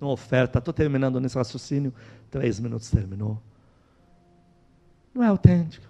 não 0.00 0.08
oferta. 0.08 0.58
Estou 0.58 0.72
terminando 0.72 1.20
nesse 1.20 1.36
raciocínio, 1.36 1.92
três 2.30 2.58
minutos 2.58 2.90
terminou. 2.90 3.38
Não 5.12 5.22
é 5.22 5.26
autêntico. 5.26 5.84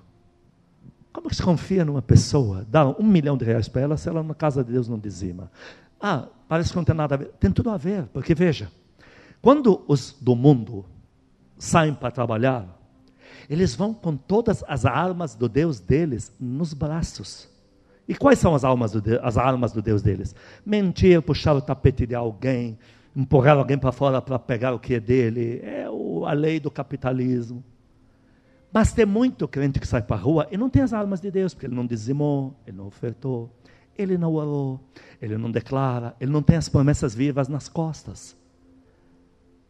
Como 1.12 1.28
que 1.28 1.37
se 1.37 1.43
confia 1.43 1.85
numa 1.85 2.03
pessoa? 2.03 2.66
Dá 2.68 2.85
um 2.85 3.05
milhão 3.05 3.37
de 3.37 3.45
reais 3.45 3.68
para 3.68 3.83
ela 3.83 3.97
se 3.97 4.09
ela 4.09 4.24
na 4.24 4.35
casa 4.35 4.64
de 4.64 4.72
Deus 4.72 4.89
não 4.89 4.99
dizima. 4.99 5.53
Ah, 6.01 6.26
parece 6.49 6.70
que 6.70 6.76
não 6.76 6.85
tem 6.85 6.97
nada 6.97 7.14
a 7.14 7.18
ver. 7.18 7.28
Tem 7.39 7.53
tudo 7.53 7.70
a 7.70 7.76
ver, 7.76 8.07
porque 8.12 8.35
veja, 8.35 8.68
quando 9.43 9.82
os 9.88 10.16
do 10.20 10.36
mundo 10.36 10.84
saem 11.59 11.95
para 11.95 12.11
trabalhar, 12.11 12.78
eles 13.49 13.74
vão 13.74 13.93
com 13.95 14.16
todas 14.16 14.62
as 14.68 14.84
armas 14.84 15.34
do 15.34 15.49
Deus 15.49 15.80
deles 15.80 16.34
nos 16.38 16.74
braços. 16.74 17.49
E 18.07 18.14
quais 18.14 18.38
são 18.38 18.55
as, 18.55 18.64
almas 18.64 18.93
do 18.93 19.03
as 19.22 19.38
armas 19.38 19.72
do 19.72 19.80
Deus 19.80 20.03
deles? 20.03 20.34
Mentir, 20.64 21.22
puxar 21.22 21.55
o 21.55 21.61
tapete 21.61 22.07
de 22.07 22.14
alguém, 22.14 22.78
empurrar 23.14 23.57
alguém 23.57 23.78
para 23.78 23.93
fora 23.93 24.20
para 24.20 24.38
pegar 24.38 24.74
o 24.74 24.78
que 24.78 24.95
é 24.95 25.01
dele. 25.01 25.61
É 25.62 25.88
o, 25.88 26.26
a 26.26 26.32
lei 26.32 26.59
do 26.59 26.70
capitalismo. 26.70 27.62
Mas 28.72 28.93
tem 28.93 29.07
muito 29.07 29.49
crente 29.49 29.80
que 29.80 29.86
sai 29.86 30.03
para 30.03 30.16
a 30.16 30.18
rua 30.18 30.49
e 30.51 30.57
não 30.57 30.70
tem 30.70 30.82
as 30.82 30.93
armas 30.93 31.20
de 31.20 31.30
Deus, 31.30 31.55
porque 31.55 31.66
ele 31.66 31.74
não 31.74 31.86
dizimou, 31.86 32.57
ele 32.66 32.76
não 32.76 32.86
ofertou, 32.86 33.51
ele 33.99 34.16
não 34.16 34.32
orou, 34.32 34.80
ele 35.20 35.36
não 35.36 35.51
declara, 35.51 36.14
ele 36.20 36.30
não 36.30 36.43
tem 36.43 36.57
as 36.57 36.68
promessas 36.68 37.14
vivas 37.14 37.49
nas 37.49 37.68
costas. 37.68 38.36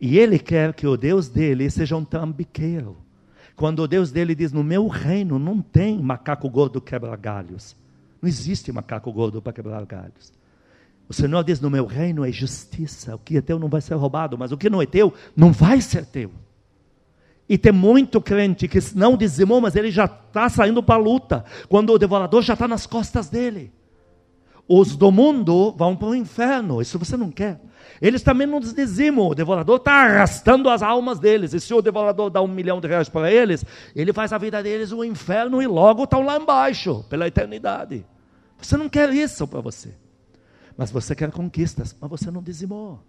E 0.01 0.18
ele 0.18 0.38
quer 0.38 0.72
que 0.72 0.86
o 0.86 0.96
Deus 0.96 1.28
dele 1.28 1.68
seja 1.68 1.96
um 1.96 2.05
trambiqueiro. 2.05 2.96
Quando 3.55 3.80
o 3.80 3.88
Deus 3.88 4.11
dele 4.11 4.34
diz: 4.34 4.53
No 4.53 4.64
meu 4.64 4.88
reino 4.88 5.38
não 5.38 5.61
tem 5.61 5.98
macaco 5.98 6.48
gordo 6.48 6.80
quebra 6.80 7.14
galhos. 7.16 7.76
Não 8.22 8.28
existe 8.28 8.72
macaco 8.72 9.12
gordo 9.12 9.42
para 9.42 9.53
quebrar 9.53 9.84
galhos. 9.84 10.32
O 11.07 11.12
Senhor 11.12 11.44
diz: 11.44 11.61
No 11.61 11.68
meu 11.68 11.84
reino 11.84 12.24
é 12.24 12.32
justiça. 12.32 13.14
O 13.14 13.18
que 13.18 13.36
é 13.36 13.42
teu 13.42 13.59
não 13.59 13.68
vai 13.68 13.82
ser 13.82 13.94
roubado, 13.94 14.38
mas 14.38 14.53
o 14.53 14.57
que 14.57 14.70
não 14.70 14.80
é 14.80 14.86
teu 14.86 15.12
não 15.36 15.53
vai 15.53 15.82
ser 15.82 16.07
teu. 16.07 16.30
E 17.46 17.59
tem 17.59 17.72
muito 17.72 18.20
crente 18.20 18.68
que 18.68 18.78
não 18.94 19.16
dizimou, 19.16 19.61
mas 19.61 19.74
ele 19.74 19.90
já 19.90 20.05
está 20.05 20.48
saindo 20.48 20.82
para 20.82 20.94
a 20.94 20.98
luta, 20.98 21.44
quando 21.68 21.92
o 21.92 21.98
devorador 21.98 22.40
já 22.42 22.55
está 22.55 22.68
nas 22.68 22.86
costas 22.86 23.28
dele. 23.28 23.72
Os 24.73 24.95
do 24.95 25.11
mundo 25.11 25.73
vão 25.73 25.97
para 25.97 26.07
o 26.07 26.14
inferno, 26.14 26.81
isso 26.81 26.97
você 26.97 27.16
não 27.16 27.29
quer. 27.29 27.61
Eles 28.01 28.23
também 28.23 28.47
não 28.47 28.61
dizimam, 28.61 29.27
o 29.27 29.35
devorador 29.35 29.79
está 29.79 29.95
arrastando 30.05 30.68
as 30.68 30.81
almas 30.81 31.18
deles. 31.18 31.53
E 31.53 31.59
se 31.59 31.75
o 31.75 31.83
devorador 31.83 32.31
dá 32.31 32.41
um 32.41 32.47
milhão 32.47 32.81
de 32.81 32.87
reais 32.87 33.09
para 33.09 33.33
eles, 33.33 33.64
ele 33.97 34.12
faz 34.12 34.33
a 34.33 34.39
vida 34.39 34.62
deles 34.62 34.93
um 34.93 35.03
inferno 35.03 35.61
e 35.61 35.66
logo 35.66 36.05
estão 36.05 36.23
lá 36.23 36.37
embaixo, 36.37 37.05
pela 37.11 37.27
eternidade. 37.27 38.07
Você 38.59 38.77
não 38.77 38.89
quer 38.89 39.12
isso 39.12 39.45
para 39.49 39.61
você. 39.61 39.93
Mas 40.77 40.93
você 40.93 41.16
quer 41.16 41.33
conquistas, 41.33 41.97
mas 42.01 42.09
você 42.09 42.31
não 42.31 42.41
dizimou. 42.41 43.03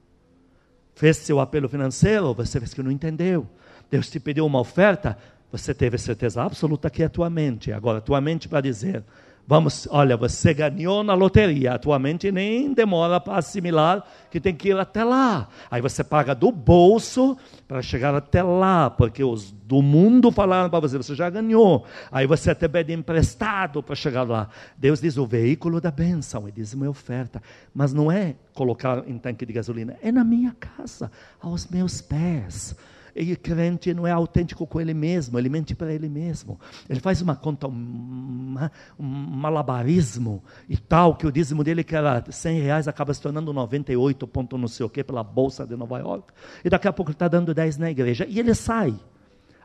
Fez 0.95 1.17
seu 1.17 1.39
apelo 1.39 1.69
financeiro, 1.69 2.33
você 2.33 2.59
fez 2.59 2.73
que 2.73 2.81
não 2.81 2.89
entendeu. 2.89 3.47
Deus 3.87 4.09
te 4.09 4.19
pediu 4.19 4.47
uma 4.47 4.59
oferta, 4.59 5.15
você 5.51 5.75
teve 5.75 5.99
certeza 5.99 6.41
absoluta 6.41 6.89
que 6.89 7.03
é 7.03 7.05
a 7.05 7.09
tua 7.09 7.29
mente. 7.29 7.71
Agora, 7.71 8.01
tua 8.01 8.19
mente 8.19 8.49
para 8.49 8.61
dizer, 8.61 9.03
vamos, 9.51 9.85
olha, 9.91 10.15
você 10.15 10.53
ganhou 10.53 11.03
na 11.03 11.13
loteria, 11.13 11.73
a 11.73 11.77
tua 11.77 11.99
mente 11.99 12.31
nem 12.31 12.71
demora 12.71 13.19
para 13.19 13.39
assimilar 13.39 14.01
que 14.29 14.39
tem 14.39 14.55
que 14.55 14.69
ir 14.69 14.79
até 14.79 15.03
lá. 15.03 15.49
Aí 15.69 15.81
você 15.81 16.05
paga 16.05 16.33
do 16.33 16.53
bolso 16.53 17.37
para 17.67 17.81
chegar 17.81 18.15
até 18.15 18.41
lá, 18.41 18.89
porque 18.89 19.21
os 19.21 19.51
do 19.51 19.81
mundo 19.81 20.31
falaram 20.31 20.69
para 20.69 20.79
você, 20.79 20.95
você 20.95 21.13
já 21.15 21.29
ganhou. 21.29 21.85
Aí 22.09 22.25
você 22.25 22.51
até 22.51 22.65
pede 22.65 22.93
emprestado 22.93 23.83
para 23.83 23.93
chegar 23.93 24.23
lá. 24.23 24.47
Deus 24.77 25.01
diz 25.01 25.17
o 25.17 25.27
veículo 25.27 25.81
da 25.81 25.91
bênção, 25.91 26.47
e 26.47 26.51
diz 26.53 26.73
uma 26.73 26.89
oferta. 26.89 27.43
Mas 27.75 27.91
não 27.91 28.09
é 28.09 28.35
colocar 28.53 29.03
em 29.05 29.17
tanque 29.17 29.45
de 29.45 29.51
gasolina, 29.51 29.97
é 30.01 30.13
na 30.13 30.23
minha 30.23 30.55
casa, 30.57 31.11
aos 31.41 31.67
meus 31.67 31.99
pés. 31.99 32.73
E 33.15 33.33
o 33.33 33.39
crente 33.39 33.93
não 33.93 34.07
é 34.07 34.11
autêntico 34.11 34.65
com 34.65 34.79
ele 34.79 34.93
mesmo, 34.93 35.37
ele 35.37 35.49
mente 35.49 35.75
para 35.75 35.93
ele 35.93 36.09
mesmo. 36.09 36.59
Ele 36.89 36.99
faz 36.99 37.21
uma 37.21 37.35
conta, 37.35 37.67
um, 37.67 38.55
um 38.99 39.05
malabarismo 39.05 40.43
e 40.69 40.77
tal, 40.77 41.15
que 41.15 41.27
o 41.27 41.31
dízimo 41.31 41.63
dele, 41.63 41.83
que 41.83 41.95
era 41.95 42.23
100 42.29 42.61
reais, 42.61 42.87
acaba 42.87 43.13
se 43.13 43.21
tornando 43.21 43.51
98 43.53 44.27
ponto 44.27 44.57
não 44.57 44.67
sei 44.67 44.85
o 44.85 44.89
que 44.89 45.03
pela 45.03 45.23
Bolsa 45.23 45.65
de 45.65 45.75
Nova 45.75 45.99
York. 45.99 46.33
E 46.63 46.69
daqui 46.69 46.87
a 46.87 46.93
pouco 46.93 47.11
ele 47.11 47.15
está 47.15 47.27
dando 47.27 47.53
10 47.53 47.77
na 47.77 47.91
igreja. 47.91 48.25
E 48.27 48.39
ele 48.39 48.53
sai. 48.53 48.93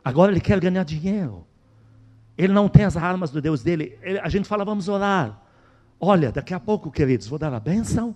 Agora 0.03 0.31
ele 0.31 0.41
quer 0.41 0.59
ganhar 0.59 0.83
dinheiro. 0.83 1.45
Ele 2.37 2.53
não 2.53 2.69
tem 2.69 2.85
as 2.85 2.95
armas 2.95 3.31
do 3.31 3.41
Deus 3.41 3.63
dele. 3.63 3.97
Ele, 4.01 4.19
a 4.19 4.29
gente 4.29 4.47
fala, 4.47 4.63
vamos 4.63 4.87
orar. 4.87 5.41
Olha, 5.99 6.31
daqui 6.31 6.53
a 6.53 6.59
pouco, 6.59 6.91
queridos, 6.91 7.27
vou 7.27 7.39
dar 7.39 7.53
a 7.53 7.59
bênção 7.59 8.15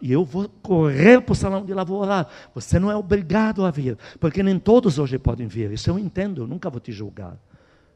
e 0.00 0.12
eu 0.12 0.24
vou 0.24 0.48
correr 0.62 1.20
para 1.20 1.32
o 1.32 1.34
salão 1.34 1.64
de 1.64 1.74
lá, 1.74 1.82
vou 1.82 2.00
orar. 2.00 2.28
Você 2.54 2.78
não 2.78 2.90
é 2.90 2.96
obrigado 2.96 3.64
a 3.64 3.70
vir, 3.70 3.98
porque 4.20 4.42
nem 4.42 4.58
todos 4.58 4.98
hoje 4.98 5.18
podem 5.18 5.46
vir. 5.46 5.72
Isso 5.72 5.90
eu 5.90 5.98
entendo, 5.98 6.42
eu 6.42 6.46
nunca 6.46 6.70
vou 6.70 6.80
te 6.80 6.92
julgar. 6.92 7.36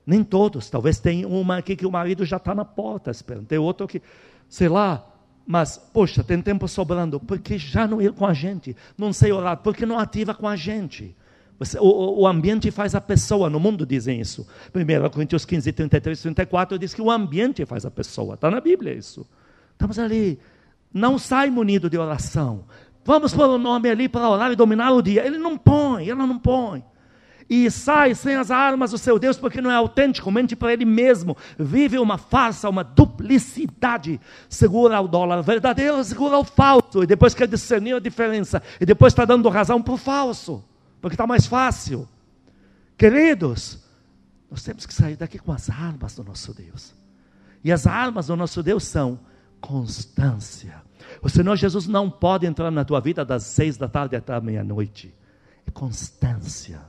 Nem 0.04 0.24
todos. 0.24 0.68
Talvez 0.70 0.98
tenha 0.98 1.28
uma 1.28 1.58
aqui 1.58 1.76
que 1.76 1.86
o 1.86 1.90
marido 1.90 2.24
já 2.24 2.38
está 2.38 2.54
na 2.54 2.64
porta 2.64 3.10
esperando. 3.10 3.46
Tem 3.46 3.58
outro 3.58 3.86
que, 3.86 4.02
sei 4.48 4.68
lá, 4.68 5.06
mas, 5.46 5.78
poxa, 5.78 6.24
tem 6.24 6.40
tempo 6.42 6.66
sobrando. 6.66 7.20
Porque 7.20 7.58
já 7.58 7.86
não 7.86 8.02
ir 8.02 8.12
com 8.12 8.26
a 8.26 8.34
gente. 8.34 8.74
Não 8.96 9.12
sei 9.12 9.32
orar, 9.32 9.58
porque 9.58 9.86
não 9.86 9.98
ativa 9.98 10.34
com 10.34 10.48
a 10.48 10.56
gente. 10.56 11.14
Você, 11.58 11.78
o, 11.78 12.20
o, 12.20 12.26
ambiente 12.26 12.70
faz 12.70 12.94
a 12.94 13.00
pessoa, 13.00 13.50
no 13.50 13.58
mundo 13.58 13.84
dizem 13.84 14.20
isso. 14.20 14.46
1 14.74 15.10
Coríntios 15.10 15.44
15, 15.44 15.72
33, 15.72 16.22
34 16.22 16.78
diz 16.78 16.94
que 16.94 17.02
o 17.02 17.10
ambiente 17.10 17.64
faz 17.66 17.84
a 17.84 17.90
pessoa. 17.90 18.34
Está 18.34 18.50
na 18.50 18.60
Bíblia 18.60 18.94
isso. 18.94 19.26
Estamos 19.72 19.98
ali 19.98 20.38
não 20.92 21.18
sai 21.18 21.50
munido 21.50 21.88
de 21.88 21.98
oração. 21.98 22.64
Vamos 23.04 23.32
pôr 23.32 23.48
o 23.48 23.58
nome 23.58 23.88
ali 23.88 24.08
para 24.08 24.28
orar 24.28 24.52
e 24.52 24.56
dominar 24.56 24.92
o 24.92 25.00
dia. 25.00 25.26
Ele 25.26 25.38
não 25.38 25.56
põe, 25.56 26.08
ela 26.08 26.26
não 26.26 26.38
põe. 26.38 26.84
E 27.48 27.70
sai 27.70 28.14
sem 28.14 28.34
as 28.34 28.50
armas 28.50 28.90
do 28.90 28.98
seu 28.98 29.18
Deus, 29.18 29.38
porque 29.38 29.62
não 29.62 29.70
é 29.70 29.74
autêntico, 29.74 30.30
mente 30.30 30.54
para 30.54 30.74
ele 30.74 30.84
mesmo. 30.84 31.34
Vive 31.58 31.98
uma 31.98 32.18
farsa, 32.18 32.68
uma 32.68 32.84
duplicidade. 32.84 34.20
Segura 34.50 35.00
o 35.00 35.08
dólar 35.08 35.40
verdadeiro, 35.42 36.04
segura 36.04 36.36
o 36.36 36.44
falso. 36.44 37.02
E 37.02 37.06
depois 37.06 37.34
quer 37.34 37.48
discernir 37.48 37.94
a 37.94 38.00
diferença. 38.00 38.62
E 38.78 38.84
depois 38.84 39.14
está 39.14 39.24
dando 39.24 39.48
razão 39.48 39.80
para 39.80 39.94
o 39.94 39.96
falso, 39.96 40.62
porque 41.00 41.14
está 41.14 41.26
mais 41.26 41.46
fácil. 41.46 42.06
Queridos, 42.98 43.82
nós 44.50 44.62
temos 44.62 44.84
que 44.84 44.92
sair 44.92 45.16
daqui 45.16 45.38
com 45.38 45.52
as 45.52 45.70
armas 45.70 46.14
do 46.14 46.22
nosso 46.22 46.52
Deus. 46.52 46.94
E 47.64 47.72
as 47.72 47.86
armas 47.86 48.26
do 48.26 48.36
nosso 48.36 48.62
Deus 48.62 48.84
são 48.84 49.18
constância. 49.60 50.82
O 51.22 51.28
Senhor 51.28 51.56
Jesus 51.56 51.86
não 51.86 52.10
pode 52.10 52.46
entrar 52.46 52.70
na 52.70 52.84
tua 52.84 53.00
vida 53.00 53.24
das 53.24 53.44
seis 53.44 53.76
da 53.76 53.88
tarde 53.88 54.16
até 54.16 54.34
a 54.34 54.40
meia-noite. 54.40 55.14
É 55.66 55.70
constância. 55.70 56.80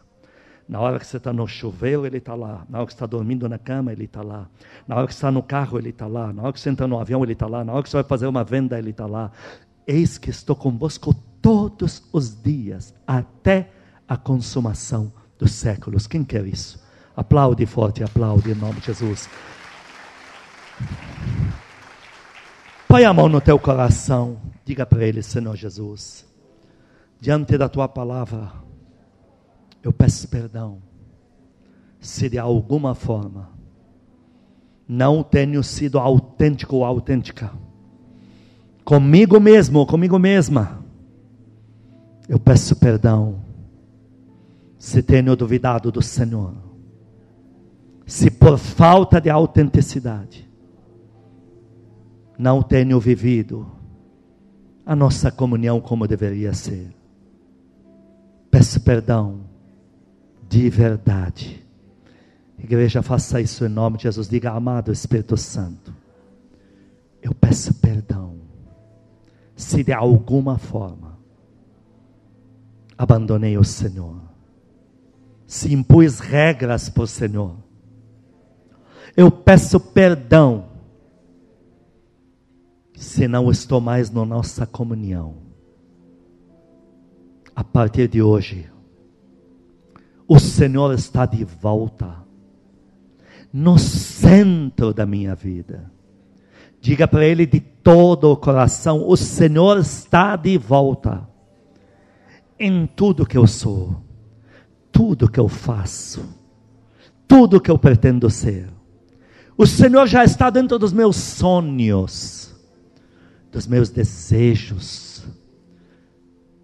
Na 0.67 0.79
hora 0.79 0.99
que 0.99 1.07
você 1.07 1.17
está 1.17 1.33
no 1.33 1.47
chuveiro, 1.47 2.05
Ele 2.05 2.17
está 2.19 2.35
lá. 2.35 2.63
Na 2.69 2.77
hora 2.77 2.87
que 2.87 2.93
está 2.93 3.07
dormindo 3.07 3.49
na 3.49 3.57
cama, 3.57 3.91
Ele 3.91 4.05
está 4.05 4.21
lá. 4.21 4.47
Na 4.87 4.97
hora 4.97 5.07
que 5.07 5.13
está 5.13 5.31
no 5.31 5.41
carro, 5.41 5.79
Ele 5.79 5.89
está 5.89 6.05
lá. 6.05 6.31
Na 6.31 6.43
hora 6.43 6.53
que 6.53 6.59
você 6.59 6.69
entra 6.69 6.87
no 6.87 6.99
avião, 6.99 7.23
Ele 7.23 7.33
está 7.33 7.47
lá. 7.47 7.63
Na 7.63 7.73
hora 7.73 7.81
que 7.81 7.89
você 7.89 7.97
vai 7.97 8.03
fazer 8.03 8.27
uma 8.27 8.43
venda, 8.43 8.77
Ele 8.77 8.91
está 8.91 9.07
lá. 9.07 9.31
Eis 9.87 10.19
que 10.19 10.29
estou 10.29 10.55
convosco 10.55 11.11
todos 11.41 12.07
os 12.13 12.39
dias, 12.39 12.93
até 13.07 13.71
a 14.07 14.15
consumação 14.15 15.11
dos 15.39 15.53
séculos. 15.53 16.05
Quem 16.05 16.23
quer 16.23 16.45
isso? 16.45 16.79
Aplaude 17.15 17.65
forte, 17.65 18.03
aplaude 18.03 18.51
em 18.51 18.55
nome 18.55 18.79
de 18.79 18.87
Jesus. 18.87 19.27
Põe 22.89 23.05
a 23.05 23.13
mão 23.13 23.29
no 23.29 23.39
teu 23.39 23.59
coração. 23.59 24.41
Diga 24.65 24.83
para 24.83 25.05
ele, 25.05 25.21
Senhor 25.21 25.55
Jesus, 25.55 26.25
diante 27.21 27.55
da 27.55 27.69
tua 27.69 27.87
palavra, 27.87 28.51
eu 29.83 29.93
peço 29.93 30.27
perdão. 30.27 30.81
Se 31.99 32.27
de 32.27 32.39
alguma 32.39 32.95
forma 32.95 33.51
não 34.87 35.21
tenho 35.21 35.61
sido 35.61 35.99
autêntico 35.99 36.77
ou 36.77 36.83
autêntica, 36.83 37.51
comigo 38.83 39.39
mesmo 39.39 39.85
comigo 39.85 40.17
mesma, 40.17 40.83
eu 42.27 42.39
peço 42.39 42.75
perdão. 42.75 43.45
Se 44.79 45.03
tenho 45.03 45.35
duvidado 45.35 45.91
do 45.91 46.01
Senhor, 46.01 46.55
se 48.07 48.31
por 48.31 48.57
falta 48.57 49.21
de 49.21 49.29
autenticidade, 49.29 50.48
não 52.39 52.63
tenho 52.63 52.97
vivido 53.01 53.69
a 54.85 54.95
nossa 54.95 55.29
comunhão 55.29 55.81
como 55.81 56.07
deveria 56.07 56.53
ser. 56.53 56.95
Peço 58.49 58.79
perdão 58.79 59.41
de 60.47 60.69
verdade. 60.69 61.67
Igreja, 62.57 63.03
faça 63.03 63.41
isso 63.41 63.65
em 63.65 63.67
nome 63.67 63.97
de 63.97 64.03
Jesus. 64.03 64.29
Diga, 64.29 64.51
amado 64.51 64.89
Espírito 64.89 65.35
Santo, 65.35 65.93
eu 67.21 67.35
peço 67.35 67.73
perdão. 67.73 68.37
Se 69.53 69.83
de 69.83 69.91
alguma 69.91 70.57
forma 70.57 71.19
abandonei 72.97 73.57
o 73.57 73.65
Senhor, 73.65 74.15
se 75.45 75.73
impus 75.73 76.19
regras 76.19 76.87
para 76.87 77.03
o 77.03 77.07
Senhor, 77.07 77.57
eu 79.17 79.29
peço 79.29 79.77
perdão 79.77 80.68
se 82.99 83.29
não 83.29 83.49
estou 83.49 83.79
mais 83.79 84.11
na 84.11 84.25
nossa 84.25 84.65
comunhão. 84.65 85.35
A 87.55 87.63
partir 87.63 88.09
de 88.09 88.21
hoje, 88.21 88.69
o 90.27 90.37
Senhor 90.37 90.93
está 90.93 91.25
de 91.25 91.45
volta 91.45 92.17
no 93.53 93.79
centro 93.79 94.93
da 94.93 95.05
minha 95.05 95.33
vida. 95.33 95.89
Diga 96.81 97.07
para 97.07 97.25
Ele 97.25 97.45
de 97.45 97.61
todo 97.61 98.33
o 98.33 98.35
coração: 98.35 99.07
o 99.07 99.15
Senhor 99.15 99.79
está 99.79 100.35
de 100.35 100.57
volta 100.57 101.25
em 102.59 102.85
tudo 102.85 103.25
que 103.25 103.37
eu 103.37 103.47
sou, 103.47 103.95
tudo 104.91 105.29
que 105.29 105.39
eu 105.39 105.47
faço, 105.47 106.27
tudo 107.25 107.61
que 107.61 107.71
eu 107.71 107.79
pretendo 107.79 108.29
ser. 108.29 108.67
O 109.57 109.65
Senhor 109.65 110.05
já 110.05 110.25
está 110.25 110.49
dentro 110.49 110.77
dos 110.77 110.91
meus 110.91 111.15
sonhos 111.15 112.38
dos 113.51 113.67
meus 113.67 113.89
desejos. 113.89 115.23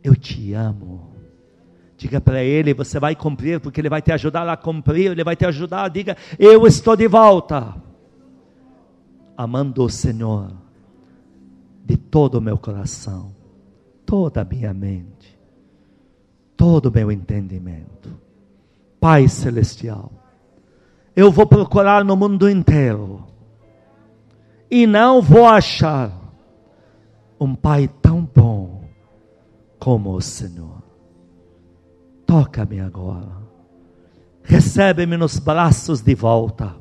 Eu 0.04 0.16
te 0.16 0.54
amo. 0.54 1.14
Diga 1.98 2.20
para 2.20 2.44
Ele, 2.44 2.74
você 2.74 3.00
vai 3.00 3.16
cumprir, 3.16 3.60
porque 3.60 3.82
Ele 3.82 3.90
vai 3.90 4.02
te 4.02 4.12
ajudar 4.12 4.48
a 4.48 4.58
cumprir, 4.58 5.12
Ele 5.12 5.24
vai 5.24 5.36
te 5.36 5.46
ajudar. 5.46 5.90
Diga, 5.90 6.16
eu 6.38 6.68
estou 6.68 6.96
de 6.96 7.08
volta. 7.08 7.76
Amando 9.38 9.84
o 9.84 9.90
Senhor 9.90 10.52
de 11.84 11.98
todo 11.98 12.36
o 12.36 12.42
meu 12.42 12.58
coração, 12.58 13.32
toda 14.06 14.42
a 14.42 14.46
minha 14.46 14.74
mente, 14.74 15.38
todo 16.58 16.88
o 16.88 16.92
meu 16.92 17.12
entendimento. 17.12 18.10
Pai 19.00 19.28
Celestial, 19.28 20.12
eu 21.16 21.32
vou 21.32 21.46
procurar 21.46 22.04
no 22.04 22.16
mundo 22.16 22.50
inteiro 22.50 23.24
e 24.70 24.88
não 24.88 25.22
vou 25.22 25.46
achar 25.46 26.25
um 27.40 27.56
Pai 27.56 27.88
tão 28.02 28.28
bom 28.34 28.86
como 29.80 30.14
o 30.14 30.22
Senhor. 30.22 30.84
Toca-me 32.26 32.80
agora. 32.80 33.44
Recebe-me 34.44 35.18
nos 35.18 35.40
braços 35.40 36.02
de 36.02 36.16
volta. 36.16 36.76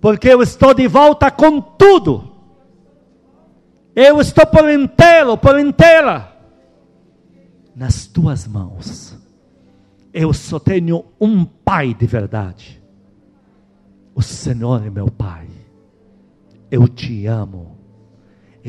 Porque 0.00 0.28
eu 0.28 0.42
estou 0.42 0.72
de 0.74 0.86
volta 0.86 1.30
com 1.30 1.60
tudo. 1.60 2.30
Eu 3.94 4.20
estou 4.20 4.46
por 4.46 4.70
inteiro, 4.70 5.36
por 5.36 5.58
inteira 5.58 6.38
nas 7.78 8.08
tuas 8.08 8.46
mãos. 8.46 9.16
Eu 10.12 10.32
só 10.32 10.58
tenho 10.58 11.04
um 11.20 11.44
Pai 11.44 11.94
de 11.94 12.06
verdade. 12.06 12.82
O 14.14 14.20
Senhor 14.20 14.84
é 14.84 14.90
meu 14.90 15.08
Pai. 15.08 15.46
Eu 16.70 16.88
te 16.88 17.26
amo. 17.26 17.77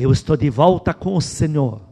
Eu 0.00 0.10
estou 0.10 0.34
de 0.34 0.48
volta 0.48 0.94
com 0.94 1.14
o 1.14 1.20
Senhor 1.20 1.82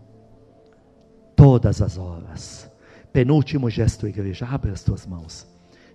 todas 1.37 1.83
as 1.83 1.99
horas. 1.99 2.67
Penúltimo 3.13 3.69
gesto, 3.69 4.09
igreja, 4.09 4.47
abre 4.47 4.71
as 4.71 4.83
tuas 4.83 5.07
mãos. 5.07 5.47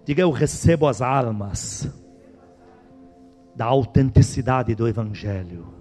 Diga: 0.06 0.22
Eu 0.22 0.30
recebo 0.30 0.88
as 0.88 1.02
armas 1.02 1.92
da 3.56 3.66
autenticidade 3.66 4.76
do 4.76 4.88
Evangelho. 4.88 5.74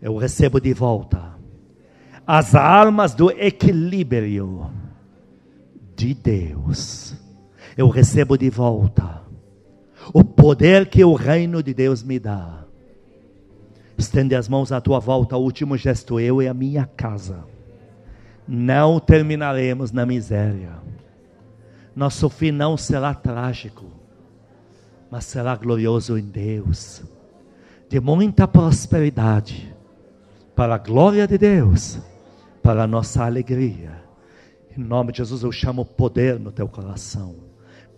Eu 0.00 0.16
recebo 0.16 0.58
de 0.58 0.72
volta 0.72 1.38
as 2.26 2.54
armas 2.54 3.14
do 3.14 3.30
equilíbrio 3.30 4.70
de 5.94 6.14
Deus. 6.14 7.14
Eu 7.76 7.90
recebo 7.90 8.38
de 8.38 8.48
volta 8.48 9.20
o 10.14 10.24
poder 10.24 10.88
que 10.88 11.04
o 11.04 11.12
reino 11.12 11.62
de 11.62 11.74
Deus 11.74 12.02
me 12.02 12.18
dá. 12.18 12.61
Estende 13.96 14.34
as 14.34 14.48
mãos 14.48 14.72
à 14.72 14.80
tua 14.80 14.98
volta, 14.98 15.36
último 15.36 15.76
gesto, 15.76 16.18
eu 16.18 16.42
e 16.42 16.48
a 16.48 16.54
minha 16.54 16.86
casa. 16.86 17.44
Não 18.46 18.98
terminaremos 18.98 19.92
na 19.92 20.04
miséria. 20.04 20.72
Nosso 21.94 22.28
fim 22.28 22.50
não 22.50 22.76
será 22.76 23.14
trágico, 23.14 23.84
mas 25.10 25.24
será 25.24 25.54
glorioso 25.56 26.18
em 26.18 26.24
Deus. 26.24 27.02
De 27.88 28.00
muita 28.00 28.48
prosperidade, 28.48 29.74
para 30.56 30.74
a 30.74 30.78
glória 30.78 31.26
de 31.26 31.36
Deus, 31.36 31.98
para 32.62 32.84
a 32.84 32.86
nossa 32.86 33.24
alegria. 33.24 34.02
Em 34.76 34.80
nome 34.80 35.12
de 35.12 35.18
Jesus, 35.18 35.42
eu 35.42 35.52
chamo 35.52 35.84
poder 35.84 36.40
no 36.40 36.50
teu 36.50 36.66
coração, 36.66 37.36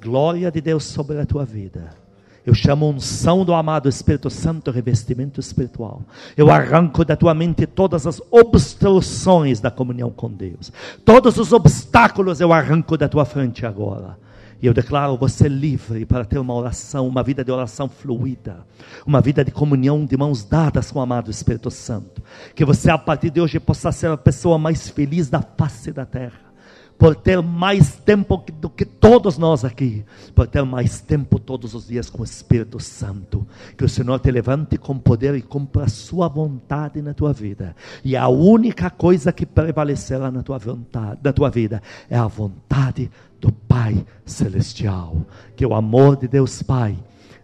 glória 0.03 0.51
de 0.51 0.61
Deus 0.61 0.85
sobre 0.85 1.21
a 1.21 1.27
tua 1.27 1.45
vida 1.45 2.04
eu 2.47 2.53
chamo 2.53 2.91
unção 2.91 3.43
do 3.43 3.55
amado 3.55 3.89
Espírito 3.89 4.29
Santo, 4.29 4.71
revestimento 4.71 5.41
espiritual. 5.41 6.03
Eu 6.37 6.51
arranco 6.51 7.03
da 7.03 7.17
tua 7.17 7.33
mente 7.33 7.67
todas 7.67 8.07
as 8.07 8.21
obstruções 8.31 9.61
da 9.61 9.71
comunhão 9.71 10.11
com 10.11 10.31
Deus. 10.31 10.71
Todos 11.07 11.39
os 11.39 11.53
obstáculos 11.53 12.41
eu 12.41 12.53
arranco 12.53 12.99
da 12.99 13.09
tua 13.09 13.25
frente 13.25 13.65
agora. 13.65 14.19
E 14.61 14.67
eu 14.67 14.75
declaro 14.75 15.17
você 15.17 15.49
livre 15.49 16.05
para 16.05 16.25
ter 16.25 16.39
uma 16.39 16.55
oração, 16.55 17.09
uma 17.09 17.23
vida 17.23 17.43
de 17.43 17.51
oração 17.51 17.89
fluida, 17.89 18.59
uma 19.07 19.21
vida 19.21 19.43
de 19.43 19.51
comunhão 19.51 20.05
de 20.05 20.17
mãos 20.17 20.45
dadas 20.45 20.91
com 20.91 20.99
o 20.99 21.03
amado 21.03 21.31
Espírito 21.31 21.71
Santo. 21.71 22.23
Que 22.55 22.65
você, 22.65 22.91
a 22.91 22.99
partir 22.99 23.31
de 23.31 23.41
hoje, 23.41 23.59
possa 23.59 23.91
ser 23.91 24.11
a 24.11 24.17
pessoa 24.17 24.59
mais 24.59 24.89
feliz 24.89 25.31
da 25.31 25.41
face 25.41 25.93
da 25.93 26.05
terra 26.05 26.44
por 26.99 27.17
ter 27.17 27.43
mais 27.43 27.97
tempo 27.97 28.43
do 28.61 28.71
que 28.71 28.85
todos 28.85 29.37
nós 29.37 29.65
aqui, 29.65 30.05
por 30.35 30.47
ter 30.47 30.63
mais 30.65 31.01
tempo 31.01 31.39
todos 31.39 31.75
os 31.75 31.87
dias 31.87 32.09
com 32.09 32.23
o 32.23 32.25
Espírito 32.25 32.81
Santo. 32.81 33.47
Que 33.77 33.85
o 33.85 33.89
Senhor 33.89 34.19
te 34.21 34.31
levante 34.31 34.79
com 34.79 34.99
poder 34.99 35.35
e 35.35 35.43
cumpra 35.43 35.85
a 35.85 35.89
sua 35.89 36.29
vontade 36.29 37.03
na 37.03 37.13
tua 37.13 37.33
vida. 37.33 37.75
E 38.05 38.17
a 38.17 38.29
única 38.29 38.91
coisa 38.91 39.33
que 39.33 39.45
prevalecerá 39.45 40.31
na 40.31 40.43
tua 40.43 40.59
vontade, 40.59 41.21
na 41.23 41.33
tua 41.33 41.51
vida, 41.51 41.83
é 42.09 42.17
a 42.17 42.27
vontade 42.27 43.11
do 43.41 43.53
Pai 43.53 44.05
celestial. 44.25 45.17
Que 45.57 45.67
o 45.67 45.75
amor 45.75 46.17
de 46.17 46.29
Deus 46.29 46.63
Pai 46.63 46.97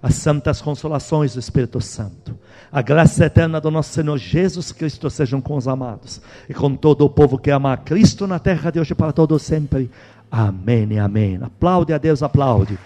as 0.02 0.14
santas 0.14 0.62
consolações 0.62 1.34
do 1.34 1.40
Espírito 1.40 1.80
Santo, 1.80 2.38
a 2.72 2.80
graça 2.80 3.26
eterna 3.26 3.60
do 3.60 3.70
nosso 3.70 3.92
Senhor 3.92 4.16
Jesus 4.16 4.72
Cristo 4.72 5.10
sejam 5.10 5.40
com 5.40 5.56
os 5.56 5.68
amados 5.68 6.20
e 6.48 6.54
com 6.54 6.74
todo 6.74 7.04
o 7.04 7.10
povo 7.10 7.38
que 7.38 7.50
ama 7.50 7.72
a 7.72 7.76
Cristo 7.76 8.26
na 8.26 8.38
terra 8.38 8.70
de 8.70 8.80
hoje 8.80 8.94
para 8.94 9.12
todo 9.12 9.38
sempre. 9.38 9.90
Amém 10.30 10.98
amém. 10.98 11.38
Aplaude 11.42 11.92
a 11.92 11.98
Deus, 11.98 12.22
aplaude. 12.22 12.78